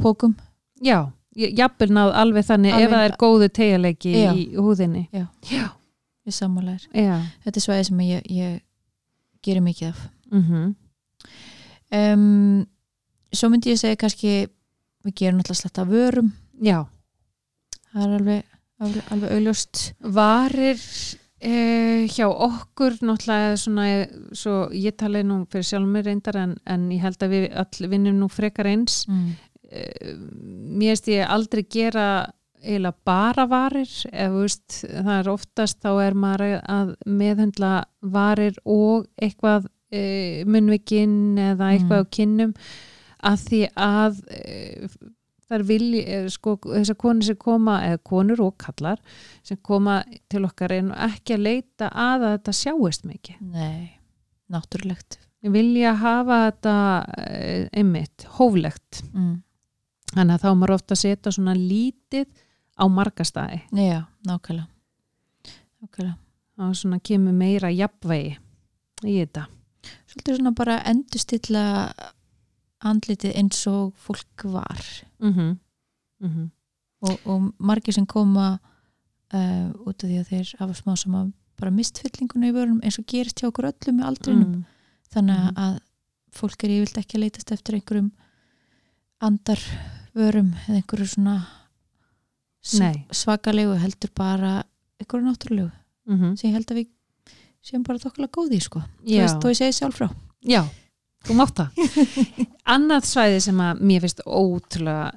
pókum 0.01 0.35
já, 0.83 1.05
jafnvel 1.37 1.91
náð 1.95 2.15
alveg 2.19 2.47
þannig 2.49 2.75
Alveg- 2.75 2.89
ef 2.89 2.95
það 2.97 3.05
er 3.11 3.17
góðu 3.23 3.49
tegjaleiki 3.61 4.15
í 4.17 4.47
húðinni 4.59 5.05
Já. 5.15 5.27
já, 5.51 5.67
við 6.27 6.35
sammálaðir. 6.41 6.89
já. 6.95 7.17
Þetta 7.45 7.57
er 7.61 7.67
svæði 7.67 7.85
sem 7.91 8.01
ég, 8.09 8.27
ég 8.31 8.61
gerir 9.47 9.63
mikið 9.63 9.93
af. 9.95 10.07
Mm 10.33 10.75
Um, 11.91 12.67
svo 13.35 13.49
myndi 13.51 13.73
ég 13.73 13.79
segja 13.81 13.97
kannski 13.99 14.47
við 15.03 15.15
gerum 15.19 15.41
náttúrulega 15.41 15.59
sletta 15.59 15.83
vörum 15.89 16.29
já. 16.63 16.85
það 17.91 18.05
er 18.05 18.13
alveg, 18.21 18.45
alveg, 18.79 19.09
alveg 19.11 19.33
auðljóst 19.35 19.81
varir 20.15 20.79
eh, 21.41 22.07
hjá 22.11 22.27
okkur 22.29 22.99
náttúrulega 23.01 23.57
svona, 23.61 23.87
svo 24.37 24.69
ég 24.77 24.97
tala 25.01 25.23
nú 25.27 25.43
fyrir 25.51 25.69
sjálf 25.71 25.89
mér 25.89 26.09
reyndar 26.11 26.37
en, 26.41 26.57
en 26.69 26.91
ég 26.93 27.01
held 27.05 27.23
að 27.25 27.35
við 27.37 27.47
all 27.63 27.89
vinnum 27.93 28.21
nú 28.21 28.29
frekar 28.33 28.69
eins 28.71 29.03
mm. 29.09 29.33
eh, 29.71 30.13
mér 30.77 30.95
veist 30.95 31.09
ég 31.13 31.27
aldrei 31.29 31.65
gera 31.65 32.07
eiginlega 32.61 32.97
bara 33.09 33.47
varir 33.49 33.89
þú 33.89 34.43
veist, 34.43 34.83
það 34.85 35.13
er 35.15 35.29
oftast 35.33 35.79
þá 35.81 35.91
er 36.05 36.17
maður 36.19 36.59
að 36.69 36.91
meðhendla 37.09 37.71
varir 38.01 38.59
og 38.69 39.07
eitthvað 39.17 39.71
e, 39.89 40.45
munnvikinn 40.45 41.39
eða 41.41 41.71
eitthvað 41.73 42.03
Mm. 42.03 42.05
á 42.05 42.13
kinnum 42.13 42.53
að 43.31 43.47
því 43.49 43.63
að 43.77 44.21
þar 45.51 45.65
vilji, 45.67 46.03
e, 46.07 46.21
sko, 46.33 46.57
þessar 46.63 46.99
konur 47.01 47.27
sem 47.27 47.39
koma, 47.41 47.79
eða 47.89 48.03
konur 48.07 48.43
og 48.47 48.55
kallar 48.61 49.01
sem 49.47 49.59
koma 49.67 50.01
til 50.31 50.45
okkar 50.47 50.77
en 50.77 50.93
ekki 51.09 51.37
að 51.37 51.47
leita 51.47 51.91
að 51.91 52.29
að 52.29 52.37
þetta 52.37 52.57
sjáist 52.61 53.09
mikið. 53.09 53.43
Nei, 53.55 53.91
náttúrulegt. 54.53 55.21
Vilja 55.41 55.95
hafa 55.97 56.41
þetta 56.51 56.75
e, 57.25 57.55
einmitt, 57.81 58.27
hóflegt. 58.39 59.05
Mm. 59.15 59.39
þannig 60.11 60.35
að 60.35 60.43
þá 60.43 60.51
maður 60.59 60.75
ofta 60.75 60.97
setja 60.99 61.33
svona 61.33 61.55
lítið 61.55 62.27
á 62.81 62.85
marga 62.91 63.25
staði. 63.25 63.61
Já, 63.77 64.05
nákvæmlega. 64.27 64.67
Nákvæmlega. 65.81 66.17
Þá 66.61 66.77
svona 66.77 66.99
kemur 67.01 67.37
meira 67.37 67.71
jafnvegi 67.73 68.35
í 69.07 69.15
þetta. 69.17 69.47
Svolítið 70.11 70.41
svona 70.41 70.53
bara 70.57 70.81
endurstilla 70.91 71.65
andlitið 72.81 73.35
eins 73.37 73.67
og 73.67 73.93
fólk 73.97 74.45
var 74.45 74.81
mm 75.21 75.33
-hmm. 75.33 75.59
Mm 76.21 76.31
-hmm. 76.31 76.51
og, 77.01 77.19
og 77.27 77.53
margir 77.59 77.93
sem 77.95 78.07
koma 78.07 78.59
uh, 79.35 79.71
út 79.87 80.05
af 80.05 80.09
því 80.11 80.19
að 80.21 80.29
þeir 80.29 80.55
hafa 80.59 80.73
smá 80.75 80.97
sem 80.97 81.13
að 81.15 81.33
bara 81.61 81.71
mistfyllinguna 81.71 82.47
í 82.49 82.53
vörum 82.53 82.81
eins 82.83 82.99
og 82.99 83.07
gerist 83.07 83.41
hjá 83.41 83.47
okkur 83.49 83.65
öllum 83.73 83.97
með 83.97 84.05
aldrinum 84.07 84.49
Mm. 84.55 84.65
þannig 85.15 85.37
Mhm. 85.39 85.57
að 85.57 85.79
fólk 86.33 86.65
er 86.65 86.71
yfirlt 86.71 86.99
ekki 86.99 87.17
að 87.17 87.21
leitast 87.21 87.53
eftir 87.53 87.75
einhverjum 87.75 88.11
andarvörum 89.21 90.53
eða 90.69 90.77
einhverju 90.81 91.07
svona 91.07 91.47
Nei. 92.79 93.07
svakalegu 93.13 93.77
heldur 93.81 94.11
bara 94.15 94.63
einhverju 95.01 95.25
náttúrulegu 95.27 95.71
Mm 96.07 96.17
-hmm. 96.19 96.37
sem 96.37 96.51
ég 96.51 96.55
held 96.55 96.71
að 96.71 96.77
við 96.77 96.87
séum 97.63 97.83
bara 97.83 97.99
þokkulega 97.99 98.33
góði 98.33 98.61
sko 98.61 98.81
þú 99.05 99.21
veist, 99.21 99.37
þó 99.37 99.49
ég 99.51 99.57
segi 99.57 99.73
sjálf 99.73 99.95
frá 99.99 100.09
já, 100.43 100.65
þú 101.27 101.37
mátt 101.39 101.61
það. 101.61 102.09
Annað 102.75 103.07
svæði 103.11 103.45
sem 103.47 103.63
að 103.65 103.85
mér 103.91 104.07
finnst 104.07 104.25
ótrúlega 104.27 105.11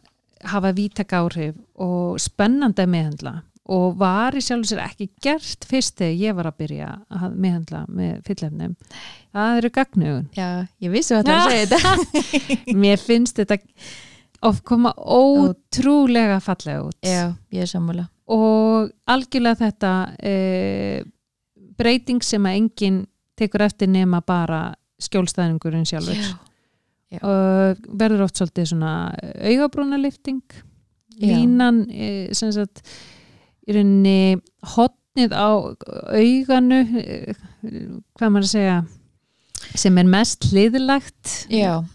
hafa 0.53 0.73
vítak 0.75 1.13
áhrif 1.15 1.55
og 1.79 2.19
spennandi 2.19 2.83
að 2.83 2.93
meðhandla 2.97 3.33
og 3.73 3.93
var 3.95 4.35
í 4.35 4.41
sjálf 4.43 4.67
sér 4.67 4.81
ekki 4.83 5.07
gert 5.23 5.63
fyrst 5.69 5.95
þegar 6.01 6.17
ég 6.19 6.35
var 6.35 6.49
að 6.49 6.57
byrja 6.59 6.89
að 7.15 7.37
meðhandla 7.45 7.83
með 7.87 8.17
fyllefnum 8.27 8.73
það 9.31 9.59
eru 9.61 9.69
gagnugun 9.77 10.25
Já, 10.35 10.49
ég 10.83 10.91
vissi 10.91 11.15
að 11.15 11.29
það 11.29 11.37
að 11.37 11.53
segja 11.53 11.69
þetta. 11.71 12.73
Mér 12.83 12.99
finnst 12.99 13.39
þetta 13.39 13.57
of 14.43 14.59
koma 14.67 14.91
ótrúlega 14.97 16.39
fallega 16.43 16.83
út. 16.83 16.97
Já, 17.05 17.31
ég 17.55 17.63
er 17.63 17.69
sammála. 17.69 18.07
Og 18.33 18.91
algjörlega 19.09 19.61
þetta 19.61 19.91
e, 20.19 21.03
breyting 21.79 22.23
sem 22.23 22.43
að 22.47 22.59
enginn 22.59 23.01
tekur 23.39 23.63
eftir 23.65 23.91
nema 23.91 24.21
bara 24.25 24.73
skjólstæðingurinn 25.07 25.87
sjálfur. 25.87 26.17
Já, 26.17 26.33
Já. 27.13 27.19
og 27.21 27.87
verður 27.99 28.25
oft 28.27 28.39
svolítið 28.39 28.71
svona 28.73 28.93
augabrúnalifting. 29.51 30.43
Já. 31.13 31.29
línan 31.29 31.83
e, 31.93 32.33
sem 32.33 32.49
sagt 32.55 32.81
í 33.67 33.75
rauninni 33.75 34.41
hotnið 34.73 35.35
á 35.37 35.49
auganu 36.09 36.79
e, 36.97 37.35
hvað 38.17 38.31
maður 38.33 38.47
að 38.47 38.53
segja 38.55 38.79
sem 39.79 39.97
er 40.01 40.09
mest 40.09 40.49
hliðilagt 40.49 41.35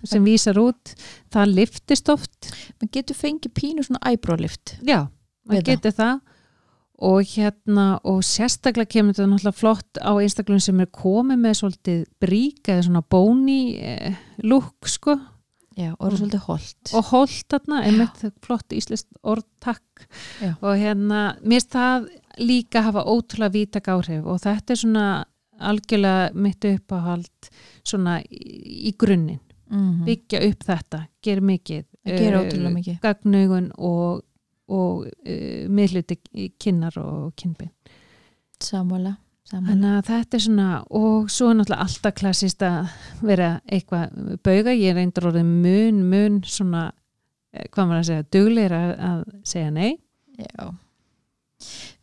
sem 0.09 0.25
vísar 0.25 0.59
út 0.63 0.95
það 1.35 1.55
liftist 1.59 2.09
oft. 2.15 2.53
Maður 2.79 2.95
getur 2.95 3.19
fengið 3.19 3.55
pínu 3.59 3.85
svona 3.85 4.01
eyebrow-lift 4.09 4.79
Já, 4.87 5.09
maður 5.51 5.67
getur 5.73 5.97
það 5.99 6.23
og 6.99 7.23
hérna 7.31 7.87
og 8.09 8.23
sérstaklega 8.27 8.91
kemur 8.91 9.15
þetta 9.15 9.31
náttúrulega 9.31 9.61
flott 9.61 10.01
á 10.03 10.13
einstaklun 10.19 10.63
sem 10.63 10.81
er 10.83 10.91
komið 10.91 11.43
með 11.45 11.59
svolítið 11.61 12.05
brík 12.23 12.71
eða 12.71 12.87
svona 12.89 13.03
bóni 13.15 13.61
eh, 13.79 14.17
lúk 14.43 14.91
sko. 14.91 15.15
Já, 15.79 15.93
og 15.95 16.09
það 16.09 16.11
er 16.11 16.19
svolítið 16.19 16.47
holt. 16.49 16.93
og 16.99 17.11
holt 17.13 17.55
þarna, 17.55 17.83
einmitt 17.87 18.23
flott 18.43 18.75
íslenskt 18.75 19.21
orð 19.23 19.47
takk. 19.63 20.07
Já. 20.43 20.57
og 20.59 20.73
hérna, 20.81 21.21
mér 21.47 21.67
það 21.71 22.09
líka 22.43 22.83
hafa 22.87 23.05
ótrúlega 23.07 23.55
vítak 23.55 23.91
áhrif 23.93 24.27
og 24.27 24.41
þetta 24.43 24.75
er 24.75 24.81
svona 24.83 25.07
algjörlega 25.59 26.33
mitt 26.39 26.67
uppáhald 26.67 27.51
svona 27.87 28.19
í, 28.31 28.93
grunninn, 28.99 29.43
mm 29.71 30.05
byggja 30.07 30.43
upp 30.49 30.67
þetta 30.67 31.01
ger 31.23 31.41
mikið 31.45 31.85
ótrúlega 32.09 32.75
mikið. 32.75 32.99
gagnaugun 33.03 33.73
og, 33.77 34.23
og 34.69 35.07
uh, 35.07 35.65
miðluti 35.73 36.19
í 36.35 36.51
kinnar 36.61 36.99
og 37.03 37.33
kinnbein. 37.39 37.73
Sammála, 38.59 39.15
Þannig 39.49 39.95
að 39.97 40.09
þetta 40.11 40.37
er 40.37 40.43
svona, 40.45 40.65
og 40.93 41.31
svo 41.33 41.47
er 41.49 41.55
náttúrulega 41.57 41.85
alltaf 41.87 42.17
klassist 42.19 42.65
að 42.67 42.91
vera 43.25 43.47
eitthvað 43.65 44.19
bauga, 44.45 44.75
ég 44.77 44.91
er 44.93 45.01
eindur 45.01 45.31
orðið 45.31 45.55
mun, 45.55 46.03
mun 46.11 46.37
svona, 46.45 46.83
eh, 47.55 47.65
hvað 47.73 47.89
maður 47.89 48.03
að 48.03 48.11
segja, 48.11 48.27
dugleir 48.37 48.75
að, 48.77 48.93
að 49.09 49.25
segja 49.49 49.71
nei. 49.73 49.95
Já 50.37 50.69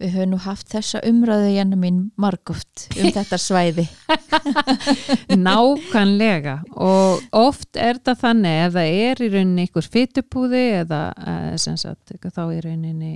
Við 0.02 0.12
höfum 0.12 0.34
nú 0.34 0.40
haft 0.44 0.68
þessa 0.74 1.00
umræðu 1.08 1.54
Janna 1.54 1.78
mín 1.80 2.02
margóft 2.20 2.90
um 2.98 3.08
þetta 3.16 3.40
svæði. 3.40 3.86
Nákvæmlega. 5.48 6.58
Og 6.76 7.24
oft 7.36 7.80
er 7.80 8.02
það 8.04 8.22
þannig 8.26 8.60
ef 8.66 8.76
það 8.76 9.00
er 9.08 9.24
í 9.24 9.32
rauninni 9.32 9.68
ykkur 9.70 9.90
fytupúði 9.96 10.68
eða 10.82 11.02
eh, 11.24 11.56
sagt, 11.64 12.16
þá 12.26 12.44
í 12.52 12.62
rauninni 12.66 13.16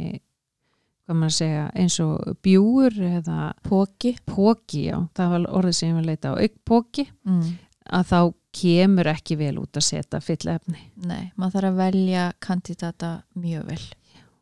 segja, 1.33 1.69
eins 1.73 1.97
og 2.03 2.37
bjúur 2.43 2.93
eða 2.93 3.53
Póki 3.65 4.15
póki, 4.25 4.89
já, 4.91 4.99
það 5.17 5.31
var 5.33 5.47
orðið 5.57 5.77
sem 5.79 5.97
að 5.97 6.05
leita 6.11 6.33
á 6.33 6.37
aukpóki, 6.37 7.07
mm. 7.25 7.47
að 7.97 8.11
þá 8.11 8.19
kemur 8.59 9.09
ekki 9.11 9.37
vel 9.39 9.55
út 9.61 9.77
að 9.77 9.85
setja 9.85 10.19
fyllefni 10.21 10.79
Nei, 11.05 11.31
maður 11.37 11.59
þarf 11.59 11.69
að 11.69 11.81
velja 11.83 12.25
kandidata 12.41 13.11
mjög 13.37 13.67
vel 13.69 13.81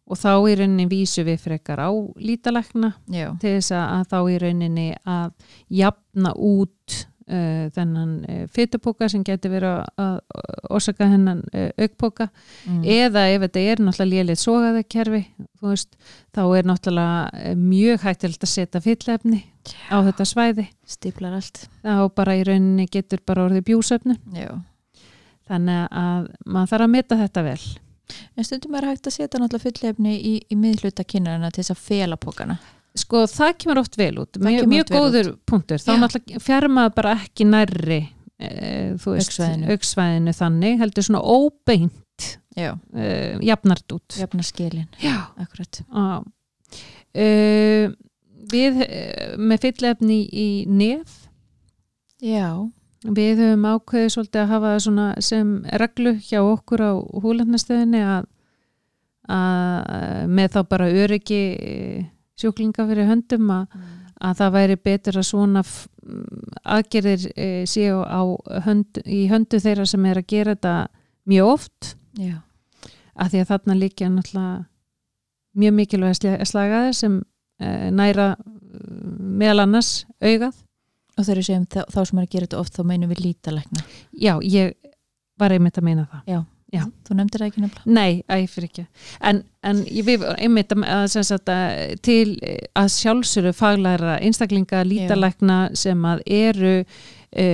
og 0.07 0.19
þá 0.19 0.31
í 0.47 0.55
rauninni 0.61 0.87
vísu 0.89 1.25
við 1.27 1.41
frekar 1.43 1.81
á 1.83 1.91
lítalækna 2.21 2.93
Já, 3.11 3.29
til 3.41 3.57
þess 3.57 3.75
að, 3.75 4.07
þá 4.11 4.17
í 4.31 4.39
rauninni 4.43 4.87
að 5.03 5.53
jafna 5.79 6.33
út 6.33 6.97
uh, 7.27 7.67
þennan 7.75 8.13
uh, 8.23 8.43
fytupóka 8.53 9.09
sem 9.11 9.23
getur 9.27 9.53
verið 9.53 9.81
að, 9.99 10.19
orsaka 10.73 11.09
hennan 11.11 11.43
uh, 11.51 11.69
aukpóka 11.75 12.29
mm. 12.67 12.83
eða 12.83 13.25
ef 13.33 13.43
þetta 13.45 13.65
er 13.73 13.83
náttúrulega 13.83 14.13
lélið 14.13 14.41
sogaðakerfi 14.43 15.23
veist, 15.63 15.97
þá 16.35 16.43
er 16.45 16.69
náttúrulega 16.69 17.41
eh, 17.41 17.57
mjög 17.57 18.05
hættilegt 18.05 18.45
að 18.45 18.53
setja 18.53 18.83
fyllefni 18.83 19.41
á 19.91 19.97
þetta 20.05 20.27
svæði. 20.27 20.67
Stíplar 20.87 21.35
allt. 21.39 21.65
Þá 21.83 22.07
bara 22.15 22.37
í 22.37 22.45
rauninni 22.47 22.87
getur 22.91 23.23
bara 23.27 23.47
orðið 23.47 23.65
bjúsöfnu 23.71 24.15
Já. 24.37 24.53
Þannig 25.47 25.83
að 25.95 26.31
maður 26.45 26.71
þarf 26.73 26.85
að 26.85 26.93
meta 26.93 27.19
þetta 27.23 27.43
vel 27.45 27.59
En 28.37 28.47
stundum 28.47 28.77
er 28.79 28.87
hægt 28.91 29.09
að 29.09 29.17
setja 29.17 29.39
náttúrulega 29.41 29.67
fyllefni 29.67 30.15
í, 30.15 30.33
í 30.47 30.57
miðhluta 30.59 31.05
kynarina 31.07 31.51
til 31.51 31.63
þess 31.63 31.75
að 31.75 31.85
fela 31.89 32.19
pókana 32.19 32.57
sko 32.97 33.23
það 33.29 33.53
kemur 33.61 33.81
oft 33.83 33.97
vel 33.99 34.13
út. 34.23 34.37
Það 34.37 34.47
mjög, 34.47 34.69
vel 34.71 35.01
góður 35.01 35.31
punktur. 35.49 35.81
Þá 35.81 35.91
Já. 35.91 35.99
náttúrulega 36.01 36.43
fer 36.43 36.67
maður 36.73 36.95
bara 36.97 37.13
ekki 37.19 37.47
nærri 37.47 37.99
e, 38.39 38.49
Augsvæðinu. 38.97 39.69
augsvæðinu 39.73 40.33
þannig 40.37 40.81
heldur 40.81 41.07
svona 41.07 41.21
óbeint 41.21 42.27
e, 42.57 42.71
jafnart 43.45 43.97
út. 43.97 44.17
Jafna 44.17 44.45
skilin 44.45 44.89
Já. 45.03 45.15
akkurat. 45.37 45.81
Uh, 47.17 47.93
við 48.51 48.83
með 49.41 49.63
fyllefni 49.63 50.19
í 50.29 50.49
nef. 50.69 51.23
Já, 52.23 52.65
við 53.05 53.43
höfum 53.43 53.67
ákveðið 53.67 54.13
svolítið 54.13 54.41
að 54.41 54.51
hafa 54.53 54.71
það 54.73 54.81
svona 54.85 55.07
sem 55.23 55.53
reglu 55.81 56.13
hjá 56.23 56.39
okkur 56.41 56.83
á 56.83 56.91
húlandnastöðinni 57.23 58.01
að, 58.01 58.27
að 59.37 60.31
með 60.33 60.53
þá 60.55 60.59
bara 60.71 60.89
öryggi 61.03 61.41
eh, 61.57 62.07
sjúklinga 62.37 62.87
fyrir 62.89 63.09
höndum 63.09 63.51
að, 63.53 63.77
að 64.21 64.41
það 64.41 64.55
væri 64.57 64.79
betur 64.89 65.19
að 65.21 65.29
svona 65.29 65.63
mm, 65.63 66.57
aðgerðir 66.77 67.27
e, 67.33 67.47
séu 67.69 68.01
á 68.01 68.21
hönd, 68.65 69.01
í 69.05 69.25
höndu 69.31 69.61
þeirra 69.61 69.87
sem 69.89 70.05
er 70.09 70.21
að 70.21 70.29
gera 70.33 70.55
þetta 70.55 70.75
mjög 71.27 71.53
oft. 71.53 71.93
Já, 72.17 72.37
að 73.17 73.33
því 73.33 73.41
að 73.41 73.49
þarna 73.53 73.79
líkja 73.81 74.11
náttúrulega 74.13 74.57
mjög 75.57 75.75
mikilvæg 75.79 76.45
slagaðir 76.45 76.97
sem 76.97 77.19
e, 77.61 77.89
næra 77.93 78.31
eh, 78.35 78.53
meðal 79.17 79.65
annars 79.65 79.91
augað 80.21 80.63
og 81.17 81.25
þegar 81.25 81.41
við 81.41 81.47
segjum 81.49 81.65
þá, 81.73 82.01
sem 82.03 82.19
er 82.19 82.27
að 82.27 82.35
gera 82.35 82.47
þetta 82.47 82.61
oft 82.61 82.77
þá 82.77 82.83
meinum 82.91 83.11
við 83.13 83.23
lítalækna. 83.25 83.87
Já, 84.13 84.33
ég 84.45 84.77
var 85.37 85.55
einmitt 85.55 85.79
að 85.79 85.89
meina 85.89 86.07
það. 86.11 86.23
Já. 86.27 86.41
þú 87.07 87.15
nefndir 87.15 87.41
það 87.41 87.49
ekki 87.51 87.61
nefnilega? 87.63 87.93
Nei, 87.95 88.23
æ, 88.27 88.47
fyrir 88.51 88.67
ekki. 88.67 88.83
En, 89.29 89.37
en 89.63 89.77
ég 89.87 90.03
við 90.07 90.25
einmitt 90.35 90.73
að, 90.75 91.05
sagt, 91.15 91.51
að 91.51 91.93
til 92.03 92.33
að 92.75 92.89
sjálfsöru 92.91 93.53
faglæra 93.55 94.17
einstaklinga 94.19 94.81
lítalækna 94.83 95.59
sem 95.79 96.03
að 96.09 96.25
eru 96.27 96.73
e, 97.31 97.47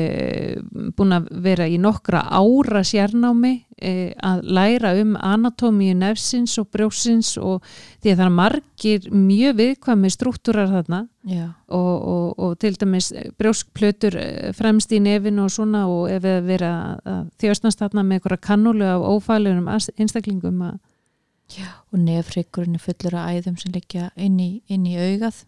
búin 0.97 1.17
að 1.19 1.29
vera 1.45 1.69
í 1.69 1.77
nokkra 1.81 2.23
ára 2.33 2.81
sérnámi 2.87 3.53
að 3.83 4.43
læra 4.55 4.93
um 5.01 5.15
anatómíu 5.17 5.95
nefsins 5.97 6.55
og 6.61 6.69
brjósins 6.73 7.33
og 7.41 7.63
því 8.03 8.13
að 8.13 8.21
það 8.21 8.25
er 8.25 8.35
margir 8.37 9.09
mjög 9.11 9.57
viðkvæmi 9.59 10.11
struktúrar 10.13 10.71
þarna. 10.71 11.01
Og, 11.73 11.91
og, 12.13 12.39
og 12.39 12.55
til 12.59 12.73
dæmis 12.79 13.11
brjóskplötur 13.39 14.17
eh, 14.19 14.49
fremst 14.55 14.91
í 14.91 14.99
nefinu 15.03 15.45
og 15.45 15.53
svona 15.53 15.85
og 15.87 16.09
ef 16.11 16.23
við 16.25 16.49
vera 16.49 16.71
þjóstnast 17.39 17.79
þarna 17.79 18.03
með 18.03 18.19
einhverja 18.19 18.43
kannúlu 18.49 18.89
af 18.89 19.05
ófælurum 19.13 19.69
einstaklingum 19.71 20.65
að, 20.67 20.81
og 21.91 22.03
nefrikkurinn 22.03 22.75
er 22.79 22.83
fullur 22.83 23.17
af 23.19 23.31
æðum 23.37 23.57
sem 23.61 23.73
liggja 23.75 24.11
inn 24.15 24.39
í, 24.41 24.51
inn 24.67 24.87
í 24.89 24.97
augað. 24.97 25.43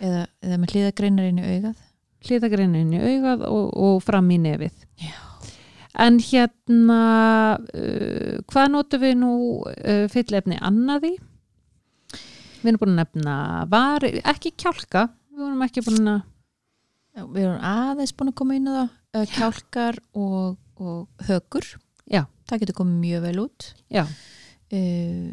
Eða, 0.00 0.26
eða 0.44 0.60
með 0.60 0.76
hlýðagreinar 0.76 1.30
inn 1.30 1.40
í 1.40 1.48
augað. 1.56 1.82
Hlýðagreinin 2.26 2.94
í 2.96 3.02
augað 3.14 3.48
og, 3.48 3.66
og 3.80 4.00
fram 4.04 4.28
í 4.34 4.40
nefið. 4.42 4.86
Já. 5.00 5.29
En 5.98 6.20
hérna 6.22 7.00
uh, 7.58 8.36
hvað 8.50 8.72
notum 8.74 9.02
við 9.02 9.16
nú 9.18 9.32
uh, 9.66 10.06
fyllefni 10.12 10.60
annaði 10.60 11.16
við 12.60 12.72
erum 12.72 12.80
búin 12.82 12.94
að 12.94 13.00
nefna 13.00 13.36
var, 13.72 14.04
ekki 14.04 14.52
kjálka. 14.60 15.06
Við 15.32 15.44
vorum 15.46 15.64
ekki 15.64 15.84
búin 15.86 16.12
að 16.12 16.20
Já, 17.10 17.24
við 17.26 17.42
erum 17.42 17.62
aðeins 17.66 18.12
búin 18.14 18.30
að 18.30 18.36
koma 18.38 18.56
inn 18.56 18.68
á 18.70 18.72
það. 18.72 18.90
Uh, 19.10 19.24
kjálkar 19.34 19.96
og, 20.14 20.58
og 20.78 21.24
högur 21.26 21.66
Já. 22.06 22.22
það 22.46 22.60
getur 22.62 22.76
komið 22.78 23.00
mjög 23.02 23.24
vel 23.24 23.40
út. 23.42 23.66
Já, 23.90 24.04
uh, 24.06 25.30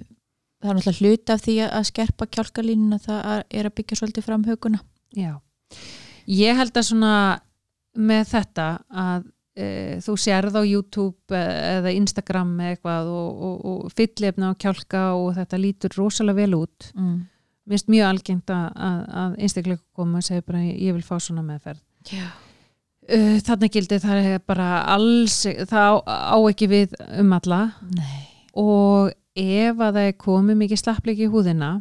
það 0.57 0.71
er 0.71 0.79
náttúrulega 0.79 0.97
hluti 1.03 1.35
af 1.35 1.43
því 1.43 1.57
að 1.67 1.87
skerpa 1.91 2.29
kjálkalínuna 2.33 2.99
það 3.03 3.43
er 3.59 3.69
að 3.69 3.75
byggja 3.77 3.99
svolítið 3.99 4.25
fram 4.25 4.45
höguna 4.47 4.81
Já, 5.13 5.35
ég 6.25 6.57
held 6.57 6.73
að 6.73 6.87
svona 6.89 7.13
með 7.97 8.31
þetta 8.33 8.67
að 8.89 9.29
þú 10.05 10.13
sérð 10.21 10.57
á 10.59 10.63
YouTube 10.67 11.33
eh, 11.35 11.77
eða 11.77 11.93
Instagram 11.97 12.51
eða 12.59 12.75
eitthvað 12.75 13.09
og, 13.13 13.41
og, 13.47 13.65
og 13.71 13.95
fyllefna 13.97 14.51
og 14.53 14.59
kjálka 14.61 15.01
og 15.17 15.31
þetta 15.37 15.59
lítur 15.61 15.97
rosalega 15.97 16.41
vel 16.43 16.55
út. 16.59 16.91
mm. 16.95 17.17
Mér 17.67 17.75
finnst 17.75 17.89
mjög 17.91 18.05
algengt 18.07 18.51
að, 18.55 18.67
að, 19.19 19.33
einstaklega 19.43 19.81
koma 19.97 20.21
og 20.21 20.23
segja 20.23 20.43
bara 20.47 20.61
ég 20.63 20.93
vil 20.95 21.03
fá 21.03 21.17
svona 21.19 21.41
meðferð. 21.43 21.81
Já. 22.07 22.27
Uh, 23.07 23.37
Þannig 23.43 23.73
gildi 23.73 23.97
það 24.03 24.21
er 24.29 24.39
bara 24.47 24.67
alls, 24.93 25.41
það 25.67 25.89
á, 25.91 25.95
á 26.31 26.37
ekki 26.47 26.67
við 26.71 26.95
um 27.19 27.33
alla 27.35 27.59
Nei. 27.95 28.23
og 28.55 29.11
ef 29.35 29.79
að 29.83 29.99
það 29.99 30.07
er 30.09 30.15
komið 30.23 30.59
mikið 30.61 30.81
slappleiki 30.81 31.27
í 31.27 31.31
húðina 31.31 31.73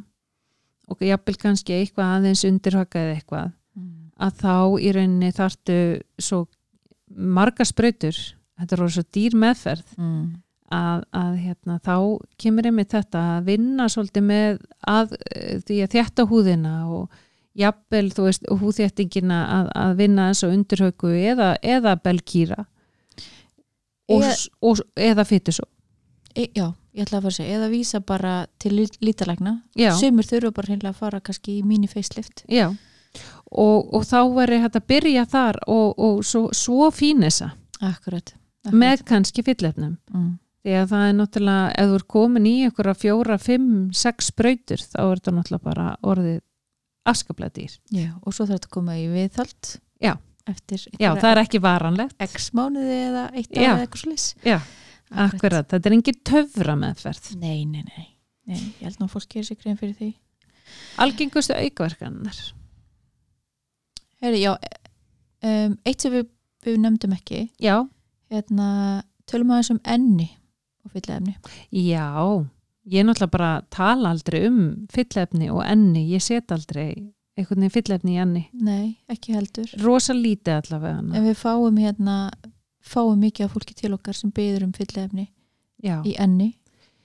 og 0.90 1.02
jafnvel 1.02 1.36
kannski 1.42 1.74
eitthvað 1.80 2.12
aðeins 2.16 2.44
undirhaka 2.46 3.04
eða 3.04 3.14
eitthvað 3.20 3.54
Mm. 3.76 4.08
að 4.16 4.36
þá 4.40 4.54
í 4.80 4.92
rauninni 4.96 5.28
þartu 5.36 5.74
svo 6.16 6.46
marga 7.16 7.64
sprautur 7.64 8.16
þetta 8.60 8.72
er 8.76 8.82
orðið 8.84 8.94
svo 8.98 9.04
dýr 9.16 9.34
meðferð 9.36 9.94
Mm. 9.98 10.26
að, 10.72 11.02
að 11.14 11.34
hérna, 11.44 11.78
þá 11.84 11.94
kemur 12.42 12.66
einmitt 12.66 12.90
þetta 12.96 13.20
að 13.36 13.44
vinna 13.50 13.86
svolítið 13.92 14.24
með 14.26 14.58
að, 14.88 15.12
eh, 15.34 15.58
því 15.66 15.76
að 15.84 15.92
þjætta 15.94 16.26
húðina 16.30 16.72
og 16.90 17.10
jafnvel 17.56 18.10
þú 18.12 18.24
veist 18.26 18.48
húðþjættingina 18.50 19.38
að, 19.58 19.68
að 19.84 19.94
vinna 19.96 20.26
eins 20.28 20.42
og 20.44 20.52
undirhauku 20.56 21.12
eða, 21.16 21.54
eða 21.62 21.94
belkýra 22.04 22.66
og, 24.08 24.24
og, 24.62 24.82
eða 24.96 25.24
fytusó 25.28 25.64
E, 26.36 26.50
já, 26.52 26.66
ég 26.92 27.06
ætla 27.06 27.16
að 27.16 27.22
fara 27.24 27.30
að 27.32 27.36
segja 27.38 27.54
eða 27.56 27.68
vísa 27.72 27.98
bara 28.04 28.32
til 28.60 28.74
lí- 28.76 28.98
lítalækna 29.00 29.54
Já. 29.72 29.94
sumur 29.96 30.26
þurfa 30.28 30.50
bara 30.52 30.68
hreinlega 30.68 30.90
að 30.92 30.98
fara 30.98 31.20
kannski 31.24 31.54
í 31.60 31.64
mini 31.64 31.88
facelift 31.88 32.42
Já, 32.52 32.66
og, 33.50 33.94
og 33.94 34.02
þá 34.06 34.18
verður 34.34 34.64
hægt 34.64 34.80
að 34.80 34.88
byrja 34.92 35.26
þar 35.30 35.60
og, 35.70 35.94
og 35.98 36.24
svo, 36.26 36.48
svo 36.56 36.90
fínesa 36.94 37.52
akkurat, 37.80 38.34
akkurat. 38.34 38.74
með 38.74 39.04
kannski 39.08 39.44
fyllefnum 39.46 39.96
mm. 40.12 40.28
því 40.66 40.76
að 40.80 40.92
það 40.92 41.06
er 41.08 41.16
náttúrulega, 41.20 41.68
ef 41.76 41.90
þú 41.90 42.00
er 42.00 42.06
komin 42.16 42.50
í 42.50 42.54
einhverja 42.66 42.96
fjóra, 43.04 43.38
fimm, 43.42 43.72
sex 43.96 44.32
sprautur 44.32 44.82
þá 44.82 45.00
er 45.04 45.20
þetta 45.20 45.36
náttúrulega 45.38 45.68
bara 45.70 45.88
orðið 46.02 46.40
afskaplega 47.06 47.54
dýr. 47.54 47.76
já, 47.94 48.08
og 48.22 48.34
svo 48.34 48.48
þarf 48.48 48.58
þetta 48.58 48.72
að 48.72 48.78
koma 48.78 48.98
í 49.00 49.06
viðhald 49.12 49.76
Já. 50.02 50.12
Já, 50.46 51.08
það 51.18 51.30
er 51.32 51.38
ekki 51.40 51.58
varanlegt. 51.58 52.20
x 52.22 52.52
mánuði 52.54 52.98
eða 53.08 53.22
eitt 53.32 53.56
ára 53.56 53.64
eða 53.72 53.86
eitthvað 53.86 54.02
slis 54.04 54.26
Já, 54.46 54.60
akkurat, 55.24 55.66
þetta 55.72 55.90
er 55.90 55.96
engin 55.96 56.20
töfra 56.26 56.76
meðferð. 56.78 57.32
nei, 57.40 57.64
nei, 57.66 57.82
nei, 57.82 58.04
nei, 58.46 58.60
ég 58.78 58.84
held 58.84 59.00
nú 59.00 59.08
að 59.08 59.16
fólk 59.16 59.26
gerir 59.32 59.48
sig 59.48 59.58
grein 59.58 59.80
fyrir 59.80 59.96
því 59.98 60.12
Algengustu 61.02 61.54
aukaverkanar. 61.54 62.38
Heyri, 64.22 64.40
já, 64.42 64.54
um, 65.44 65.76
eitt 65.84 66.00
sem 66.04 66.12
við, 66.14 66.28
við 66.64 66.78
nefndum 66.82 67.12
ekki. 67.16 67.42
Já, 67.62 67.82
hérna, 68.32 68.68
tölum 69.30 69.52
aðeins 69.54 69.72
um 69.74 69.80
enni 69.84 70.28
og 70.86 70.94
fyllefni 70.94 71.34
já, 71.74 72.06
ég 72.86 73.02
er 73.02 73.06
náttúrulega 73.08 73.32
bara 73.34 73.50
að 73.58 73.68
tala 73.74 74.12
aldrei 74.14 74.40
um 74.48 74.58
fyllefni 74.92 75.50
og 75.52 75.62
enni, 75.66 76.04
ég 76.12 76.22
set 76.24 76.54
aldrei 76.54 76.88
einhvern 77.36 77.66
veginn 77.66 77.74
fyllefni 77.74 78.14
í 78.16 78.20
enni. 78.22 78.44
nei, 78.54 78.96
ekki 79.12 79.34
heldur. 79.36 79.68
Rosa 79.82 80.14
lítið 80.16 80.54
allavega 80.60 81.00
hana. 81.00 81.16
en 81.18 81.26
við 81.26 81.40
fáum 81.42 81.80
hérna 81.82 82.16
fáum 82.86 83.18
mikið 83.20 83.48
af 83.48 83.56
fólki 83.56 83.74
til 83.76 83.92
okkar 83.96 84.16
sem 84.16 84.30
byður 84.34 84.68
um 84.68 84.72
fyllefni 84.76 85.28
Já, 85.82 86.00
í 86.06 86.14
enni 86.18 86.54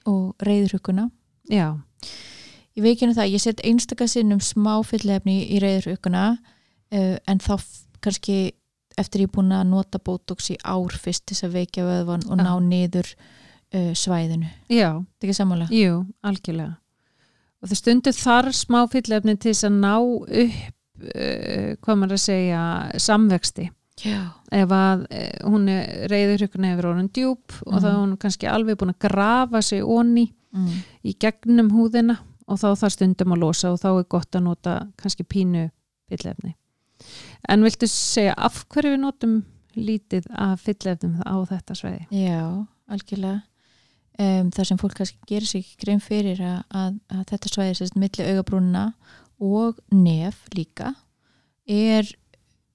og 0.08 0.38
reyðurhuguna 0.46 1.10
já, 1.52 1.74
ég 2.78 2.86
veikinu 2.86 3.14
það, 3.18 3.34
ég 3.34 3.42
set 3.44 3.62
einstaka 3.66 4.08
sinnum 4.08 4.40
smá 4.40 4.78
fyllefni 4.88 5.42
í 5.52 5.60
reyðurhuguna 5.62 6.38
uh, 6.94 7.18
en 7.28 7.40
þá 7.40 7.56
kannski 8.02 8.52
eftir 8.98 9.22
ég 9.24 9.30
er 9.30 9.36
búin 9.38 9.52
að 9.56 9.68
nota 9.72 10.00
botox 10.04 10.50
í 10.52 10.58
ár 10.68 10.92
fyrst 11.00 11.26
til 11.26 11.36
þess 11.36 11.48
að 11.48 11.54
veikja 11.60 11.86
vöðvan 11.88 12.26
og 12.30 12.38
ná 12.42 12.52
niður 12.66 13.08
uh, 13.74 13.92
svæðinu 13.96 14.50
já, 14.70 14.90
þetta 15.00 15.26
er 15.26 15.30
ekki 15.30 15.38
sammála? 15.38 15.68
jú, 15.72 16.06
algjörlega. 16.28 16.76
Og 17.62 17.70
það 17.70 17.78
stundu 17.78 18.12
þar 18.18 18.50
smá 18.58 18.80
fyllefni 18.90 19.36
til 19.38 19.52
þess 19.54 19.68
að 19.70 19.76
ná 19.84 19.94
upp, 20.02 20.74
uh, 21.02 21.70
hvað 21.82 22.00
maður 22.02 22.18
að 22.18 22.24
segja, 22.26 22.64
samvexti. 22.98 23.70
Já. 24.02 24.32
ef 24.50 24.72
að 24.74 25.02
eh, 25.14 25.44
hún 25.46 25.68
reyður 26.10 26.42
ykkur 26.48 26.62
nefnir 26.64 26.86
orðin 26.90 27.10
djúp 27.14 27.52
og 27.68 27.74
Mhm. 27.76 27.82
þá 27.84 27.88
er 27.92 27.98
hún 28.00 28.14
kannski 28.18 28.48
alveg 28.50 28.78
búin 28.80 28.94
að 28.96 29.00
grafa 29.04 29.62
sig 29.62 29.84
onni 29.84 30.32
Mm. 30.56 30.80
í 31.06 31.14
gegnum 31.20 31.70
húðina 31.72 32.18
og 32.48 32.58
þá 32.58 32.74
þarf 32.76 32.92
stundum 32.96 33.32
að 33.36 33.40
losa 33.40 33.70
og 33.72 33.78
þá 33.80 33.88
er 34.00 34.04
gott 34.10 34.32
að 34.36 34.44
nota 34.44 34.88
kannski 34.98 35.24
pínu 35.24 35.70
fyllefni 36.10 36.56
en 37.50 37.66
viltu 37.66 37.90
segja 37.90 38.36
af 38.38 38.64
hverju 38.70 38.96
við 38.96 39.02
notum 39.02 39.40
lítið 39.78 40.28
af 40.36 40.62
fyllefnum 40.66 41.22
á 41.24 41.36
þetta 41.48 41.78
sveiði? 41.78 42.06
Já, 42.12 42.44
algjörlega 42.92 43.42
um, 44.20 44.52
þar 44.54 44.70
sem 44.70 44.80
fólk 44.82 44.98
kannski 45.00 45.30
gerir 45.30 45.50
sig 45.50 45.64
ekki 45.64 45.86
grein 45.86 46.04
fyrir 46.04 46.42
að, 46.44 46.60
að, 46.70 46.98
að 47.16 47.24
þetta 47.32 47.54
svæði 47.54 47.78
sérst 47.80 48.00
milli 48.00 48.28
augabrúnina 48.28 48.86
og 49.42 49.80
nef 49.96 50.44
líka 50.56 50.94
er, 51.66 52.08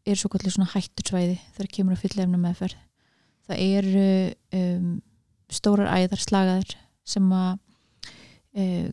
er 0.07 0.19
svo 0.19 0.31
kallið 0.33 0.57
svona 0.57 0.73
hættur 0.73 1.11
svæði 1.11 1.39
þegar 1.57 1.73
kemur 1.79 1.97
að 1.97 2.05
fyllefna 2.05 2.43
meðferð 2.43 2.83
það 3.47 3.63
eru 3.63 4.09
um, 4.59 4.93
stórar 5.53 5.93
æðar 5.95 6.23
slagaðir 6.23 6.77
sem 7.07 7.27
að 7.35 7.53
uh, 8.59 8.87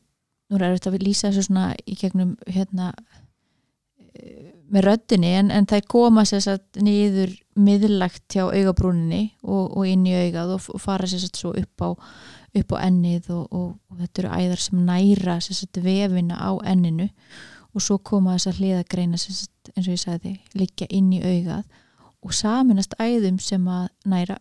nú 0.54 0.60
er 0.60 0.76
þetta 0.76 0.94
að 0.94 1.06
lýsa 1.08 1.30
þessu 1.32 1.48
svona 1.48 1.72
í 1.90 1.98
gegnum 1.98 2.36
hérna 2.46 2.92
með 4.74 4.86
röddinni 4.88 5.32
en, 5.38 5.50
en 5.54 5.66
það 5.70 5.88
koma 5.92 6.24
sér 6.28 6.44
satt 6.46 6.82
niður 6.82 7.34
miðlagt 7.60 8.34
hjá 8.34 8.46
augabrúninni 8.46 9.24
og, 9.42 9.74
og 9.78 9.90
inn 9.90 10.06
í 10.10 10.14
augað 10.18 10.56
og, 10.56 10.70
og 10.74 10.82
fara 10.82 11.10
sér 11.10 11.24
satt 11.24 11.40
svo 11.40 11.54
upp 11.58 11.86
á, 11.86 11.90
upp 12.62 12.76
á 12.76 12.78
ennið 12.88 13.30
og, 13.34 13.44
og, 13.50 13.68
og 13.90 14.04
þetta 14.04 14.24
eru 14.24 14.38
æðar 14.40 14.64
sem 14.64 14.86
næra 14.88 15.38
sér 15.44 15.60
satt 15.60 15.82
vefina 15.86 16.40
á 16.42 16.52
enninu 16.74 17.10
og 17.74 17.86
svo 17.86 18.00
koma 18.06 18.38
þess 18.38 18.52
að 18.52 18.62
hliðagreina 18.62 19.22
sér 19.22 19.40
satt 19.44 19.74
eins 19.74 19.88
og 19.88 19.94
ég 19.96 20.04
sagði 20.04 20.34
liggja 20.58 20.90
inn 20.94 21.12
í 21.14 21.22
augað 21.22 21.66
og 22.24 22.36
saminast 22.38 22.96
æðum 23.02 23.40
sem 23.44 23.66
að 23.68 23.88
næra 24.10 24.40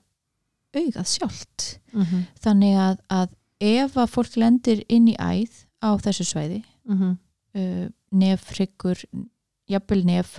augað 0.77 1.09
sjálft 1.09 1.67
mm 1.93 2.03
-hmm. 2.05 2.23
þannig 2.41 2.79
að, 2.79 2.97
að 3.09 3.29
ef 3.61 3.97
að 3.97 4.13
fólk 4.15 4.37
lendir 4.37 4.85
inn 4.89 5.09
í 5.13 5.17
æð 5.19 5.65
á 5.85 5.91
þessu 6.01 6.25
svæði 6.29 6.63
Mm 6.83 7.19
uh, 7.57 7.89
nef, 8.13 8.49
hryggur 8.57 8.99
jafnvel 9.73 10.05
nef 10.07 10.39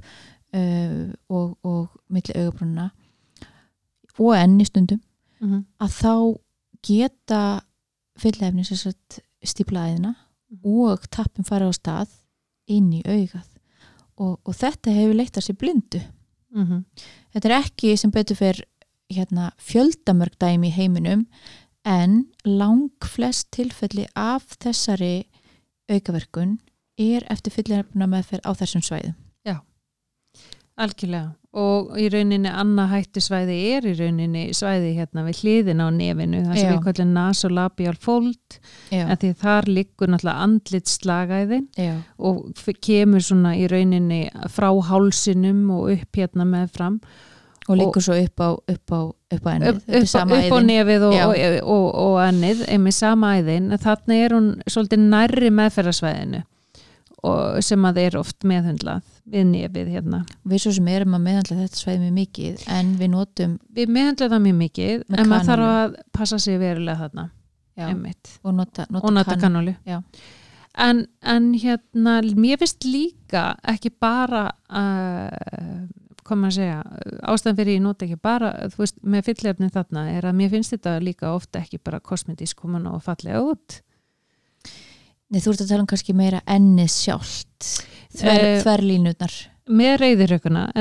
uh, 0.54 1.10
og, 1.30 1.58
og 1.64 1.88
milli 2.10 2.36
augabrúnuna 2.36 2.90
og 4.20 4.36
enni 4.38 4.66
stundum 4.66 5.02
-hmm. 5.42 5.64
að 5.80 5.90
þá 6.02 6.40
geta 6.88 7.62
sagt 8.76 9.20
stíplaðina 9.44 10.14
Mhm. 10.54 10.60
og 10.66 11.10
tappin 11.10 11.46
fara 11.46 11.70
á 11.70 11.74
stað 11.74 12.10
inn 12.70 12.92
í 12.94 13.02
augað 13.06 13.48
og, 14.22 14.40
og 14.46 14.54
þetta 14.54 14.94
hefur 14.94 15.18
leitt 15.18 15.38
að 15.38 15.48
sér 15.50 15.58
blindu 15.58 16.02
Mm 16.54 16.66
-hmm. 16.66 16.84
þetta 17.34 17.50
er 17.50 17.64
ekki 17.64 17.98
sem 17.98 18.12
betur 18.12 18.36
fyrir 18.36 18.66
hérna, 19.10 19.52
fjöldamörg 19.58 20.38
dæmi 20.40 20.68
í 20.68 20.72
heiminum 20.72 21.26
en 21.84 22.28
lang 22.46 22.92
flest 23.02 23.52
tilfelli 23.52 24.06
af 24.16 24.46
þessari 24.62 25.26
aukaverkun 25.90 26.60
er 27.00 27.26
eftir 27.34 27.56
fyllefna 27.56 28.08
meðferð 28.10 28.46
á 28.46 28.52
þessum 28.58 28.84
svæðum. 28.86 29.16
Algjörlega. 30.74 31.34
Og 31.54 31.92
í 32.02 32.08
rauninni 32.10 32.50
annað 32.50 32.96
hættisvæði 32.96 33.56
er 33.76 33.86
í 33.86 33.92
rauninni 33.94 34.46
svæði 34.58 34.96
hérna 34.98 35.22
við 35.28 35.42
hliðin 35.44 35.84
á 35.86 35.88
nefinu 35.94 36.40
það 36.48 36.56
sem 36.58 36.64
Já. 36.66 36.72
við 36.72 36.80
kallum 36.88 37.12
nasolabial 37.14 37.94
fold 38.02 38.56
Já, 38.90 39.04
en 39.04 39.20
því 39.22 39.30
þar 39.44 39.68
liggur 39.70 40.10
náttúrulega 40.10 40.48
andlit 40.48 40.90
slagæðin 40.90 41.68
já, 41.78 41.92
og 42.18 42.64
kemur 42.82 43.22
svona 43.22 43.52
í 43.54 43.68
rauninni 43.70 44.24
frá 44.50 44.72
hálsinum 44.88 45.62
og 45.76 45.92
upp 45.94 46.18
hérna 46.18 46.48
með 46.50 46.74
fram. 46.74 46.98
Og 47.70 47.78
liggur 47.80 48.04
svo 48.04 48.18
upp 48.18 48.42
á, 48.42 48.50
upp 48.74 48.92
á, 48.98 49.02
upp 49.38 49.46
á 49.46 49.50
ennið. 49.54 49.78
Upp, 49.78 49.84
upp, 49.94 50.34
upp 50.40 50.58
á 50.58 50.60
nefið 50.66 51.06
og, 51.06 51.14
Já. 51.14 51.28
og, 51.28 51.70
og, 51.76 51.86
og 52.02 52.18
ennið 52.26 52.66
einmitt 52.66 52.98
sama 52.98 53.36
æðin, 53.38 53.70
þannig 53.78 54.26
er 54.26 54.36
hún 54.36 54.50
svolítið 54.66 55.06
nærri 55.14 55.54
meðferðarsvæðinu 55.54 56.42
sem 57.64 57.86
að 57.88 58.00
er 58.04 58.18
oft 58.20 58.44
meðhundlað 58.48 59.06
við 59.32 59.46
nefið 59.52 59.92
hérna. 59.96 60.24
Við 60.44 60.66
svo 60.66 60.74
sem 60.76 60.90
erum 60.92 61.16
að 61.16 61.26
meðhandla 61.28 61.60
þetta 61.62 61.80
svæði 61.80 62.02
mjög 62.02 62.18
mikið 62.18 62.66
en 62.76 62.92
við 63.00 63.12
notum 63.14 63.56
við 63.78 63.94
meðhundlað 63.96 64.36
það 64.36 64.44
mjög 64.48 64.58
mikið 64.60 65.06
en 65.08 65.32
maður 65.32 65.50
þarf 65.50 65.64
kanólu. 65.64 65.80
að 65.80 65.98
passa 66.20 66.40
sig 66.44 66.60
verulega 66.60 67.00
þarna. 67.06 67.30
Og 68.44 68.54
nota, 68.54 68.86
nota, 68.90 69.08
og 69.08 69.14
nota 69.16 69.38
kannólu 69.42 69.74
Já. 69.88 70.02
en, 70.78 71.08
en 71.22 71.54
hérna 71.58 72.20
mér 72.38 72.60
finnst 72.62 72.86
líka 72.86 73.56
ekki 73.66 73.90
bara 73.90 74.44
hvað 74.70 76.38
maður 76.38 76.52
að 76.52 76.58
segja 76.60 76.78
ástæðan 77.32 77.58
fyrir 77.58 77.78
ég 77.80 77.82
nota 77.84 78.06
ekki 78.06 78.20
bara 78.22 78.52
þú 78.74 78.84
veist, 78.84 79.00
með 79.02 79.26
fyllefni 79.32 79.72
þarna 79.74 80.06
er 80.14 80.28
að 80.30 80.38
mér 80.38 80.54
finnst 80.54 80.76
þetta 80.76 81.00
líka 81.02 81.34
ofta 81.34 81.64
ekki 81.64 81.82
bara 81.82 82.04
kosmetísk 82.04 82.62
koma 82.62 82.82
ná 82.84 82.92
að 82.94 83.08
fallega 83.08 83.42
út 83.42 83.80
Nei, 85.34 85.42
þú 85.42 85.54
ert 85.54 85.64
að 85.66 85.72
tala 85.72 85.84
um 85.84 85.90
kannski 85.90 86.14
meira 86.18 86.44
ennið 86.46 86.94
sjálft 86.94 87.72
Þver, 88.14 88.44
Eh, 88.44 88.60
þverlínutnar 88.62 89.36
með 89.74 89.94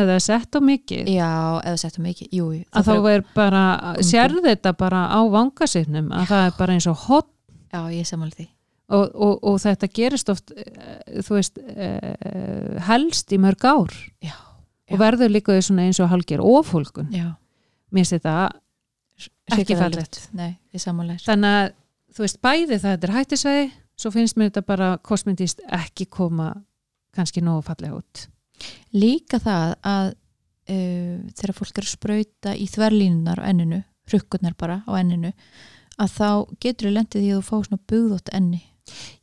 það 0.09 0.15
er 0.17 0.25
sett 0.25 0.57
á 0.59 0.61
mikið. 0.67 1.11
Já, 1.15 1.31
eða 1.63 1.79
settum 1.79 2.09
ekki, 2.11 2.27
jú, 2.35 2.49
jú. 2.57 2.63
Að 2.75 2.89
þá 2.89 3.11
er 3.13 3.25
bara, 3.37 3.63
sérðu 4.03 4.43
þetta 4.49 4.73
bara 4.79 5.03
á 5.07 5.21
vangasifnum, 5.31 6.09
að 6.11 6.33
það 6.33 6.47
er 6.49 6.57
bara 6.59 6.77
eins 6.77 6.89
og 6.91 7.05
hot 7.07 7.29
já, 7.73 7.81
ég 7.95 8.09
samála 8.09 8.35
því. 8.35 8.49
Og, 8.93 9.05
og, 9.15 9.37
og 9.49 9.61
þetta 9.63 9.89
gerist 9.95 10.33
oft 10.33 10.51
eh, 10.53 11.23
þú 11.23 11.37
veist 11.39 11.61
eh, 11.63 12.81
helst 12.89 13.33
í 13.33 13.39
mörg 13.41 13.65
ár. 13.65 13.95
Já, 14.21 14.35
og 14.93 15.01
verður 15.01 15.33
líka 15.33 15.57
svona 15.63 15.87
eins 15.87 16.03
og 16.03 16.11
halgir 16.13 16.43
ofólkun 16.45 17.09
já, 17.15 17.31
mér 17.95 18.03
finnst 18.03 18.19
þetta 18.19 18.35
ekki 19.55 19.79
þér. 19.79 20.59
Þannig 21.23 21.55
að 21.55 21.71
þú 22.13 22.27
veist 22.27 22.43
bæði 22.45 22.81
það 22.83 23.07
er 23.07 23.15
hættisvegi 23.17 23.71
svo 24.03 24.13
finnst 24.15 24.39
mér 24.39 24.51
þetta 24.51 24.65
bara 24.67 24.89
kosmetist 25.05 25.63
ekki 25.71 26.09
koma 26.11 26.51
kannski 27.15 27.43
nógu 27.45 27.63
fallega 27.67 28.01
út. 28.01 28.27
Líka 28.97 29.39
það 29.43 29.77
að 29.87 30.09
uh, 30.11 31.19
þegar 31.39 31.55
fólk 31.59 31.79
er 31.79 31.87
að 31.87 31.93
sprauta 31.93 32.57
í 32.57 32.67
þverlínunar 32.71 33.43
á 33.43 33.49
enninu, 33.53 33.83
hrukkurnar 34.11 34.57
bara 34.59 34.83
á 34.89 34.93
enninu 34.99 35.33
að 36.01 36.15
þá 36.17 36.29
getur 36.63 36.89
þú 36.89 36.95
lendið 36.97 37.23
því 37.23 37.33
að 37.33 37.41
þú 37.41 37.47
fá 37.49 37.57
svona 37.69 37.83
bugðótt 37.93 38.33
enni 38.35 38.63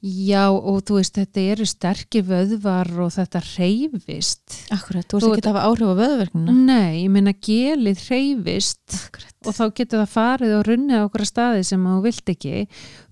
já 0.01 0.45
og 0.49 0.82
þú 0.88 0.99
veist 0.99 1.17
þetta 1.20 1.43
eru 1.53 1.67
sterkir 1.70 2.26
vöðvar 2.28 2.91
og 3.05 3.11
þetta 3.15 3.41
reyfist 3.47 4.57
Akkurat, 4.76 5.07
þú 5.07 5.20
veist 5.20 5.30
ekki 5.30 5.43
að 5.45 5.51
hafa 5.51 5.65
áhrif 5.70 5.91
á 5.91 5.95
vöðverknuna 6.01 6.55
nei, 6.55 7.03
ég 7.03 7.11
meina 7.13 7.34
gelið 7.34 8.03
reyfist 8.09 8.97
Akkurat, 8.99 9.36
og 9.45 9.57
þá 9.57 9.63
getur 9.80 10.03
það 10.03 10.13
farið 10.13 10.55
og 10.57 10.63
runnið 10.67 10.99
á 10.99 11.05
okkur 11.07 11.26
staði 11.30 11.65
sem 11.67 11.84
þú 11.88 11.97
vilt 12.03 12.32
ekki. 12.34 12.63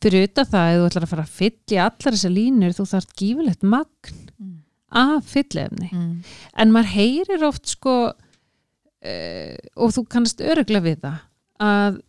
Fyrir 0.03 0.28
utan 0.28 0.49
það, 0.51 0.70
ef 0.72 0.80
þú 0.82 0.88
ætlar 0.89 1.05
að 1.05 1.12
fara 1.14 1.26
að 1.28 1.36
fylla 1.38 1.86
allar 1.88 2.18
þessar 2.18 2.34
línur, 2.36 2.76
þú 2.76 2.88
þarf 2.91 3.14
gífilegt 3.22 3.64
magn 3.64 4.24
mm. 4.38 4.55
af 5.03 5.32
fyllefni 5.32 5.91
Mm. 5.93 6.24
en 6.60 6.72
maður 6.74 6.93
heyrir 6.97 7.45
oft 7.47 7.70
sko 7.72 7.93
uh, 8.12 9.55
og 9.78 9.93
þú 9.95 10.03
kannast 10.12 10.43
öruglega 10.43 10.86
við 10.86 10.99
það 11.05 11.20
að 11.64 11.99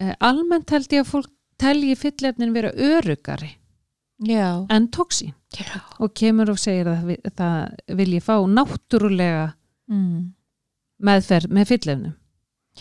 uh, 0.00 0.14
almennt 0.30 0.72
held 0.74 0.94
ég 0.94 1.04
að 1.04 1.12
fólk 1.12 1.30
telji 1.60 1.96
fyllefnin 1.98 2.54
vera 2.56 2.72
örugari 2.72 3.52
já, 4.26 4.66
en 4.70 4.88
tóksín 4.88 5.32
já. 5.56 5.80
og 5.98 6.12
kemur 6.14 6.50
og 6.50 6.58
segir 6.58 6.86
að 6.86 7.16
það 7.36 7.96
vil 7.96 8.12
ég 8.18 8.22
fá 8.26 8.36
náttúrulega 8.46 9.52
Mm. 9.90 10.32
meðferð 11.02 11.50
með 11.50 11.66
fyllefnum 11.72 12.12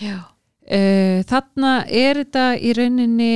uh, 0.04 1.24
þarna 1.26 1.72
er 1.90 2.20
þetta 2.24 2.44
í 2.62 2.74
rauninni 2.78 3.32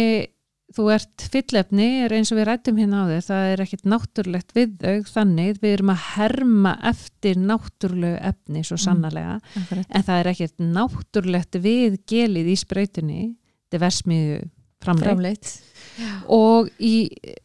þú 0.73 0.85
ert 0.93 1.25
fyllefni 1.33 1.87
er 2.05 2.13
eins 2.17 2.31
og 2.33 2.37
við 2.39 2.47
rættum 2.49 2.77
hérna 2.81 3.03
á 3.05 3.09
þér 3.09 3.25
það 3.27 3.49
er 3.53 3.63
ekkert 3.65 3.83
náttúrulegt 3.93 4.53
við 4.57 4.71
þau 4.81 5.09
þannig 5.09 5.59
við 5.61 5.73
erum 5.77 5.91
að 5.93 6.05
herma 6.15 6.71
eftir 6.89 7.37
náttúrulegu 7.41 8.17
efni 8.29 8.63
svo 8.65 8.77
Mm. 8.77 8.83
sannarlega 8.85 9.35
Akkurat. 9.61 9.85
en 9.89 10.03
það 10.03 10.19
er 10.19 10.31
ekkert 10.33 10.57
náttúrulegt 10.77 11.59
við 11.61 11.97
gelið 12.09 12.47
í 12.53 12.57
sprautunni 12.57 13.21
þetta 13.33 13.77
er 13.79 13.83
versmiðu 13.87 14.39
framleitt. 14.83 15.53
Og 16.33 16.69
í, 16.81 16.95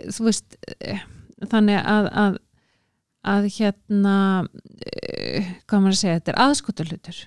þú 0.09 0.29
veist 0.29 0.57
eh, 0.81 1.03
þannig 1.47 1.83
að 1.83 2.09
að, 2.23 2.39
að 3.29 3.49
hérna 3.59 4.17
eh, 4.89 5.53
hvað 5.69 5.83
maður 5.85 5.97
að 5.97 6.01
segja, 6.01 6.19
þetta 6.19 6.33
er 6.33 6.41
aðskotarlutur 6.47 7.21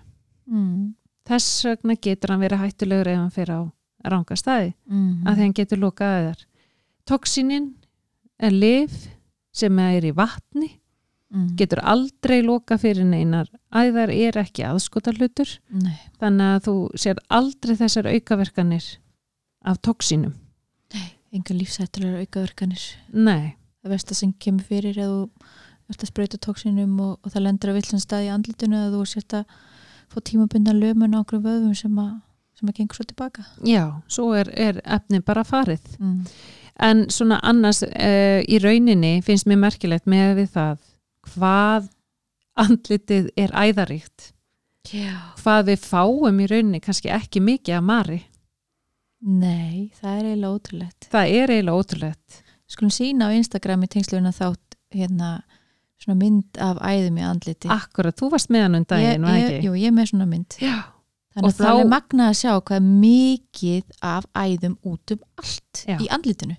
mm. 0.50 0.90
þess 1.30 1.66
vegna 1.70 1.98
getur 2.02 2.34
hann 2.34 2.44
verið 2.44 2.64
hættulegur 2.66 3.12
ef 3.12 3.22
hann 3.22 3.36
fyrir 3.36 3.56
á 3.56 3.62
ranga 4.12 4.38
staði 4.40 4.74
Mm. 4.92 5.24
að 5.28 5.36
því 5.36 5.46
hann 5.46 5.58
getur 5.62 5.82
lokað 5.82 6.16
að 6.18 6.28
þar 6.28 6.46
toksinin 7.12 7.68
er 8.42 8.52
lif 8.52 8.96
sem 9.54 9.80
er 9.80 10.08
í 10.08 10.14
vatni 10.16 10.72
mm. 11.32 11.52
getur 11.60 11.84
aldrei 11.86 12.42
lokað 12.44 12.88
fyrir 12.88 13.06
neinar 13.08 13.52
æðar 13.70 14.12
er 14.12 14.40
ekki 14.42 14.66
aðskotarlutur 14.68 15.60
þannig 16.20 16.56
að 16.56 16.66
þú 16.68 16.76
sér 16.98 17.22
aldrei 17.30 17.76
þessar 17.80 18.10
aukaverkanir 18.10 18.90
af 19.66 19.82
toksinum 19.82 20.34
enga 21.32 21.56
lífsættulegar 21.56 22.26
aukaverkanir. 22.26 22.82
Nei, 23.16 23.54
það 23.82 23.94
versta 23.96 24.18
sem 24.18 24.34
kemur 24.42 24.68
fyrir 24.68 24.98
eða 25.00 25.22
þú 25.22 25.92
ert 25.92 26.04
að 26.04 26.12
sprauta 26.12 26.40
tóksinum 26.40 26.98
og, 27.04 27.14
og 27.20 27.34
það 27.34 27.46
lendur 27.48 27.72
að 27.72 27.80
villan 27.80 28.04
stað 28.04 28.26
í 28.26 28.32
andlitinu 28.32 28.80
eða 28.80 28.92
þú 28.96 29.06
sért 29.12 29.38
að 29.40 29.56
fá 30.12 30.18
tímabundan 30.28 30.80
lömun 30.80 31.16
á 31.16 31.20
okkur 31.24 31.44
vöðum 31.44 31.76
sem 31.78 32.02
að 32.04 32.12
sem 32.60 32.70
að 32.70 32.78
gengur 32.78 33.00
svo 33.00 33.06
tilbaka. 33.08 33.46
Já, 33.66 33.86
svo 34.12 34.28
er, 34.38 34.52
er 34.54 34.82
efni 34.84 35.22
bara 35.26 35.46
farið. 35.48 35.96
Mm. 36.00 36.26
en 36.82 37.02
svona 37.14 37.38
annars 37.46 37.82
uh, 37.84 38.42
í 38.42 38.60
rauninni 38.60 39.20
finnst 39.26 39.48
mér 39.48 39.60
merkilegt 39.62 40.08
með 40.10 40.36
við 40.42 40.54
það 40.56 40.78
hvað 41.32 41.90
andlitið 42.60 43.32
er 43.40 43.52
æðaríkt. 43.56 44.32
Já. 44.92 45.14
hvað 45.38 45.68
við 45.70 45.84
fáum 45.86 46.40
í 46.42 46.48
rauninni 46.50 46.80
kannski 46.82 47.12
ekki 47.14 47.40
mikið 47.46 47.76
af 47.78 47.84
mari 47.86 48.16
Nei, 49.22 49.92
það 50.00 50.18
er 50.18 50.30
eiginlega 50.32 50.56
ótrúlegt 50.56 51.10
það 51.14 51.34
er 51.38 51.56
eiginlega 51.56 51.82
ótrúlegt 51.84 52.42
Skulum 52.72 52.94
sína 52.94 53.28
á 53.28 53.36
Instagram 53.36 53.84
í 53.84 53.90
tengsluna 53.92 54.32
þátt 54.34 54.78
hérna 54.96 55.42
svona 56.02 56.18
mynd 56.18 56.58
af 56.62 56.80
æðum 56.82 57.20
í 57.20 57.26
andliti 57.28 57.70
akkurat, 57.72 58.18
þú 58.18 58.32
varst 58.34 58.52
með 58.54 58.66
hann 58.66 58.80
um 58.80 58.88
daginn, 58.90 59.28
var 59.28 59.38
ekki? 59.38 59.60
Jú, 59.68 59.76
ég 59.78 59.92
er 59.92 59.96
með 59.96 60.12
svona 60.14 60.28
mynd 60.30 60.58
Já. 60.62 60.78
Þannig 61.32 61.54
að 61.54 61.60
það 61.62 61.82
er 61.82 61.92
magnað 61.94 62.30
að 62.30 62.40
sjá 62.42 62.54
hvað 62.68 62.88
mikið 63.02 64.00
af 64.04 64.26
æðum 64.36 64.74
út 64.92 65.14
um 65.16 65.22
allt 65.40 65.84
Já. 65.88 65.96
í 65.96 66.10
andlitinu 66.12 66.58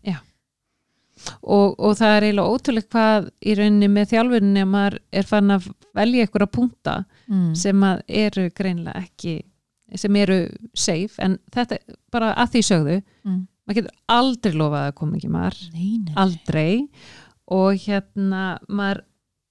og, 1.42 1.74
og 1.76 1.96
það 1.98 2.14
er 2.16 2.26
eiginlega 2.28 2.54
ótrúlega 2.54 2.92
hvað 2.94 3.28
í 3.42 3.56
rauninni 3.58 3.90
með 3.92 4.12
þjálfuninni 4.14 4.64
að 4.64 4.70
maður 4.72 4.98
er 5.20 5.28
fann 5.28 5.54
að 5.54 5.68
velja 5.98 6.28
ykkur 6.28 6.46
að 6.46 6.52
punta 6.56 6.94
mm. 7.28 7.50
sem 7.58 7.84
að 7.86 8.04
eru 8.22 8.46
greinlega 8.56 9.02
ekki 9.04 9.36
sem 10.01 10.16
eru 10.16 10.38
safe 10.74 11.22
en 11.22 11.38
þetta 11.55 11.78
bara 12.12 12.32
að 12.38 12.55
því 12.55 12.64
sögðu 12.68 12.97
mm. 13.01 13.38
maður 13.66 13.78
getur 13.80 13.97
aldrei 14.16 14.57
lofað 14.57 14.86
að 14.88 14.97
koma 15.01 15.18
ekki 15.18 15.32
nei, 15.74 16.14
aldrei. 16.16 16.72
Og 17.53 17.76
hérna 17.84 18.43
maður, 18.68 19.03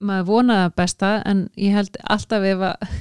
maður 0.02 0.30
vonaði 0.32 0.68
að 0.68 0.76
besta 0.82 1.14
en 1.30 1.46
ég 1.60 1.76
held 1.78 2.00
alltaf 2.10 2.48
ef 2.48 2.68
að 2.72 3.00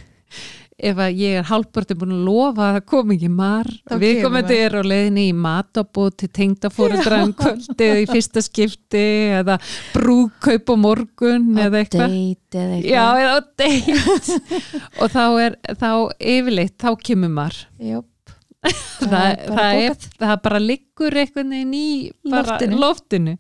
ef 0.91 1.01
að 1.05 1.21
ég 1.21 1.39
er 1.41 1.49
hálfbörti 1.51 1.97
búin 1.99 2.15
að 2.17 2.27
lofa 2.29 2.67
að 2.69 2.77
það 2.77 2.87
kom 2.93 3.15
ekki 3.15 3.31
mar 3.35 3.71
Þá 3.91 3.95
við 4.03 4.21
komandi 4.25 4.59
er 4.65 4.77
á 4.77 4.83
leiðinni 4.83 5.25
í 5.31 5.35
matabót 5.47 6.19
til 6.23 6.31
tengdafóruðra 6.41 7.23
um 7.27 7.35
kvöldi 7.39 7.89
eða 7.89 8.05
í 8.05 8.07
fyrsta 8.11 8.45
skipti 8.45 9.07
eða 9.41 9.59
brúkaup 9.95 10.73
á 10.73 10.77
morgun 10.81 11.51
á 11.57 11.67
eða 11.67 11.83
eitthvað 11.85 12.15
Já, 12.17 12.71
eitthvað 12.77 13.25
eða 13.25 13.35
á 13.35 13.39
date 13.63 13.99
og 15.01 15.13
þá 15.17 15.25
er 15.47 15.59
þá 15.81 15.91
yfirleitt, 16.19 16.79
þá 16.81 16.91
kemur 17.11 17.37
mar 17.41 17.61
Jöp. 17.81 18.07
það, 19.01 19.45
það, 19.57 20.09
það 20.21 20.35
bara 20.45 20.61
liggur 20.61 21.17
í 21.17 21.93
bara 22.29 22.57
Loftinu. 22.57 22.81
loftinu. 22.81 23.37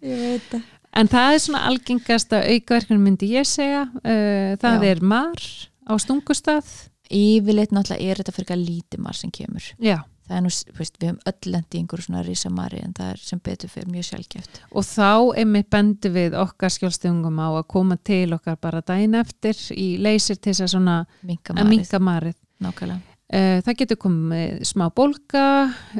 En 0.96 1.10
það 1.10 1.34
er 1.34 1.42
svona 1.44 1.64
algengasta 1.70 2.40
aukaverkun 2.42 3.02
myndi 3.02 3.28
ég 3.36 3.46
segja. 3.48 3.84
Uh, 4.02 4.56
það 4.60 4.86
Já. 4.86 4.90
er 4.90 5.02
mar 5.06 5.44
á 5.86 5.92
stungustað. 6.02 6.70
Yfirleitt 7.10 7.74
náttúrulega 7.74 8.10
er 8.10 8.22
þetta 8.22 8.34
fyrir 8.36 8.56
að 8.56 8.64
lítið 8.68 9.04
mar 9.04 9.18
sem 9.18 9.32
kemur 9.34 9.66
Já. 9.82 9.98
það 10.28 10.36
er 10.36 10.44
nú, 10.46 10.52
veist, 10.78 10.98
við 11.00 11.10
höfum 11.10 11.20
öll 11.32 11.52
lendi 11.54 11.76
í 11.76 11.82
einhverju 11.82 12.06
svona 12.06 12.24
risamari 12.26 12.82
en 12.84 12.96
það 12.96 13.12
er 13.14 13.22
sem 13.26 13.42
betur 13.50 13.72
fyrir 13.72 13.92
mjög 13.92 14.08
sjálfgeft 14.10 14.62
Og 14.70 14.86
þá 14.86 15.10
einmitt 15.42 15.70
bendi 15.72 16.14
við 16.14 16.38
okkar 16.38 16.74
skjólstungum 16.76 17.42
á 17.42 17.48
að 17.50 17.68
koma 17.74 17.98
til 17.98 18.28
okkar 18.36 18.60
bara 18.62 18.82
daginn 18.86 19.18
eftir 19.18 19.58
í 19.74 19.92
leysir 20.02 20.38
til 20.38 20.54
þess 20.54 20.68
að 20.68 20.74
svona 20.76 20.98
að 21.02 21.72
minka 21.74 22.02
marið. 22.02 22.36
nákvæmlega 22.60 23.00
Uh, 23.30 23.60
það 23.62 23.76
getur 23.78 23.98
komið 24.02 24.62
smá 24.66 24.88
bólga, 24.90 25.42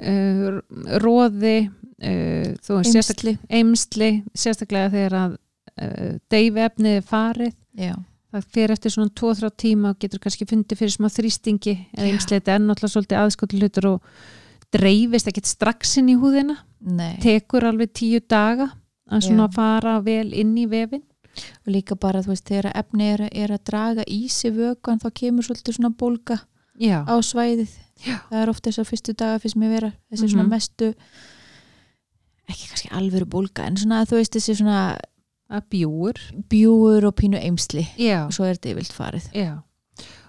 uh, 0.03 0.57
róði, 0.99 1.69
veist, 2.03 2.89
sérstaklega, 2.91 3.39
Eymsli. 3.47 3.61
eimsli, 3.61 4.09
sérstaklega 4.35 4.91
þegar 4.91 5.15
að 5.21 5.37
uh, 5.37 6.17
deyfi 6.33 6.65
efnið 6.65 6.97
er 6.99 7.05
farið. 7.07 7.53
Já, 7.79 7.93
Það 8.31 8.45
fer 8.55 8.71
eftir 8.71 8.93
svona 8.95 9.11
2-3 9.19 9.49
tíma 9.59 9.91
og 9.91 9.99
getur 9.99 10.21
kannski 10.23 10.47
fundið 10.47 10.79
fyrir 10.79 10.93
smá 10.95 11.09
þrýstingi 11.11 11.73
eða 11.97 12.07
eimsli 12.13 12.37
þetta 12.39 12.53
er 12.55 12.61
náttúrulega 12.63 12.95
svolítið 12.95 13.19
aðskotu 13.25 13.59
hlutur 13.59 13.87
og 13.91 14.03
dreifist 14.71 15.27
ekkert 15.27 15.47
strax 15.51 15.97
inn 15.99 16.13
í 16.13 16.15
húðina. 16.21 16.55
nei 16.81 17.17
Tekur 17.19 17.65
alveg 17.67 17.91
tíu 17.93 18.21
daga 18.23 18.69
að 19.11 19.25
svona 19.27 19.49
Já. 19.51 19.55
fara 19.57 19.97
vel 20.01 20.33
inn 20.33 20.55
í 20.57 20.67
vefin. 20.71 21.03
og 21.67 21.73
líka 21.73 21.95
bara, 21.99 22.21
þú 22.23 22.29
veist, 22.35 22.45
þegar 22.47 22.73
efni 22.75 23.05
er, 23.15 23.21
er 23.33 23.51
að 23.55 23.65
draga 23.65 24.05
í 24.07 24.29
sig 24.29 24.53
vökan 24.53 24.99
þá 25.01 25.11
kemur 25.15 25.43
svolítið 25.47 25.77
svona 25.79 25.91
bólga 25.97 26.39
Já, 26.79 27.03
á 27.07 27.15
svæðið 27.23 27.71
Já. 28.07 28.17
það 28.31 28.43
er 28.43 28.49
ofta 28.51 28.71
þessar 28.71 28.87
fyrstu 28.89 29.13
daga 29.15 29.39
fyrst 29.39 29.57
mér 29.57 29.71
vera 29.75 29.93
þessi 30.11 30.29
svona 30.31 30.43
Mhm. 30.47 30.51
mestu 30.51 30.95
ekki 32.51 32.67
kannski 32.71 32.91
alvöru 32.99 33.27
bólga 33.31 33.67
en 33.67 33.77
svona, 33.77 34.05
þú 34.07 34.19
veist, 34.19 34.35
þessi 34.35 34.57
svona 34.59 34.99
að 35.51 35.67
bjúur. 35.75 36.21
bjúur 36.51 37.07
og 37.09 37.15
pínu 37.19 37.39
eimsli 37.41 37.87
Já. 37.99 38.27
og 38.27 38.33
svo 38.37 38.45
er 38.47 38.57
þetta 38.59 38.73
yfirlt 38.75 38.93
farið 38.97 39.29
Já, 39.35 39.63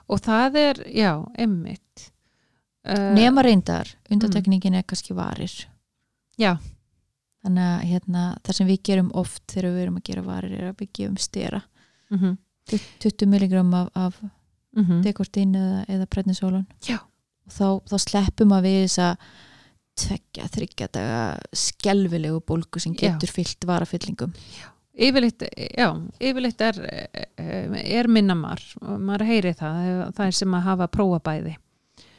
og 0.10 0.20
það 0.26 0.56
er, 0.60 0.84
já, 0.92 1.12
emmitt. 1.38 2.12
Uh, 2.82 3.12
nema 3.14 3.44
reyndar, 3.46 3.88
undantekningin 4.10 4.74
er 4.74 4.84
kannski 4.84 5.14
varir 5.14 5.54
Já. 6.42 6.56
þannig 7.46 7.64
að 7.64 7.84
hérna, 7.92 8.24
það 8.44 8.56
sem 8.58 8.68
við 8.68 8.82
gerum 8.90 9.12
oft 9.14 9.44
þegar 9.48 9.72
við 9.76 9.82
erum 9.84 9.98
að 10.02 10.08
gera 10.10 10.22
varir 10.26 10.56
er 10.58 10.70
að 10.72 10.80
við 10.82 10.90
gefum 10.94 11.18
stera 11.18 11.62
Mm 12.12 12.18
-hmm. 12.20 12.38
20 13.00 13.26
milligram 13.26 13.74
af, 13.74 13.90
af 13.96 14.22
Mm 14.76 14.84
-hmm. 14.86 15.04
dekortin 15.04 15.56
eða, 15.56 15.86
eða 15.88 16.06
prednisólan 16.06 16.66
Já. 16.88 16.98
og 17.46 17.52
þá, 17.52 17.90
þá 17.90 17.98
sleppum 18.00 18.52
að 18.52 18.62
við 18.64 18.84
þessa 18.84 19.18
tveggja, 19.96 20.48
þryggja 20.48 20.88
daga 20.94 21.40
skelfilegu 21.54 22.40
bólgu 22.48 22.80
sem 22.80 22.94
Já. 22.94 23.00
getur 23.12 23.28
fyllt 23.32 23.66
varafyllingum 23.68 24.34
Yfirleitt, 25.02 25.46
já, 25.78 25.88
yfirleitt 26.22 26.62
er, 26.62 26.78
er 27.82 28.08
minnamar 28.12 28.62
og 28.82 29.00
maður 29.02 29.26
heyri 29.32 29.56
það, 29.58 30.12
það 30.18 30.28
er 30.28 30.38
sem 30.38 30.54
að 30.58 30.68
hafa 30.68 30.88
prófa 30.94 31.20
bæði. 31.26 31.56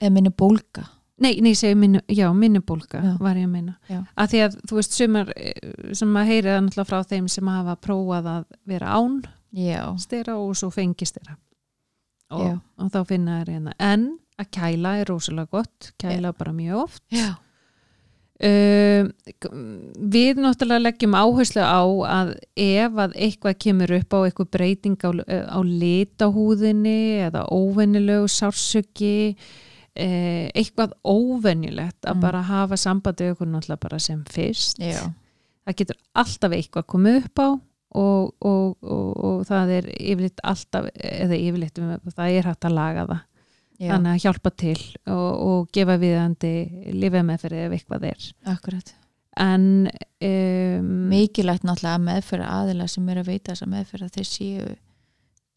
eða 0.01 0.11
minni 0.17 0.33
bólga 0.35 0.89
Nei, 1.23 1.37
nei, 1.45 1.53
segi 1.55 1.77
minni, 1.79 2.01
já, 2.11 2.27
minnubólga 2.35 2.99
Já. 2.99 3.13
var 3.21 3.37
ég 3.39 3.47
að 3.47 3.53
minna. 3.53 3.75
Já. 3.87 4.01
Að 4.19 4.33
því 4.33 4.39
að, 4.43 4.57
þú 4.67 4.79
veist, 4.79 4.97
sumar 4.97 5.29
sem 5.95 6.11
maður 6.11 6.31
heyri 6.33 6.49
það 6.51 6.63
náttúrulega 6.65 6.89
frá 6.89 7.11
þeim 7.13 7.29
sem 7.31 7.51
hafa 7.53 7.77
prófað 7.85 8.29
að 8.33 8.47
vera 8.73 8.97
án 8.97 9.21
stera 10.03 10.35
og 10.41 10.57
svo 10.59 10.71
fengist. 10.75 11.21
Já. 11.23 11.37
Og, 12.33 12.59
og 12.81 12.91
þá 12.91 12.99
finna 13.07 13.39
þær 13.43 13.53
hérna. 13.53 13.75
En 13.79 14.09
að 14.41 14.51
kæla 14.57 14.97
er 15.03 15.13
rosalega 15.13 15.53
gott, 15.53 15.93
kæla 16.01 16.33
bara 16.35 16.57
mjög 16.57 16.83
oft. 16.89 17.03
já. 17.13 17.37
Uh, 18.43 19.07
við 20.13 20.41
náttúrulega 20.43 20.83
leggjum 20.83 21.15
áherslu 21.15 21.63
á 21.63 21.83
að 22.11 22.33
ef 22.59 22.97
að 23.05 23.13
eitthvað 23.15 23.59
kemur 23.63 23.93
upp 24.01 24.17
á 24.17 24.19
eitthvað 24.27 24.49
breyting 24.57 24.97
á, 25.07 25.11
á 25.47 25.59
lit 25.63 26.19
á 26.19 26.27
húðinni 26.27 27.23
eða 27.29 27.45
óvennilegu 27.55 28.27
sársöki 28.35 29.37
uh, 29.95 30.49
eitthvað 30.59 30.97
óvennilegt 31.07 32.03
að 32.03 32.17
Mm. 32.17 32.21
bara 32.25 32.43
hafa 32.43 32.77
sambandi 32.77 33.31
ykkur 33.31 33.47
náttúrulega 33.47 33.85
bara 33.87 33.99
sem 34.03 34.25
fyrst 34.27 34.83
já. 34.83 35.07
það 35.67 35.77
getur 35.79 36.01
alltaf 36.15 36.53
eitthvað 36.59 36.87
komið 36.91 37.21
upp 37.23 37.39
á 37.39 37.49
og, 37.95 38.35
og, 38.41 38.77
og, 38.83 39.09
og 39.23 39.47
það 39.47 39.71
er 39.79 39.91
yfirleitt 40.01 40.41
alltaf 40.43 40.91
eða 40.97 41.37
yfirleitt, 41.39 41.79
það 42.17 42.31
er 42.41 42.49
hægt 42.51 42.65
að 42.65 42.75
laga 42.75 43.07
það 43.07 43.21
já. 43.83 43.91
þannig 43.91 44.15
að 44.15 44.23
hjálpa 44.25 44.53
til 44.63 44.79
og, 45.11 45.29
og 45.49 45.69
gefa 45.75 45.99
viðandi 46.01 46.55
lifið 46.95 47.29
með 47.29 47.45
fyrir 47.45 47.67
ef 47.67 47.77
eitthvað 47.77 48.09
er. 48.13 48.31
Akkurat. 48.53 48.95
En 49.43 49.67
um, 49.89 50.89
mikilvægt 51.09 51.65
náttúrulega 51.65 51.99
að 51.99 52.07
meðferða 52.09 52.55
aðila 52.61 52.89
sem 52.93 53.09
er 53.09 53.21
að 53.23 53.31
veita 53.33 53.55
þessa 53.55 53.71
meðferða 53.73 54.11
þeir 54.17 54.29
séu 54.29 54.73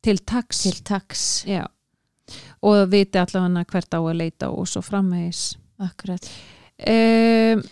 til 0.05 0.19
taks. 0.21 0.61
Til 0.65 0.83
taks. 0.85 1.23
Og 2.65 2.83
viti 2.91 3.19
allavega 3.21 3.65
hvert 3.71 3.97
á 3.97 3.99
að 3.99 4.19
leita 4.21 4.51
og 4.53 4.69
svo 4.69 4.83
framvegis. 4.85 5.55
Akkurat. 5.83 6.29
Um, 6.87 7.63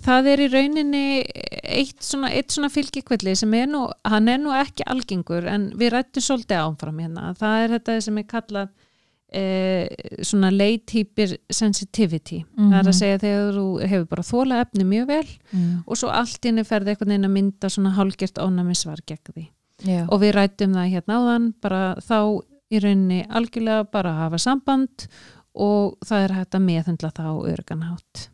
það 0.00 0.28
er 0.32 0.42
í 0.44 0.50
rauninni 0.52 1.04
eitt 1.22 2.04
svona, 2.04 2.30
eitt 2.32 2.52
svona 2.54 2.70
fylgikvelli 2.72 3.34
sem 3.38 3.52
er 3.56 3.68
nú, 3.70 3.86
hann 4.08 4.28
er 4.28 4.40
nú 4.40 4.52
ekki 4.56 4.86
algengur 4.88 5.46
en 5.48 5.70
við 5.80 5.94
rættum 5.96 6.24
svolítið 6.24 6.60
áfram 6.60 7.00
hérna. 7.02 7.32
Það 7.38 7.64
er 7.64 7.76
þetta 7.76 7.98
sem 8.06 8.20
er 8.20 8.28
kallað 8.28 8.72
eh, 9.34 9.88
svona 10.24 10.50
hyper 10.52 11.36
sensitivity 11.50 12.42
það 12.56 12.78
er 12.78 12.90
að 12.90 12.98
segja 12.98 13.18
þegar 13.22 13.58
þú 13.58 13.66
hefur 13.80 14.06
bara 14.10 14.26
þóla 14.28 14.60
efni 14.64 14.86
mjög 14.88 15.08
vel 15.08 15.26
mm. 15.52 15.82
og 15.86 15.98
svo 15.98 16.12
allt 16.12 16.48
inni 16.48 16.64
ferði 16.64 16.94
einhvern 16.94 17.14
veginn 17.14 17.28
að 17.28 17.36
mynda 17.36 17.70
svona 17.72 17.94
hálgjört 17.96 18.40
ónæmisvar 18.42 19.02
gegn 19.06 19.32
því 19.32 19.46
já. 19.86 20.02
og 20.08 20.20
við 20.22 20.34
rættum 20.36 20.76
það 20.76 20.92
hérna 20.96 21.20
áðan 21.20 21.48
bara 21.62 21.82
þá 22.00 22.18
í 22.72 22.80
rauninni 22.80 23.22
algjörlega 23.28 23.88
bara 23.92 24.12
að 24.12 24.20
hafa 24.26 24.42
samband 24.46 25.06
og 25.52 25.98
það 26.06 26.26
er 26.26 26.36
hægt 26.38 26.56
að 26.56 26.66
meðhendla 26.68 27.12
það 27.12 27.28
á 27.28 27.36
örganhátt 27.52 28.28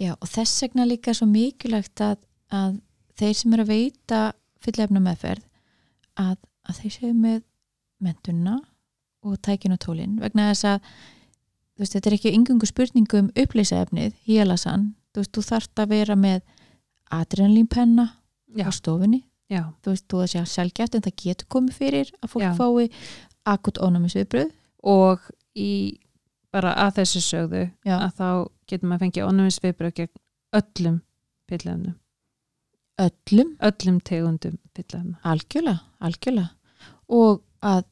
já, 0.00 0.14
og 0.16 0.26
þess 0.30 0.64
vegna 0.64 0.88
líka 0.88 1.14
svo 1.14 1.28
mikilvægt 1.30 2.02
að, 2.02 2.18
að 2.50 2.80
þeir 3.20 3.36
sem 3.38 3.54
eru 3.54 3.66
að 3.66 3.74
veita 3.74 4.24
fyllefna 4.64 5.02
meðferð 5.04 5.46
að, 6.20 6.36
að 6.66 6.82
þeir 6.82 6.96
séu 6.96 7.14
með 7.14 7.40
mentunna 8.00 8.58
og 9.26 9.40
tækin 9.44 9.74
og 9.74 9.80
tólin 9.82 10.18
vegna 10.20 10.50
þess 10.50 10.68
að 10.74 10.92
veist, 11.80 11.94
þetta 11.96 12.10
er 12.10 12.16
ekki 12.16 12.32
yngungu 12.36 12.68
spurningu 12.68 13.20
um 13.20 13.30
upplýsa 13.38 13.80
efnið, 13.84 14.14
hélasan 14.28 14.90
þú 15.12 15.22
veist, 15.22 15.32
þú 15.34 15.44
þarft 15.48 15.82
að 15.82 15.92
vera 15.94 16.16
með 16.18 16.40
adrenalínpenna 17.10 18.06
á 18.62 18.70
stofunni. 18.74 19.24
Já, 19.50 19.64
þú 19.82 19.94
veist, 19.94 20.06
þú 20.10 20.22
að 20.22 20.30
sé 20.30 20.44
sjálfgæft 20.46 20.96
en 20.96 21.04
það 21.06 21.16
getur 21.24 21.50
komið 21.50 21.78
fyrir 21.80 22.12
að 22.20 22.32
fólk 22.34 22.44
Já. 22.44 22.52
fái 22.58 22.90
akut 23.50 23.80
ónæmisviðbröð 23.82 24.52
og 24.86 25.24
í 25.58 25.70
bara 26.54 26.74
að 26.86 27.00
þessu 27.00 27.22
sögðu 27.24 27.64
Já. 27.86 27.96
að 27.98 28.12
þá 28.20 28.28
getur 28.70 28.90
maður 28.90 29.02
fengið 29.04 29.26
ónæmisviðbröð 29.26 29.96
gegn 29.98 30.14
öllum 30.60 31.00
pillefnum, 31.50 31.96
öllum, 33.02 33.50
öllum 33.66 33.98
tegundum 34.06 34.58
pillefna. 34.74 35.18
algjörlega, 35.26 35.80
algjörlega. 35.98 36.50
Og 37.10 37.42
að 37.66 37.82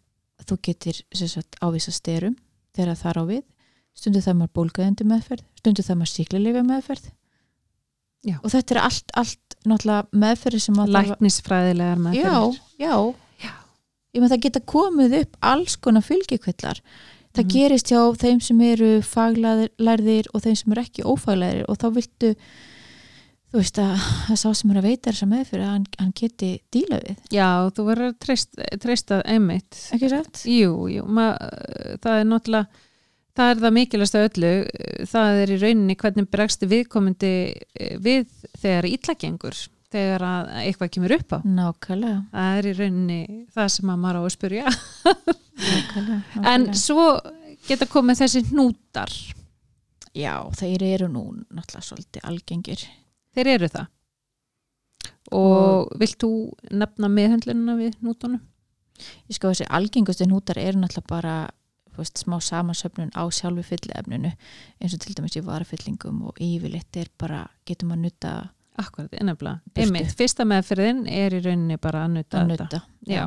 þú 0.49 0.59
getur 0.69 1.01
sagt, 1.35 1.57
ávisa 1.63 1.93
styrum 1.93 2.37
þegar 2.77 2.97
það 2.99 3.11
er 3.13 3.21
á 3.21 3.25
við. 3.29 3.45
Stundu 3.99 4.21
það 4.23 4.37
maður 4.39 4.55
bólgaðendu 4.59 5.05
meðferð 5.11 5.45
stundu 5.59 5.83
það 5.83 5.97
maður 6.01 6.13
síklarleika 6.15 6.63
meðferð. 6.69 7.07
Já. 8.27 8.35
og 8.43 8.51
þetta 8.51 8.75
er 8.75 8.79
allt, 8.83 9.13
allt 9.15 9.55
meðferði 10.11 10.59
sem 10.61 10.75
að 10.83 10.91
Læknisfræðilegar 10.97 11.95
að- 11.95 12.03
með 12.03 12.17
já, 12.19 12.33
já, 12.83 13.53
ég 14.15 14.23
með 14.25 14.33
það 14.33 14.41
geta 14.47 14.61
komið 14.73 15.15
upp 15.21 15.37
alls 15.41 15.77
konar 15.77 16.03
fylgikvillar. 16.03 16.81
Það 17.35 17.45
Mhm. 17.45 17.53
gerist 17.55 17.87
hjá 17.93 18.01
þeim 18.19 18.41
sem 18.43 18.61
eru 18.61 18.91
faglærðir 19.03 20.27
og 20.35 20.43
þeim 20.43 20.57
sem 20.57 20.73
eru 20.73 20.83
ekki 20.83 21.03
ófaglærðir 21.07 21.65
og 21.69 21.79
þá 21.79 21.87
viltu 21.95 22.35
þú 23.49 23.61
veist 23.63 23.79
að 23.81 23.95
það 24.29 24.41
sá 24.43 24.49
sem 24.59 24.71
er 24.75 24.81
að 24.81 24.87
veita 24.91 25.11
þessa 25.13 25.29
meðfyrir 25.31 25.65
að 25.65 25.73
hann, 25.73 25.87
hann 26.03 26.13
geti 26.21 26.51
díla 26.75 26.99
við 27.05 27.23
Já, 27.33 27.47
þú 27.77 27.87
verður 27.89 28.13
treyst, 28.21 28.59
treysta 28.83 29.23
einmitt. 29.25 29.79
ekki 29.97 30.11
satt? 30.13 30.43
Jú, 30.51 30.75
jú, 30.93 31.07
ma, 31.09 31.31
það 32.05 32.19
er 32.21 32.29
náttúrulega, 32.29 32.85
það 33.39 33.55
er 33.55 33.63
það 33.65 33.75
mikilvægst 33.79 34.19
af 34.19 34.27
öllu, 34.29 34.53
það 35.15 35.41
er 35.45 35.55
í 35.55 35.59
rauninni 35.65 35.97
hvernig 36.03 36.29
bregst 36.35 36.67
viðkomandi 36.69 37.33
eh, 37.57 37.97
við 38.05 38.29
þegar 38.61 38.91
ítlagengur, 38.93 39.57
þegar 39.89 40.27
að 40.29 40.53
eitthvað 40.67 40.93
kemur 40.99 41.17
upp 41.17 41.33
á. 41.33 41.39
Nákvæmlega, 41.49 42.21
Það 42.35 42.59
er 42.61 42.67
í 42.69 42.77
rauninni 42.83 43.21
það 43.57 43.69
sem 43.79 43.93
að 43.95 44.01
maður 44.05 44.21
á 44.21 44.23
að 44.29 44.35
spyrja. 44.37 44.77
nákvæmlega, 45.59 46.21
En 46.37 46.45
nákvæmlega. 46.45 46.79
svo 46.85 47.09
geta 47.69 47.89
komið 47.91 48.21
þessi 48.25 48.45
hnútar, 48.53 49.13
Já, 50.19 50.33
þeir 50.57 50.83
eru 50.83 51.07
nú 51.13 51.23
náttúrulega 51.55 51.85
svolítið 51.87 52.25
algengir 52.27 52.81
þeir 53.39 53.53
eru 53.55 53.71
það. 53.73 53.87
Og 55.39 55.95
vilt 56.01 56.19
þú 56.23 56.33
nefna 56.73 57.11
meðhendlununa 57.13 57.77
við 57.79 57.97
hnútonum? 58.01 58.43
Ég 59.29 59.37
sko 59.37 59.53
þessi 59.53 59.69
algengustu 59.71 60.27
hnútar 60.27 60.59
eru 60.59 60.81
náttúrulega 60.81 61.11
bara 61.11 61.35
veist, 61.99 62.21
smá 62.23 62.39
samansöfnun 62.43 63.11
á 63.15 63.23
sjálfu 63.35 63.65
fyllefninu 63.73 64.31
eins 64.79 64.95
og 64.95 65.03
til 65.03 65.17
dæmis 65.19 65.37
í 65.39 65.43
varafyllingum 65.47 66.23
og 66.31 66.39
yfirleitt 66.43 66.99
er 67.01 67.11
bara, 67.19 67.45
getum 67.67 67.95
að 67.97 68.07
nutta 68.07 68.37
Akkurat, 68.79 69.11
ennabla. 69.19 69.57
Einmitt, 69.75 70.13
fyrsta 70.15 70.45
meðferðin 70.47 71.01
er 71.11 71.35
í 71.35 71.41
rauninni 71.43 71.81
bara 71.83 72.05
að 72.07 72.13
nuta 72.13 72.45
að 72.45 72.53
þetta. 72.53 72.79
nutta 72.79 73.11
Já. 73.11 73.25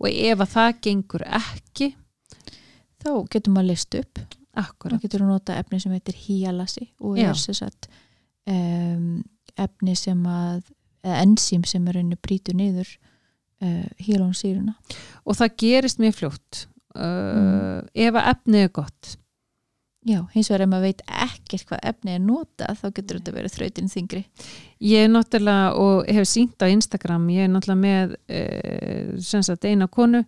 Og 0.00 0.06
ef 0.08 0.44
að 0.46 0.52
það 0.54 0.70
gengur 0.86 1.24
ekki, 1.28 1.88
þá 3.04 3.10
getum 3.34 3.58
að 3.60 3.68
list 3.68 3.98
upp 4.00 4.22
akkurat, 4.62 5.02
getur 5.02 5.26
að 5.26 5.34
nota 5.34 5.58
efni 5.60 5.80
sem 5.82 5.92
heitir 5.92 6.16
híalasi 6.16 6.86
og 7.04 7.20
Já. 7.20 7.28
er 7.28 7.42
sem 7.42 7.58
sagt 7.58 7.90
um, 8.50 9.22
efni 9.60 9.96
sem 9.98 10.20
að 10.26 10.62
eða 11.02 11.22
enzím 11.24 11.64
sem 11.66 11.86
er 11.88 11.98
rauninni 11.98 12.18
brýtur 12.22 12.56
niður 12.58 12.90
uh, 13.62 13.88
híalónsýruna 14.02 14.76
og 15.24 15.38
það 15.38 15.56
gerist 15.64 16.02
mjög 16.02 16.20
fljótt. 16.20 16.62
Uh, 16.92 17.82
Ef 17.96 18.14
að 18.14 18.30
efnið 18.34 18.66
er 18.66 18.72
gott. 18.76 19.16
Já, 20.02 20.18
hins 20.32 20.48
vegar 20.50 20.64
ef 20.64 20.70
maður 20.72 20.88
veit 20.88 21.02
ekkert 21.06 21.68
hvað 21.68 21.84
efni 21.92 22.16
er 22.16 22.22
notað 22.24 22.78
þá 22.80 22.86
getur 22.96 23.18
þetta 23.20 23.34
verið 23.36 23.52
þrautin 23.54 23.90
þingri 23.92 24.22
Ég 24.82 25.04
er 25.06 25.12
náttúrulega, 25.12 25.68
og 25.78 26.10
hef 26.10 26.26
sínt 26.26 26.58
á 26.58 26.66
Instagram, 26.66 27.28
ég 27.30 27.46
er 27.46 27.52
náttúrulega 27.52 27.82
með 27.84 28.16
uh, 28.18 29.12
sem 29.22 29.44
sagt 29.46 29.68
eina 29.70 29.86
konu 29.86 30.24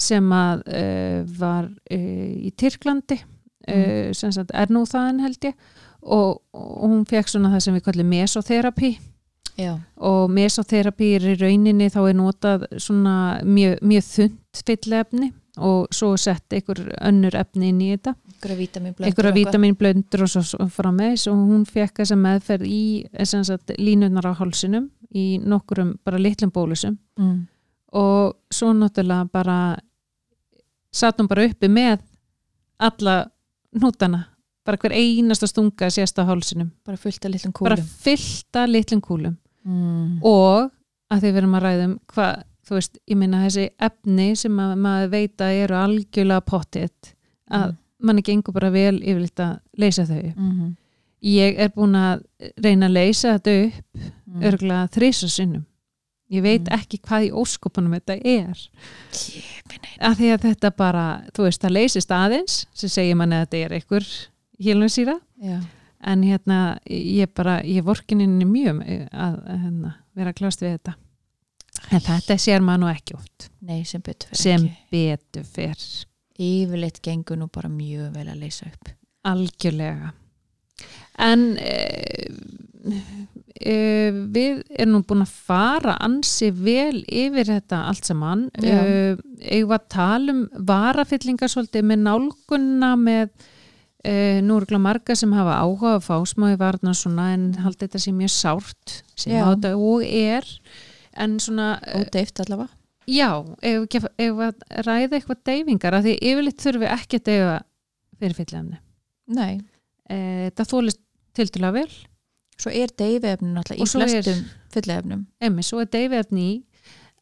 sem 0.00 0.32
að 0.32 0.64
uh, 0.72 1.18
var 1.36 1.68
uh, 1.68 2.30
í 2.40 2.52
Tyrklandi, 2.56 3.20
uh, 3.20 4.08
sem 4.16 4.32
sagt 4.32 4.54
er 4.56 4.72
nú 4.72 4.86
þaðan 4.88 5.20
held 5.26 5.50
ég, 5.50 5.68
og, 6.02 6.40
og 6.56 6.88
hún 6.88 7.06
fekk 7.08 7.28
svona 7.28 7.52
það 7.54 7.64
sem 7.66 7.78
við 7.78 7.86
kallum 7.88 8.12
mesoterapi 8.14 8.94
Já, 9.60 9.74
og 10.00 10.30
mesoterapi 10.32 11.10
er 11.18 11.26
í 11.32 11.36
rauninni 11.40 11.90
þá 11.92 12.00
er 12.06 12.16
notað 12.16 12.64
svona 12.80 13.14
mjög, 13.44 13.80
mjög 13.84 14.06
þund 14.06 14.62
fyllefni 14.66 15.30
og 15.60 15.90
svo 15.92 16.14
sett 16.20 16.54
einhver 16.54 16.78
önnur 17.02 17.34
efni 17.36 17.68
inn 17.68 17.80
í 17.82 17.90
þetta. 17.90 18.14
Einhverja 19.10 19.34
vítaminblöndur 19.34 20.24
og 20.24 20.30
svo, 20.32 20.68
frá 20.72 20.88
með 20.94 21.26
og 21.32 21.42
hún 21.50 21.66
fekk 21.68 22.00
þessa 22.00 22.16
meðferð 22.16 22.70
í 22.70 22.82
línurnar 23.76 24.30
á 24.30 24.38
hálsinum 24.38 24.88
í 25.10 25.26
nokkurum 25.42 25.96
bara 26.06 26.22
litlum 26.22 26.52
bólusum. 26.54 26.96
Mm. 27.18 27.48
og 27.92 28.36
svo 28.54 28.72
náttúrulega 28.72 29.28
bara 29.32 29.76
satt 30.92 31.18
hún 31.18 31.28
bara 31.28 31.44
uppi 31.44 31.68
með 31.68 31.98
alla 32.78 33.24
hnútana 33.74 34.29
bara 34.66 34.80
hver 34.80 34.94
einasta 34.96 35.48
stunga 35.48 35.88
sést 35.92 36.18
á 36.20 36.24
hálsinum 36.28 36.70
bara 36.86 37.00
fullt 37.00 37.24
af 37.24 37.32
litlum 37.32 37.54
bara 37.60 37.76
kúlum 37.76 37.88
fyllta 38.04 38.66
litlum 38.68 39.00
kúlum 39.04 39.36
mm. 39.64 40.20
og 40.26 40.70
að 41.10 41.22
því 41.22 41.30
við 41.30 41.40
erum 41.42 41.56
að 41.58 41.64
ræðum 41.66 41.94
hvað, 42.12 42.42
þú 42.68 42.76
veist, 42.76 43.00
ég 43.10 43.18
minna 43.18 43.44
þessi 43.46 43.68
efni 43.88 44.28
sem 44.38 44.60
að 44.62 44.74
maður 44.84 45.14
veit 45.14 45.46
að 45.46 45.62
eru 45.64 45.78
algjörlega 45.80 46.46
pottitt 46.46 47.14
að 47.50 47.74
manni 48.00 48.22
gengur 48.24 48.54
bara 48.56 48.70
vel 48.72 49.00
yfirleitt 49.00 49.42
að 49.44 49.56
leysa 49.80 50.06
þau 50.08 50.22
mm. 50.30 50.68
ég 51.30 51.58
er 51.60 51.72
búin 51.74 51.96
að 51.98 52.22
reyna 52.62 52.88
að 52.88 52.96
leysa 52.96 53.34
þetta 53.38 53.56
upp 53.64 54.04
mm. 54.04 54.46
örgulega 54.50 54.94
þrisa 54.94 55.32
sinnum 55.32 55.66
ég 56.30 56.44
veit 56.44 56.68
Mm. 56.68 56.74
ekki 56.78 57.00
hvað 57.02 57.26
í 57.26 57.30
óskopunum 57.34 57.96
þetta 57.98 58.16
er 58.22 58.60
að 59.98 60.20
því 60.20 60.28
að 60.34 60.44
þetta 60.46 60.70
bara, 60.78 61.06
þú 61.34 61.46
veist, 61.48 61.62
það 61.64 61.74
leysist 61.74 62.12
aðeins 62.14 62.66
sem 62.72 62.92
segir 62.92 63.18
manni 63.18 63.40
að 63.40 63.46
þetta 63.46 63.64
er 63.64 63.74
einhver 63.78 64.06
hélumsýra 64.60 65.16
já, 65.40 65.60
en 66.00 66.24
hérna, 66.24 66.78
ég 66.88 67.32
bara, 67.36 67.60
ég 67.64 67.84
vorkininni 67.84 68.48
mjög 68.48 68.82
að, 69.12 69.40
hérna, 69.48 69.94
vera 70.16 70.34
klást 70.36 70.62
við 70.64 70.78
þetta. 70.78 70.96
En 71.90 72.02
þetta 72.04 72.36
sér 72.40 72.62
maður 72.64 72.82
nú 72.84 72.88
ekki 72.92 73.16
oft. 73.16 73.50
Nei 73.64 73.84
sem 73.88 74.02
betur 74.04 74.30
fyrir 74.30 74.42
sem 74.42 74.64
ekki. 74.68 74.86
betur 74.92 75.44
fyrr 75.48 75.84
yfirleitt 76.40 77.02
gengur 77.04 77.38
nú 77.40 77.50
bara 77.52 77.70
mjög 77.72 78.16
vel 78.16 78.28
að 78.32 78.42
leysa 78.44 78.70
upp. 78.70 78.90
Algjörlega. 79.28 80.14
En 81.20 81.42
e, 81.60 81.74
e, 83.60 83.74
við 84.32 84.62
erum 84.72 84.94
nú 84.94 85.02
búin 85.04 85.26
að 85.26 85.34
fara 85.50 85.98
ansi 86.00 86.48
vel 86.56 87.02
yfir 87.04 87.50
þetta 87.50 87.82
allt 87.90 88.08
saman. 88.08 88.46
E, 88.56 89.16
eigum 89.44 89.76
að 89.76 89.88
tala 89.92 90.36
um 90.36 90.44
varafyllingar 90.70 91.52
svolítið 91.52 91.90
með 91.90 92.06
nálgunna 92.06 92.94
með 93.00 93.34
e, 94.04 94.40
nú 94.44 94.56
eru 94.58 94.68
glæð 94.70 94.82
marga 94.84 95.16
sem 95.18 95.32
hafa 95.36 95.58
áhuga 95.62 95.94
að 95.98 96.04
fá 96.06 96.16
smáði 96.28 96.58
varna 96.60 96.94
svona 96.96 97.30
en 97.34 97.48
haldið 97.64 97.86
þetta 97.86 98.02
sé 98.04 98.12
mjög 98.16 98.32
sárt 98.34 98.94
sem 99.14 99.34
Já. 99.34 99.44
á 99.44 99.48
þetta 99.52 99.72
og 99.76 100.04
er 100.06 100.46
en 101.20 101.38
svona 101.42 101.72
e, 101.84 102.04
ódeift 102.04 102.42
allavega 102.44 102.70
Já, 103.10 103.30
ef 103.66 103.88
við 103.90 104.62
ræða 104.86 105.16
eitthvað 105.18 105.42
deyfingar 105.48 105.96
af 105.98 106.04
því 106.04 106.14
yfirleitt 106.20 106.62
þurfum 106.62 106.84
við 106.84 106.92
ekki 106.94 107.18
að 107.18 107.26
deyfa 107.30 107.56
fyrir 108.20 108.38
fyllefni. 108.38 108.80
nei, 109.34 109.60
E, 110.10 110.50
það 110.58 110.70
þólist 110.72 110.98
tildulega 111.38 111.72
vel, 111.76 111.90
svo 112.58 112.70
er 112.74 112.90
náttúrulega 112.90 113.76
Og 113.78 113.86
í 113.86 113.90
flestum 113.94 114.40
fullefnum 114.74 115.20
emmi, 115.40 115.62
svo 115.62 115.78
er 115.84 115.90
deyfiefni 115.92 116.46
í, 116.48 116.56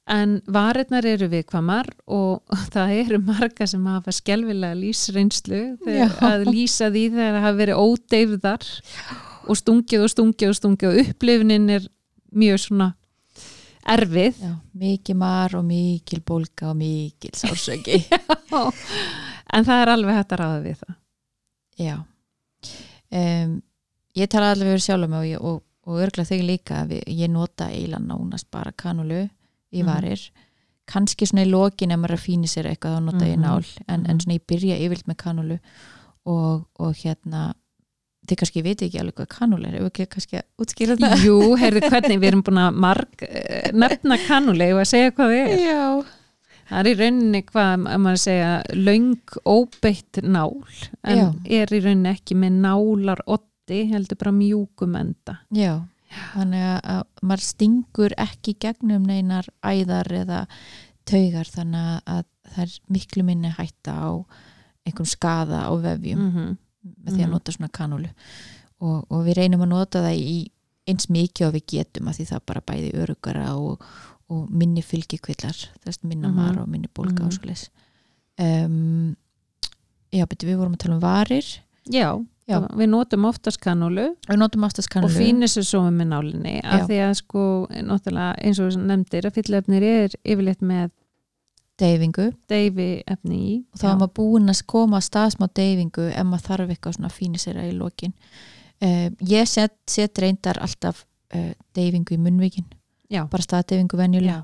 en 0.08 0.38
varirnar 0.48 1.06
eru 1.08 1.28
viðkvamar 1.32 1.88
og 2.06 2.42
það 2.74 2.94
eru 3.02 3.20
marga 3.24 3.66
sem 3.68 3.84
hafa 3.88 4.14
þegar 5.84 6.14
Já. 6.14 6.30
að 6.30 6.46
lýsa 6.52 6.90
því 6.94 7.04
þegar 7.16 7.34
það 7.36 7.44
hafa 7.46 7.58
verið 7.62 7.82
ódeyfðar 7.84 8.68
og 9.48 9.60
stungið 9.62 10.04
og 10.06 10.12
stungið 10.14 10.52
og 10.52 10.58
stungið 10.58 10.88
og 10.90 11.02
upplifunin 11.04 11.68
er 11.78 11.86
mjög 12.36 12.62
svona 12.66 12.90
erfið. 13.88 14.36
já, 14.42 14.52
mikið 14.76 15.16
mar 15.16 15.54
og 15.56 15.64
mikil 15.64 16.20
bólka 16.20 16.72
og 16.72 16.76
mikil 16.80 17.32
sársöki 17.36 18.02
En 19.48 19.64
það 19.64 19.78
er 19.80 19.90
alveg 19.94 20.12
hægt 20.18 20.32
að 20.36 20.40
ráða 20.42 20.58
við 20.66 20.80
það. 20.82 20.96
já 21.80 21.94
um, 21.96 23.54
ég 24.18 24.28
tala 24.28 24.50
allavega 24.52 24.74
fyrir 24.76 24.84
sjálf 24.84 25.08
mig 25.08 25.38
og, 25.38 25.44
og, 25.48 25.62
og 25.88 26.02
örgla 26.04 26.26
þig 26.28 26.44
líka 26.44 26.82
við, 26.90 27.00
ég 27.08 27.32
nota 27.32 27.70
eiginlega 27.72 28.04
nánast 28.04 28.50
bara 28.52 28.74
kanulu 28.76 29.22
í 29.72 29.82
Mhm. 29.82 29.86
varir 29.86 30.30
kannski 30.88 31.26
svona 31.28 31.44
í 31.44 31.50
lokin 31.50 31.90
ef 31.92 31.98
maður 31.98 32.10
er 32.14 32.16
að 32.16 32.26
fíni 32.26 32.48
sér 32.48 32.66
eitthvað 32.70 32.96
þá 32.96 33.02
nota 33.04 33.24
ég 33.26 33.36
Mhm. 33.36 33.42
nál 33.42 33.64
en, 33.88 34.06
en 34.06 34.16
Mhm. 34.16 34.20
svona 34.20 34.38
ég 34.38 34.46
byrja 34.46 34.78
yfirlt 34.80 35.06
með 35.06 35.16
kanulu 35.16 35.58
og, 36.26 36.66
og 36.78 36.94
hérna 36.96 37.54
þið 38.28 38.36
kannski 38.36 38.62
viti 38.62 38.86
ekki 38.88 39.00
alveg 39.00 39.14
hvað 39.14 39.28
kanul 39.28 39.64
er 39.66 39.74
ef 39.76 39.86
ekki 39.92 40.06
kannski 40.06 40.36
að 40.36 40.46
útskýra 40.60 40.96
það 41.00 41.24
Jú, 41.24 41.56
heyrðu 41.56 41.80
hvernig 41.88 42.18
við 42.20 42.28
erum 42.28 42.42
búin 42.42 42.58
að 42.60 42.74
marg 42.74 43.22
eh, 43.22 43.70
nefna 43.72 44.18
kannulegi 44.26 44.74
og 44.74 44.80
að 44.80 44.90
segja 44.92 45.10
hvað 45.12 45.32
það 45.32 45.48
er. 45.48 45.58
já, 45.58 46.04
Það 46.68 46.80
er 46.80 46.88
í 46.90 46.96
rauninni 46.98 47.42
hvað 47.48 47.86
að 47.88 48.00
maður 48.04 48.18
segja 48.20 48.62
löng 48.76 49.38
óbeitt 49.48 50.18
nál 50.22 50.62
en 51.02 51.16
Já. 51.16 51.34
er 51.48 51.66
í 51.72 51.80
rauninni 51.80 52.10
ekki 52.12 52.34
með 52.36 52.58
nálar 52.60 53.20
otti, 53.26 53.88
heldur 53.90 54.18
bara 54.20 54.32
mjúkum 54.32 54.96
enda. 55.00 55.38
já 55.50 55.80
þannig 56.34 56.62
að, 56.64 56.78
að 56.84 57.02
maður 57.22 57.44
stingur 57.44 58.14
ekki 58.18 58.54
gegnum 58.60 59.06
neinar 59.06 59.48
æðar 59.62 60.08
eða 60.22 60.46
taugar 61.08 61.48
þannig 61.48 61.88
að, 61.88 61.98
að 62.06 62.24
það 62.54 62.62
er 62.64 62.76
miklu 62.96 63.24
minni 63.24 63.50
hætta 63.58 63.92
á 63.92 64.10
einhvern 64.86 65.06
skada 65.10 65.64
á 65.68 65.72
vefjum 65.76 66.24
Mm 66.32 66.56
með 66.88 67.12
því 67.12 67.20
að 67.20 67.26
Mhm. 67.26 67.32
nota 67.34 67.52
svona 67.52 67.68
kanúlu 67.74 68.08
og, 68.80 69.06
og 69.10 69.24
við 69.26 69.34
reynum 69.36 69.60
að 69.66 69.68
nota 69.68 70.00
það 70.00 70.14
í 70.22 70.36
eins 70.88 71.08
mikið 71.10 71.46
og 71.48 71.52
við 71.56 71.64
getum 71.72 72.06
að 72.08 72.16
því 72.20 72.26
það 72.30 72.40
bara 72.46 72.60
bæði 72.70 72.92
örugara 73.02 73.48
og, 73.58 73.82
og 74.30 74.46
minni 74.50 74.80
fylgikvillar 74.80 75.58
þess 75.84 76.04
minna 76.04 76.28
Mhm. 76.28 76.36
mara 76.36 76.62
og 76.62 76.68
minni 76.68 76.88
bólka 76.94 77.18
Mhm. 77.18 77.26
og 77.26 77.32
svo 77.32 77.44
leis 77.50 77.68
um, 78.38 79.16
Já, 80.12 80.24
betur 80.24 80.48
við 80.48 80.56
vorum 80.56 80.74
að 80.78 80.78
tala 80.78 80.94
um 80.94 81.00
varir 81.02 81.44
Já. 81.90 82.24
Við 82.48 82.88
notum 82.88 83.26
oftast 83.28 83.60
kanúlu 83.60 84.06
og 85.04 85.12
fínir 85.12 85.50
sér 85.52 85.66
svo 85.68 85.82
með 85.92 86.10
nálinni 86.14 86.54
af 86.64 86.86
því 86.88 87.00
að 87.04 87.14
sko, 87.20 87.42
eins 87.70 88.60
og 88.64 88.78
nefndir 88.80 89.28
að 89.28 89.36
fyllefnir 89.36 89.84
er 89.88 90.16
yfirleitt 90.24 90.64
með 90.64 90.88
deyfingu. 91.78 92.32
deyfi 92.50 92.88
efni 93.06 93.38
í. 93.38 93.52
og 93.72 93.82
þá 93.82 93.86
er 93.90 93.98
maður 94.00 94.14
búin 94.16 94.50
að 94.50 94.62
koma 94.70 94.98
að 94.98 95.06
staðsmá 95.08 95.48
deyfingu 95.54 96.08
ef 96.08 96.26
maður 96.26 96.46
þarf 96.48 96.72
eitthvað 96.74 96.96
svona 96.96 97.12
fínir 97.12 97.42
sér 97.42 97.60
í 97.62 97.70
lokin. 97.76 98.14
Uh, 98.78 99.08
ég 99.26 99.46
set, 99.50 99.74
set 99.90 100.18
reyndar 100.22 100.58
alltaf 100.62 101.04
uh, 101.34 101.52
deyfingu 101.74 102.14
í 102.14 102.20
munnvíkin 102.22 102.66
já, 103.10 103.24
bara 103.30 103.44
staðdeyfingu 103.44 103.98
venjulega. 103.98 104.42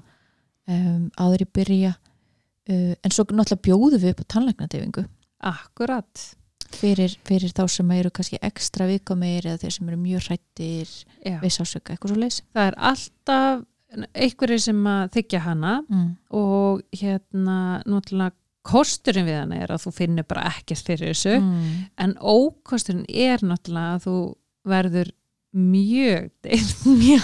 Um, 0.64 1.10
áður 1.20 1.44
í 1.44 1.50
byrja 1.58 1.90
uh, 1.92 2.94
en 2.96 3.12
svo 3.12 3.26
náttúrulega 3.28 3.64
bjóðum 3.66 4.00
við 4.00 4.14
upp 4.14 4.24
á 4.24 4.32
tannlæknadeyfingu. 4.34 5.04
Akkurat 5.44 6.24
fyrir, 6.78 7.14
fyrir 7.26 7.52
þá 7.56 7.64
sem 7.70 7.90
eru 7.96 8.10
kannski 8.14 8.38
ekstra 8.44 8.86
vikamir 8.90 9.46
eða 9.46 9.62
þeir 9.64 9.76
sem 9.76 9.88
eru 9.92 10.00
mjög 10.00 10.28
hrættir 10.28 10.94
við 11.42 11.52
sásöka, 11.54 11.94
eitthvað 11.94 12.14
svo 12.14 12.20
leys 12.20 12.40
það 12.54 12.70
er 12.70 12.78
alltaf 12.92 13.64
einhverju 14.14 14.58
sem 14.58 14.86
að 14.90 15.04
þykja 15.18 15.40
hana 15.44 15.74
mm. 15.88 16.06
og 16.34 16.80
hérna 16.98 17.58
náttúrulega 17.86 18.34
kosturinn 18.64 19.26
við 19.28 19.36
hana 19.42 19.58
er 19.60 19.74
að 19.74 19.82
þú 19.84 19.92
finnir 19.98 20.24
bara 20.28 20.46
ekkert 20.54 20.86
fyrir 20.88 21.12
þessu 21.12 21.34
Mm. 21.38 21.84
en 22.00 22.14
ókosturinn 22.20 23.04
er 23.08 23.44
náttúrulega 23.44 23.98
að 23.98 24.06
þú 24.06 24.16
verður 24.64 25.10
mjög 25.54 26.30
Já. 27.12 27.20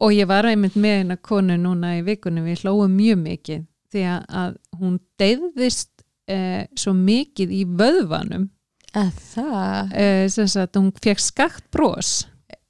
og 0.00 0.12
ég 0.14 0.28
var 0.30 0.46
einmitt 0.48 0.76
með 0.80 1.02
eina 1.02 1.16
konu 1.20 1.56
núna 1.60 1.98
í 1.98 2.04
vikunum 2.06 2.46
við 2.48 2.62
hlóum 2.64 2.94
mjög 2.96 3.18
mikið 3.20 3.66
því 3.92 4.04
að, 4.10 4.54
hún 4.78 4.96
deyðist 5.20 5.90
eh, 6.30 6.64
svo 6.74 6.94
mikið 6.96 7.52
í 7.52 7.64
vöðvanum 7.68 8.48
það? 9.34 9.94
Eh, 9.94 10.26
sem 10.32 10.50
sagt 10.50 10.78
hún 10.78 10.92
fekk 11.02 11.22
skakt 11.22 11.66
bros. 11.74 12.12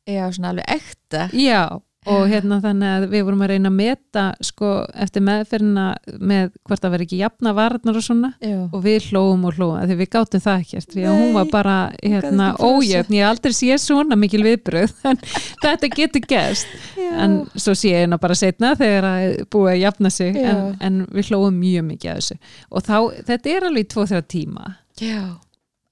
Já, 0.05 0.29
svona 0.33 0.53
alveg 0.53 0.69
ekta. 0.79 1.29
Já 1.33 1.81
og 2.11 2.27
hérna 2.29 2.59
þannig 2.63 2.91
að 2.91 3.05
við 3.13 3.23
vorum 3.25 3.43
að 3.45 3.51
reyna 3.55 3.71
að 3.71 3.77
meta 3.79 4.25
sko 4.45 4.71
eftir 5.05 5.25
meðferðina 5.25 5.85
með 6.21 6.51
hvort 6.67 6.83
það 6.83 6.95
veri 6.95 7.07
ekki 7.07 7.21
jafna 7.21 7.55
varnar 7.57 7.99
og 7.99 8.05
svona. 8.05 8.31
Já, 8.45 8.59
og 8.67 8.83
við 8.85 9.09
hlóum 9.09 9.47
og 9.49 9.57
hlóum 9.59 9.79
því 9.89 9.97
við 10.03 10.11
gáttum 10.13 10.45
það 10.45 10.65
ekkert 10.65 10.95
því 10.95 11.07
að 11.09 11.21
hún 11.23 11.33
var 11.39 11.49
bara 11.53 11.77
hérna, 12.03 12.51
ekki 12.53 12.69
ójöfn, 12.69 13.17
ég 13.19 13.29
aldrei 13.29 13.57
sé 13.57 13.79
svona 13.81 14.19
mikil 14.21 14.43
viðbröð 14.45 14.95
en 15.11 15.23
þetta 15.65 15.93
getur 15.95 16.29
gerst. 16.35 16.77
En 17.15 17.41
svo 17.55 17.77
sé 17.79 17.95
ég 17.95 18.05
hérna 18.05 18.21
bara 18.21 18.37
setna 18.39 18.75
þegar 18.79 19.09
að 19.09 19.39
búið 19.55 19.73
að 19.73 19.81
jafna 19.81 20.13
sig 20.13 20.39
en, 20.45 20.63
en 20.85 21.01
við 21.15 21.33
hlóum 21.33 21.57
mjög 21.57 21.89
mikið 21.89 22.13
að 22.13 22.21
þessu. 22.21 22.39
Og 22.69 22.85
þá, 22.85 22.99
þetta 23.33 23.55
er 23.55 23.69
alveg 23.71 23.89
í 23.89 23.91
tvo 23.95 24.07
þrjá 24.11 24.25
tíma. 24.35 24.75
Já, 25.01 25.21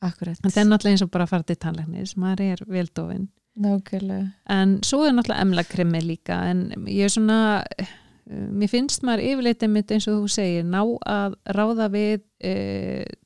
akkurat. 0.03 0.41
En 0.43 0.51
það 0.51 0.65
er 0.65 0.69
náttúrulega 0.71 0.97
eins 0.97 1.07
og 1.07 1.13
bara 1.15 1.27
að 1.29 1.33
fara 1.33 1.49
til 1.49 1.59
tannlæknis. 1.63 2.17
Maður 2.21 2.45
er 2.49 2.67
veldofinn 2.69 3.31
Nákvæmlega. 3.61 4.31
En 4.49 4.79
svo 4.85 5.03
er 5.05 5.13
náttúrulega 5.13 5.45
emlakrimi 5.45 6.01
líka. 6.01 6.39
En 6.51 6.71
ég 6.87 7.05
er 7.05 7.13
svona 7.13 7.65
eh, 7.79 7.91
mér 8.31 8.71
finnst 8.73 9.05
maður 9.05 9.25
yfirleitt 9.27 9.65
einmitt 9.67 9.93
eins 9.93 10.07
og 10.09 10.23
þú 10.23 10.31
segir 10.33 10.65
ná 10.65 10.81
að 10.81 11.37
ráða 11.53 11.89
við 11.93 12.23
e, 12.41 12.53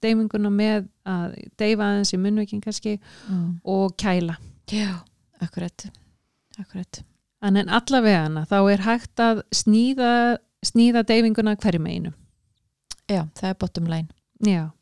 deyminguna 0.02 0.50
með 0.50 0.88
að 1.06 1.36
deyfa 1.60 1.90
aðeins 1.90 2.14
í 2.16 2.20
munnveikin 2.22 2.62
kannski 2.64 2.96
mm. 2.98 3.60
og 3.62 3.94
kæla. 4.00 4.38
Já, 4.72 5.04
akkurat. 5.44 5.86
Akkurat. 6.58 7.02
En 7.44 7.60
en 7.60 7.70
allavega 7.70 8.46
þá 8.50 8.58
er 8.72 8.82
hægt 8.82 9.22
að 9.22 9.44
sníða, 9.54 10.40
sníða 10.64 11.04
deyfinguna 11.06 11.54
hverjum 11.60 11.86
einu 11.86 12.12
Já, 13.06 13.28
það 13.38 13.48
er 13.48 13.58
bottom 13.60 13.86
line. 13.86 14.08
Já, 14.42 14.72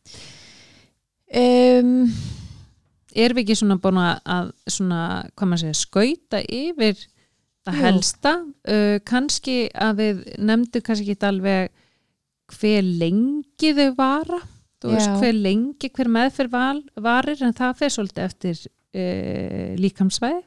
um, 1.40 1.90
erum 3.14 3.38
við 3.38 3.42
ekki 3.44 3.56
svona 3.60 3.78
búin 3.82 4.00
að 4.02 4.52
svona, 4.70 5.00
hvað 5.34 5.50
maður 5.50 5.62
segja, 5.64 5.78
skauta 5.80 6.42
yfir 6.44 7.00
það 7.64 7.78
Jú. 7.78 7.84
helsta? 7.86 8.34
Uh, 8.68 8.96
kannski 9.08 9.56
að 9.72 10.02
við 10.02 10.22
nefndu 10.50 10.82
kannski 10.84 11.14
ekki 11.14 11.28
alveg 11.30 11.74
hver 12.54 12.84
lengi 13.02 13.74
þau 13.78 13.90
vara. 13.98 14.40
Þú 14.84 14.92
veist 14.92 15.08
Já. 15.08 15.18
hver 15.22 15.36
lengi, 15.40 15.88
hver 15.96 16.10
meðferð 16.12 16.52
val, 16.52 16.80
varir 17.00 17.40
en 17.46 17.54
það 17.56 17.76
fer 17.80 17.92
svolítið 17.94 18.24
eftir 18.28 18.64
uh, 18.68 19.68
líkamsvæði. 19.80 20.42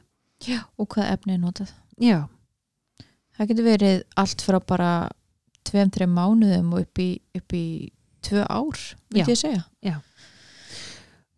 Já, 0.46 0.60
og 0.78 0.86
hvað 0.94 1.14
efni 1.16 1.34
er 1.34 1.40
notað. 1.42 1.72
Já, 1.98 2.20
Það 3.38 3.50
getur 3.52 3.66
verið 3.68 4.00
allt 4.18 4.42
frá 4.42 4.56
bara 4.66 4.92
tveim, 5.68 5.90
þreim 5.94 6.10
mánuðum 6.16 6.72
og 6.74 6.82
upp 6.82 6.98
í, 6.98 7.10
upp 7.38 7.54
í 7.54 7.66
tvö 8.26 8.42
ár, 8.50 8.80
myndi 9.14 9.22
Já. 9.22 9.30
ég 9.30 9.38
segja 9.38 9.62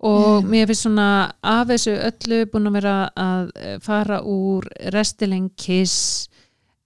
og 0.06 0.46
mér 0.48 0.68
finnst 0.70 0.86
svona 0.86 1.08
af 1.44 1.68
þessu 1.68 1.92
öllu 2.08 2.44
búin 2.52 2.70
að 2.70 2.76
vera 2.78 2.96
að 3.20 3.50
eh, 3.60 3.78
fara 3.84 4.22
úr 4.24 4.68
restileng 4.94 5.50
kiss 5.60 6.30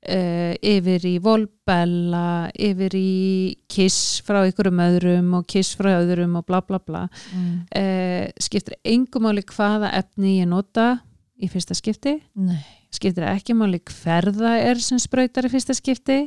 uh, 0.09 0.53
yfir 0.59 1.07
í 1.09 1.15
volbella 1.23 2.51
yfir 2.53 2.97
í 2.99 3.55
kiss 3.71 4.21
frá 4.27 4.43
ykkurum 4.49 4.83
öðrum 4.85 5.33
og 5.39 5.47
kiss 5.51 5.77
frá 5.79 5.93
öðrum 5.97 6.39
og 6.41 6.47
bla 6.49 6.61
bla 6.67 6.81
bla. 6.83 7.07
Mm. 7.33 7.57
uh, 7.71 8.27
skiptir 8.43 8.79
engum 8.83 9.29
máli 9.29 9.45
hvaða 9.47 9.93
efni 10.01 10.41
ég 10.41 10.51
nota 10.51 10.97
í 11.39 11.51
fyrsta 11.51 11.77
skipti. 11.77 12.19
Nei, 12.35 12.63
skiptir 12.95 13.29
ekki 13.31 13.57
máli 13.59 13.83
hverða 14.03 14.57
er 14.63 14.83
sem 14.83 15.01
sprautar 15.03 15.49
í 15.49 15.53
fyrsta 15.53 15.77
skipti. 15.77 16.25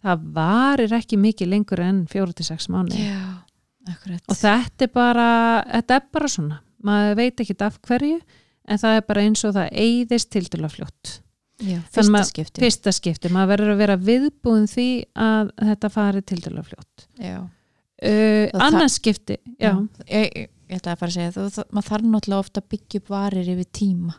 Það 0.00 0.26
varir 0.32 0.94
ekki 0.96 1.18
mikið 1.20 1.50
lengur 1.52 1.82
en 1.84 2.04
4-6 2.08 2.70
mánu 2.72 2.96
já, 2.96 3.20
akkurat. 3.88 4.22
Og 4.28 4.38
þetta 4.38 4.86
er 4.86 4.92
bara 4.94 5.30
þetta 5.70 5.96
er 5.96 6.06
bara 6.12 6.30
svona, 6.30 6.60
maður 6.86 7.18
veit 7.20 7.42
ekki 7.44 7.56
af 7.64 7.80
hverju 7.86 8.20
en 8.70 8.80
það 8.80 8.98
er 8.98 9.08
bara 9.08 9.24
eins 9.26 9.44
og 9.46 9.56
það 9.56 9.74
eyðist 9.84 10.30
til 10.34 10.44
að 10.60 10.72
fljótt. 10.76 11.16
Já, 11.60 11.76
fyrsta 11.92 12.22
skipti. 12.24 12.62
fyrsta 12.62 12.92
skipti, 12.96 13.30
maður 13.32 13.50
verður 13.52 13.74
að 13.74 13.80
vera 13.82 13.96
viðbúin 14.00 14.68
því 14.70 14.88
að 15.20 15.50
þetta 15.58 15.90
fari 15.92 16.22
til 16.24 16.38
að 16.48 16.62
fljótt. 16.70 17.04
Já, 17.20 17.36
uh, 17.44 18.46
annars 18.64 18.96
skipti 18.96 19.36
já, 19.60 19.74
Ég, 20.06 20.30
ég, 20.32 20.48
ég 20.70 20.80
ætla 20.80 20.94
að 20.94 21.02
fara 21.02 21.12
að 21.12 21.18
segja 21.18 21.34
það, 21.36 21.50
það, 21.58 21.70
maður 21.76 21.90
þarf 21.90 22.10
náttúrulega 22.14 22.46
ofta 22.46 22.62
að 22.62 22.70
byggja 22.72 23.02
upp 23.02 23.12
varir 23.12 23.52
yfir 23.54 23.70
tíma. 23.76 24.16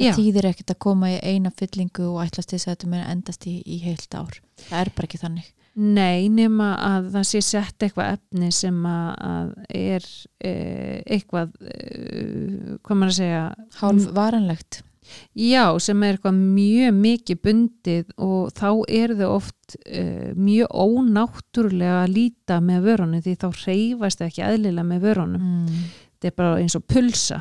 Það 0.00 0.06
Já. 0.06 0.14
þýðir 0.16 0.46
ekkert 0.48 0.72
að 0.72 0.80
koma 0.80 1.10
í 1.12 1.16
eina 1.20 1.50
fyllingu 1.52 2.06
og 2.08 2.22
ætlast 2.22 2.54
þess 2.54 2.64
að 2.64 2.72
þetta 2.72 2.92
með 2.94 3.08
endast 3.10 3.42
í, 3.44 3.58
í 3.68 3.80
heilt 3.84 4.14
ár. 4.16 4.38
Það 4.62 4.78
er 4.80 4.90
bara 4.96 5.10
ekki 5.10 5.20
þannig 5.20 5.50
nei 5.80 6.28
nema 6.32 6.74
að 6.84 7.10
það 7.14 7.26
sé 7.30 7.40
sett 7.44 7.86
eitthvað 7.86 8.18
efni 8.18 8.50
sem 8.52 8.78
að, 8.86 9.54
er 9.72 10.04
uh, 10.04 10.98
eitthvað 11.06 11.56
uh, 11.64 12.78
hvað 12.84 13.00
maður 13.00 13.12
að 13.12 13.18
segja 13.18 13.42
hálf 13.80 14.08
varanlegt 14.16 14.82
Já, 15.34 15.64
sem 15.82 16.02
er 16.06 16.16
eitthvað 16.16 16.36
mjög 16.38 16.96
mikið 17.00 17.38
bundið 17.44 18.12
og 18.22 18.50
þá 18.54 18.68
er 19.00 19.14
þau 19.18 19.28
oft 19.32 19.76
uh, 19.80 20.30
mjög 20.38 20.70
ónáttúrulega 20.70 22.02
að 22.04 22.14
líta 22.14 22.60
með 22.64 22.86
vörunum 22.88 23.24
því 23.24 23.36
þá 23.40 23.48
reyfast 23.64 24.20
þau 24.20 24.26
ekki 24.28 24.44
eðlilega 24.46 24.86
með 24.86 25.08
vörunum. 25.08 25.48
mm. 25.48 25.88
Þetta 26.20 26.30
er 26.30 26.36
bara 26.36 26.60
eins 26.60 26.76
og 26.76 26.84
pulsa. 26.84 27.40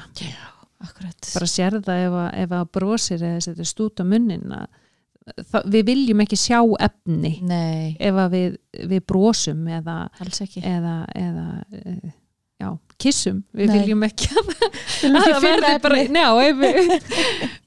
akkurat 0.80 1.32
Bara 1.34 1.50
sér 1.52 1.80
það 1.84 2.06
ef 2.06 2.14
að, 2.24 2.30
ef 2.44 2.54
að 2.56 2.70
brosir 2.78 3.26
eða 3.28 3.42
setur 3.44 3.68
stút 3.68 4.00
á 4.00 4.04
munnin 4.08 4.54
að 4.56 4.68
það, 5.38 5.68
við 5.76 5.86
viljum 5.92 6.24
ekki 6.26 6.40
sjá 6.40 6.60
efni 6.80 7.34
nei, 7.46 7.96
ef 8.00 8.22
að 8.26 8.36
við, 8.38 8.56
við 8.94 9.04
brosum 9.10 9.68
eða, 9.80 9.98
eða, 10.20 10.96
eða 11.16 11.46
uh, 11.60 12.10
já, 12.60 12.70
kissum. 13.00 13.42
Við 13.56 13.72
Nei. 13.72 13.76
viljum 13.80 14.06
ekki 14.08 14.30
að 14.36 14.50
finna 15.00 15.26
verður 15.40 15.82
bara, 15.84 16.00
ef 16.44 16.62
við, 16.64 16.94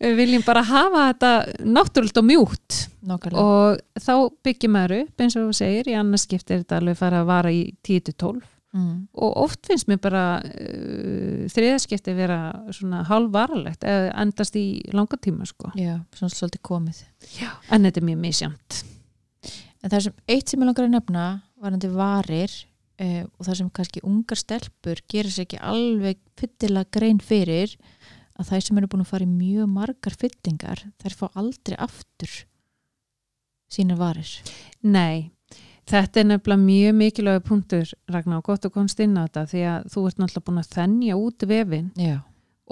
við 0.05 0.17
viljum 0.21 0.47
bara 0.47 0.65
hafa 0.69 1.07
þetta 1.11 1.33
náttúrult 1.65 2.21
og 2.21 2.27
mjúkt 2.29 2.81
Nákvæmlega. 3.09 3.45
og 3.45 4.03
þá 4.05 4.15
byggjum 4.47 4.77
maður 4.77 4.97
upp 5.01 5.25
eins 5.25 5.37
og 5.39 5.49
þú 5.49 5.59
segir, 5.63 5.91
í 5.91 5.97
annars 5.99 6.27
skipti 6.29 6.55
er 6.55 6.65
þetta 6.65 6.81
alveg 6.83 7.01
fara 7.01 7.23
að 7.23 7.31
vara 7.33 7.55
í 7.55 7.63
10-12 7.89 8.43
mm. 8.77 8.95
og 9.13 9.37
oft 9.45 9.69
finnst 9.69 9.89
mér 9.91 10.01
bara 10.03 10.25
uh, 10.41 11.45
þriðaskipti 11.53 12.15
vera 12.17 12.41
svona 12.75 13.03
hálfvaralegt 13.09 13.87
eða 13.89 14.11
endast 14.25 14.57
í 14.59 14.67
langa 14.95 15.19
tíma 15.21 15.47
sko. 15.49 15.73
já, 15.79 15.99
svona 16.17 16.35
svolítið 16.35 16.65
komið 16.67 17.05
en 17.71 17.89
þetta 17.89 18.03
er 18.03 18.09
mjög 18.11 18.23
misjamt 18.27 18.83
en 19.83 19.91
það 19.91 20.07
sem 20.07 20.21
eitt 20.31 20.53
sem 20.53 20.63
ég 20.63 20.69
langar 20.69 20.87
að 20.87 20.95
nefna 20.97 21.27
varandi 21.63 21.91
varir 21.93 22.55
eh, 23.03 23.23
og 23.27 23.47
það 23.47 23.59
sem 23.61 23.71
kannski 23.79 24.05
ungar 24.07 24.41
stelpur 24.41 25.03
gerir 25.11 25.35
sér 25.35 25.47
ekki 25.47 25.63
alveg 25.63 26.21
fyllilega 26.41 26.99
grein 26.99 27.21
fyrir 27.23 27.77
að 28.39 28.49
þær 28.53 28.65
sem 28.67 28.81
eru 28.81 28.91
búin 28.91 29.05
að 29.05 29.13
fara 29.13 29.27
í 29.27 29.31
mjög 29.31 29.69
margar 29.71 30.17
fyllingar 30.19 30.87
þær 31.03 31.19
fá 31.19 31.27
aldrei 31.35 31.77
aftur 31.79 32.41
sínar 33.73 34.01
varir 34.01 34.31
Nei, 34.83 35.31
þetta 35.93 36.21
er 36.21 36.29
nefnilega 36.31 36.65
mjög 36.65 36.99
mikilvæg 36.99 37.47
punktur 37.47 37.95
Ragnar 38.13 38.43
og 38.43 38.51
gott 38.51 38.67
að 38.67 38.75
komst 38.75 39.01
inn 39.05 39.17
á 39.19 39.25
þetta 39.27 39.47
því 39.53 39.65
að 39.71 39.89
þú 39.95 40.05
ert 40.09 40.21
náttúrulega 40.23 40.47
búin 40.49 40.63
að 40.63 40.77
þennja 40.77 41.17
út 41.21 41.47
vefin 41.51 41.89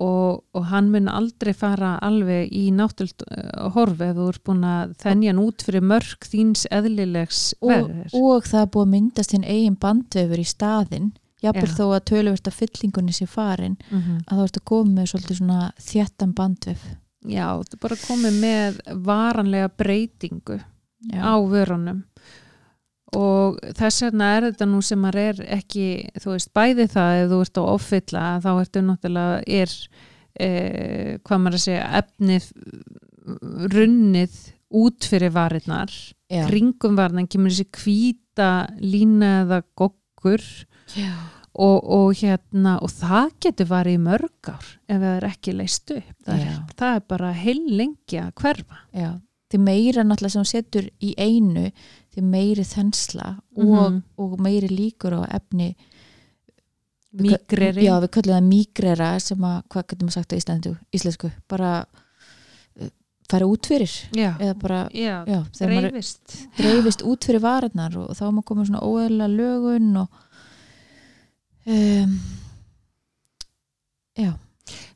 og, 0.00 0.42
og 0.56 0.68
hann 0.70 0.90
mun 0.92 1.10
aldrei 1.12 1.52
fara 1.56 1.94
alveg 2.06 2.52
í 2.56 2.68
náttúrult 2.72 3.24
uh, 3.26 3.70
horf 3.74 4.00
ef 4.00 4.14
þú 4.16 4.28
ert 4.32 4.44
búin 4.48 4.64
að 4.68 4.94
þennja 5.02 5.34
hann 5.34 5.42
út 5.42 5.64
fyrir 5.66 5.84
mörg 5.84 6.28
þíns 6.30 6.66
eðlilegs 6.72 7.42
og, 7.60 7.74
verður. 7.74 8.14
og 8.16 8.48
það 8.48 8.62
er 8.62 8.70
búið 8.76 8.86
að 8.86 8.94
myndast 8.94 9.36
hinn 9.36 9.44
eigin 9.48 9.80
bandvefur 9.80 10.40
í 10.40 10.48
staðinn 10.48 11.12
jafnvel 11.40 11.68
Já. 11.68 11.76
þó 11.76 11.84
að 11.96 12.06
töluvert 12.12 12.50
að 12.50 12.58
fyllingunni 12.58 13.16
sé 13.16 13.26
farin 13.28 13.76
Mm 13.90 14.00
-hmm. 14.00 14.18
að 14.26 14.36
þá 14.38 14.42
ertu 14.44 14.60
komið 14.64 14.94
með 14.94 15.06
svolítið 15.12 15.36
svona 15.36 15.72
þjættan 15.80 16.34
bandvef 16.34 16.82
Já, 17.20 17.46
þú 17.60 17.74
er 17.76 17.80
bara 17.80 17.96
komið 17.96 18.36
með 18.40 18.80
varanlega 19.04 19.68
breytingu 19.68 20.60
já, 21.12 21.20
á 21.20 21.34
vörunum 21.44 22.04
og 23.16 23.58
þess 23.78 24.04
vegna 24.06 24.28
er 24.36 24.46
þetta 24.50 24.68
nú 24.70 24.80
sem 24.84 25.00
maður 25.02 25.20
er 25.22 25.42
ekki, 25.58 25.86
þú 26.22 26.34
veist, 26.34 26.52
bæði 26.56 26.86
það 26.92 27.16
ef 27.18 27.30
þú 27.32 27.40
ert 27.44 27.61
á 27.61 27.62
offilla 27.64 28.24
þá 28.44 28.50
ertu 28.52 28.82
náttúrulega 28.86 29.40
er 29.61 29.74
eh, 30.38 31.18
hvað 31.26 31.42
maður 31.42 31.58
að 31.58 31.64
segja, 31.64 31.88
efnið 32.00 32.50
runnið 33.74 34.38
út 34.80 35.08
fyrir 35.11 35.34
varirnar. 35.34 35.90
Já, 36.30 36.44
kringum 36.46 36.94
varirnar 36.98 37.26
kemur 37.30 37.50
þessi 37.54 37.66
hvíta 37.80 38.50
lína 38.78 39.40
eða 39.44 39.62
goggur. 39.78 40.46
Og, 41.61 41.80
og 41.82 42.12
hérna 42.14 42.76
og 42.78 42.92
það 42.94 43.32
getur 43.42 43.66
varið 43.72 43.96
í 43.96 44.00
mörg 44.04 44.50
ár 44.52 44.68
ef 44.86 45.00
það 45.00 45.16
er 45.16 45.26
ekki 45.26 45.54
leist 45.58 45.90
upp. 45.96 46.12
Það, 46.22 46.44
er, 46.46 46.61
það 46.78 46.94
er 46.94 47.02
bara 47.11 47.32
heil 47.34 47.64
lengi 47.74 48.20
að 48.22 48.30
hverfa. 48.38 48.78
Já 48.94 49.11
því 49.50 49.61
meira 49.64 50.04
náttúrulega 50.06 50.32
sem 50.32 50.44
hún 50.44 50.50
setur 50.50 50.86
í 51.02 51.11
einu 51.18 51.70
því 52.14 52.22
meiri 52.26 52.64
þensla 52.66 53.26
og, 53.56 53.64
Mhm. 53.66 54.02
og 54.18 54.38
meiri 54.40 54.68
líkur 54.68 55.14
á 55.20 55.22
efni 55.36 55.74
migreri 57.12 57.84
já 57.84 57.96
við 58.02 58.08
köllum 58.14 58.36
það 58.36 58.48
migrera 58.48 59.08
sem 59.20 59.38
að, 59.38 59.62
hvað 59.68 59.86
getum 59.90 60.08
við 60.08 60.12
sagt 60.14 60.32
á 60.32 60.36
Íslandu, 60.38 60.76
íslensku? 60.94 61.30
Bara 61.48 61.70
uh, 62.80 62.88
fara 63.30 63.46
út 63.50 63.66
fyrir 63.66 63.90
já, 64.14 64.36
eða 64.38 64.54
bara, 64.58 64.88
já, 64.94 65.24
já, 65.26 65.40
dreifist. 65.58 66.36
dreifist 66.56 67.02
út 67.02 67.24
fyrir 67.26 67.40
varirnar 67.42 67.96
og 67.98 68.14
þá 68.14 68.24
maður 68.30 68.46
komið 68.52 68.70
svona 68.70 68.84
óeðla 68.86 69.26
lögun 69.30 69.96
og 70.04 70.08
um, 71.66 72.14
já, 74.18 74.32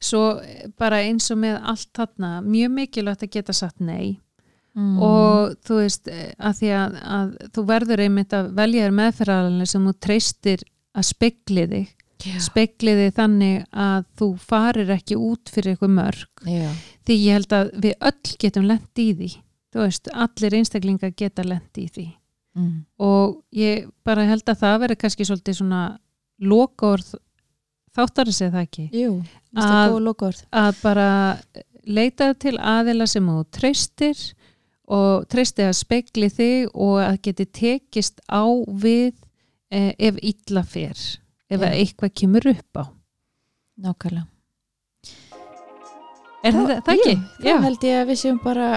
svo 0.00 0.22
eh, 0.42 0.68
bara 0.78 1.02
eins 1.02 1.30
og 1.34 1.38
með 1.42 1.58
allt 1.62 1.90
þarna 1.98 2.36
mjög 2.46 2.70
mikilvægt 2.78 3.26
að 3.26 3.34
geta 3.38 3.52
sagt 3.56 3.80
nei 3.80 4.20
mm, 4.76 4.94
og 5.02 5.54
þú 5.66 5.78
veist 5.80 6.08
eh, 6.12 6.32
að 6.38 6.56
því 6.60 6.70
að, 6.78 6.96
að 7.18 7.34
þú 7.56 7.64
verður 7.70 8.02
einmitt 8.06 8.36
að 8.36 8.50
velja 8.58 8.86
þér 8.86 8.96
meðferðarlega 9.00 9.70
sem 9.72 9.86
þú 9.88 9.94
treystir 10.06 10.64
að 10.94 11.08
spegli 11.10 11.66
þig. 11.74 11.92
Já, 12.24 12.36
spegli 12.40 12.92
þig 12.96 13.14
þannig 13.18 13.64
að 13.84 14.04
þú 14.16 14.28
farir 14.40 14.92
ekki 14.94 15.16
út 15.20 15.50
fyrir 15.52 15.74
eitthvað 15.74 15.96
mörg. 15.98 16.44
Já, 16.48 16.68
því 17.04 17.16
ég 17.20 17.38
held 17.38 17.56
að 17.58 17.72
við 17.84 17.96
öll 18.10 18.36
getum 18.44 18.68
lent 18.70 19.02
í 19.02 19.08
því. 19.18 19.30
Þú 19.74 19.82
veist, 19.82 20.08
allir 20.14 20.54
einstaklingar 20.60 21.12
geta 21.18 21.44
lent 21.44 21.80
í 21.82 21.88
því. 21.90 22.06
Mm, 22.54 22.84
og 23.02 23.40
ég 23.58 23.88
bara 24.06 24.24
held 24.28 24.46
að 24.46 24.60
það 24.62 24.80
veri 24.84 24.96
kannski 25.02 25.26
svolítið 25.26 25.56
svona 25.58 25.82
lokaorð 26.38 27.16
þáttar 27.94 28.30
að 28.30 28.36
segja 28.38 28.52
það 28.54 28.66
ekki? 28.68 28.84
Jú 28.94 29.10
Að- 29.54 29.74
er 29.74 29.92
góð 29.92 30.04
lokaord 30.08 30.42
að 30.50 30.80
bara 30.82 31.08
leita 31.84 32.30
til 32.38 32.56
aðila 32.58 33.06
sem 33.10 33.26
þú 33.26 33.44
treystir 33.54 34.22
og 34.92 35.26
treysti 35.32 35.64
að 35.64 35.76
speikli 35.78 36.28
þig 36.32 36.72
og 36.74 36.98
að 37.04 37.20
geti 37.28 37.46
tekist 37.60 38.20
á 38.28 38.44
við 38.68 39.14
eh, 39.72 39.92
ef 39.98 40.18
illa 40.20 40.64
fer 40.66 40.96
ef 41.48 41.60
yeah. 41.60 41.72
eitthvað 41.72 42.14
kemur 42.20 42.48
upp 42.52 42.80
á. 42.80 42.84
Nákvæmlega. 43.84 44.28
Er 46.44 46.52
Þa, 46.52 46.58
það, 46.60 46.82
það 46.84 46.98
ekki? 46.98 47.14
Jú, 47.14 47.46
þá 47.46 47.64
held 47.64 47.86
ég 47.88 48.02
að 48.02 48.10
við 48.10 48.20
séum 48.20 48.40
bara 48.44 48.68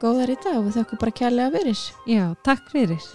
góðar 0.00 0.32
í 0.32 0.36
dag 0.44 0.60
og 0.60 0.74
þakku 0.76 1.00
bara 1.00 1.16
kjærlega 1.22 1.54
fyrir. 1.56 1.86
Já, 2.08 2.24
takk 2.44 2.68
fyrir. 2.74 3.08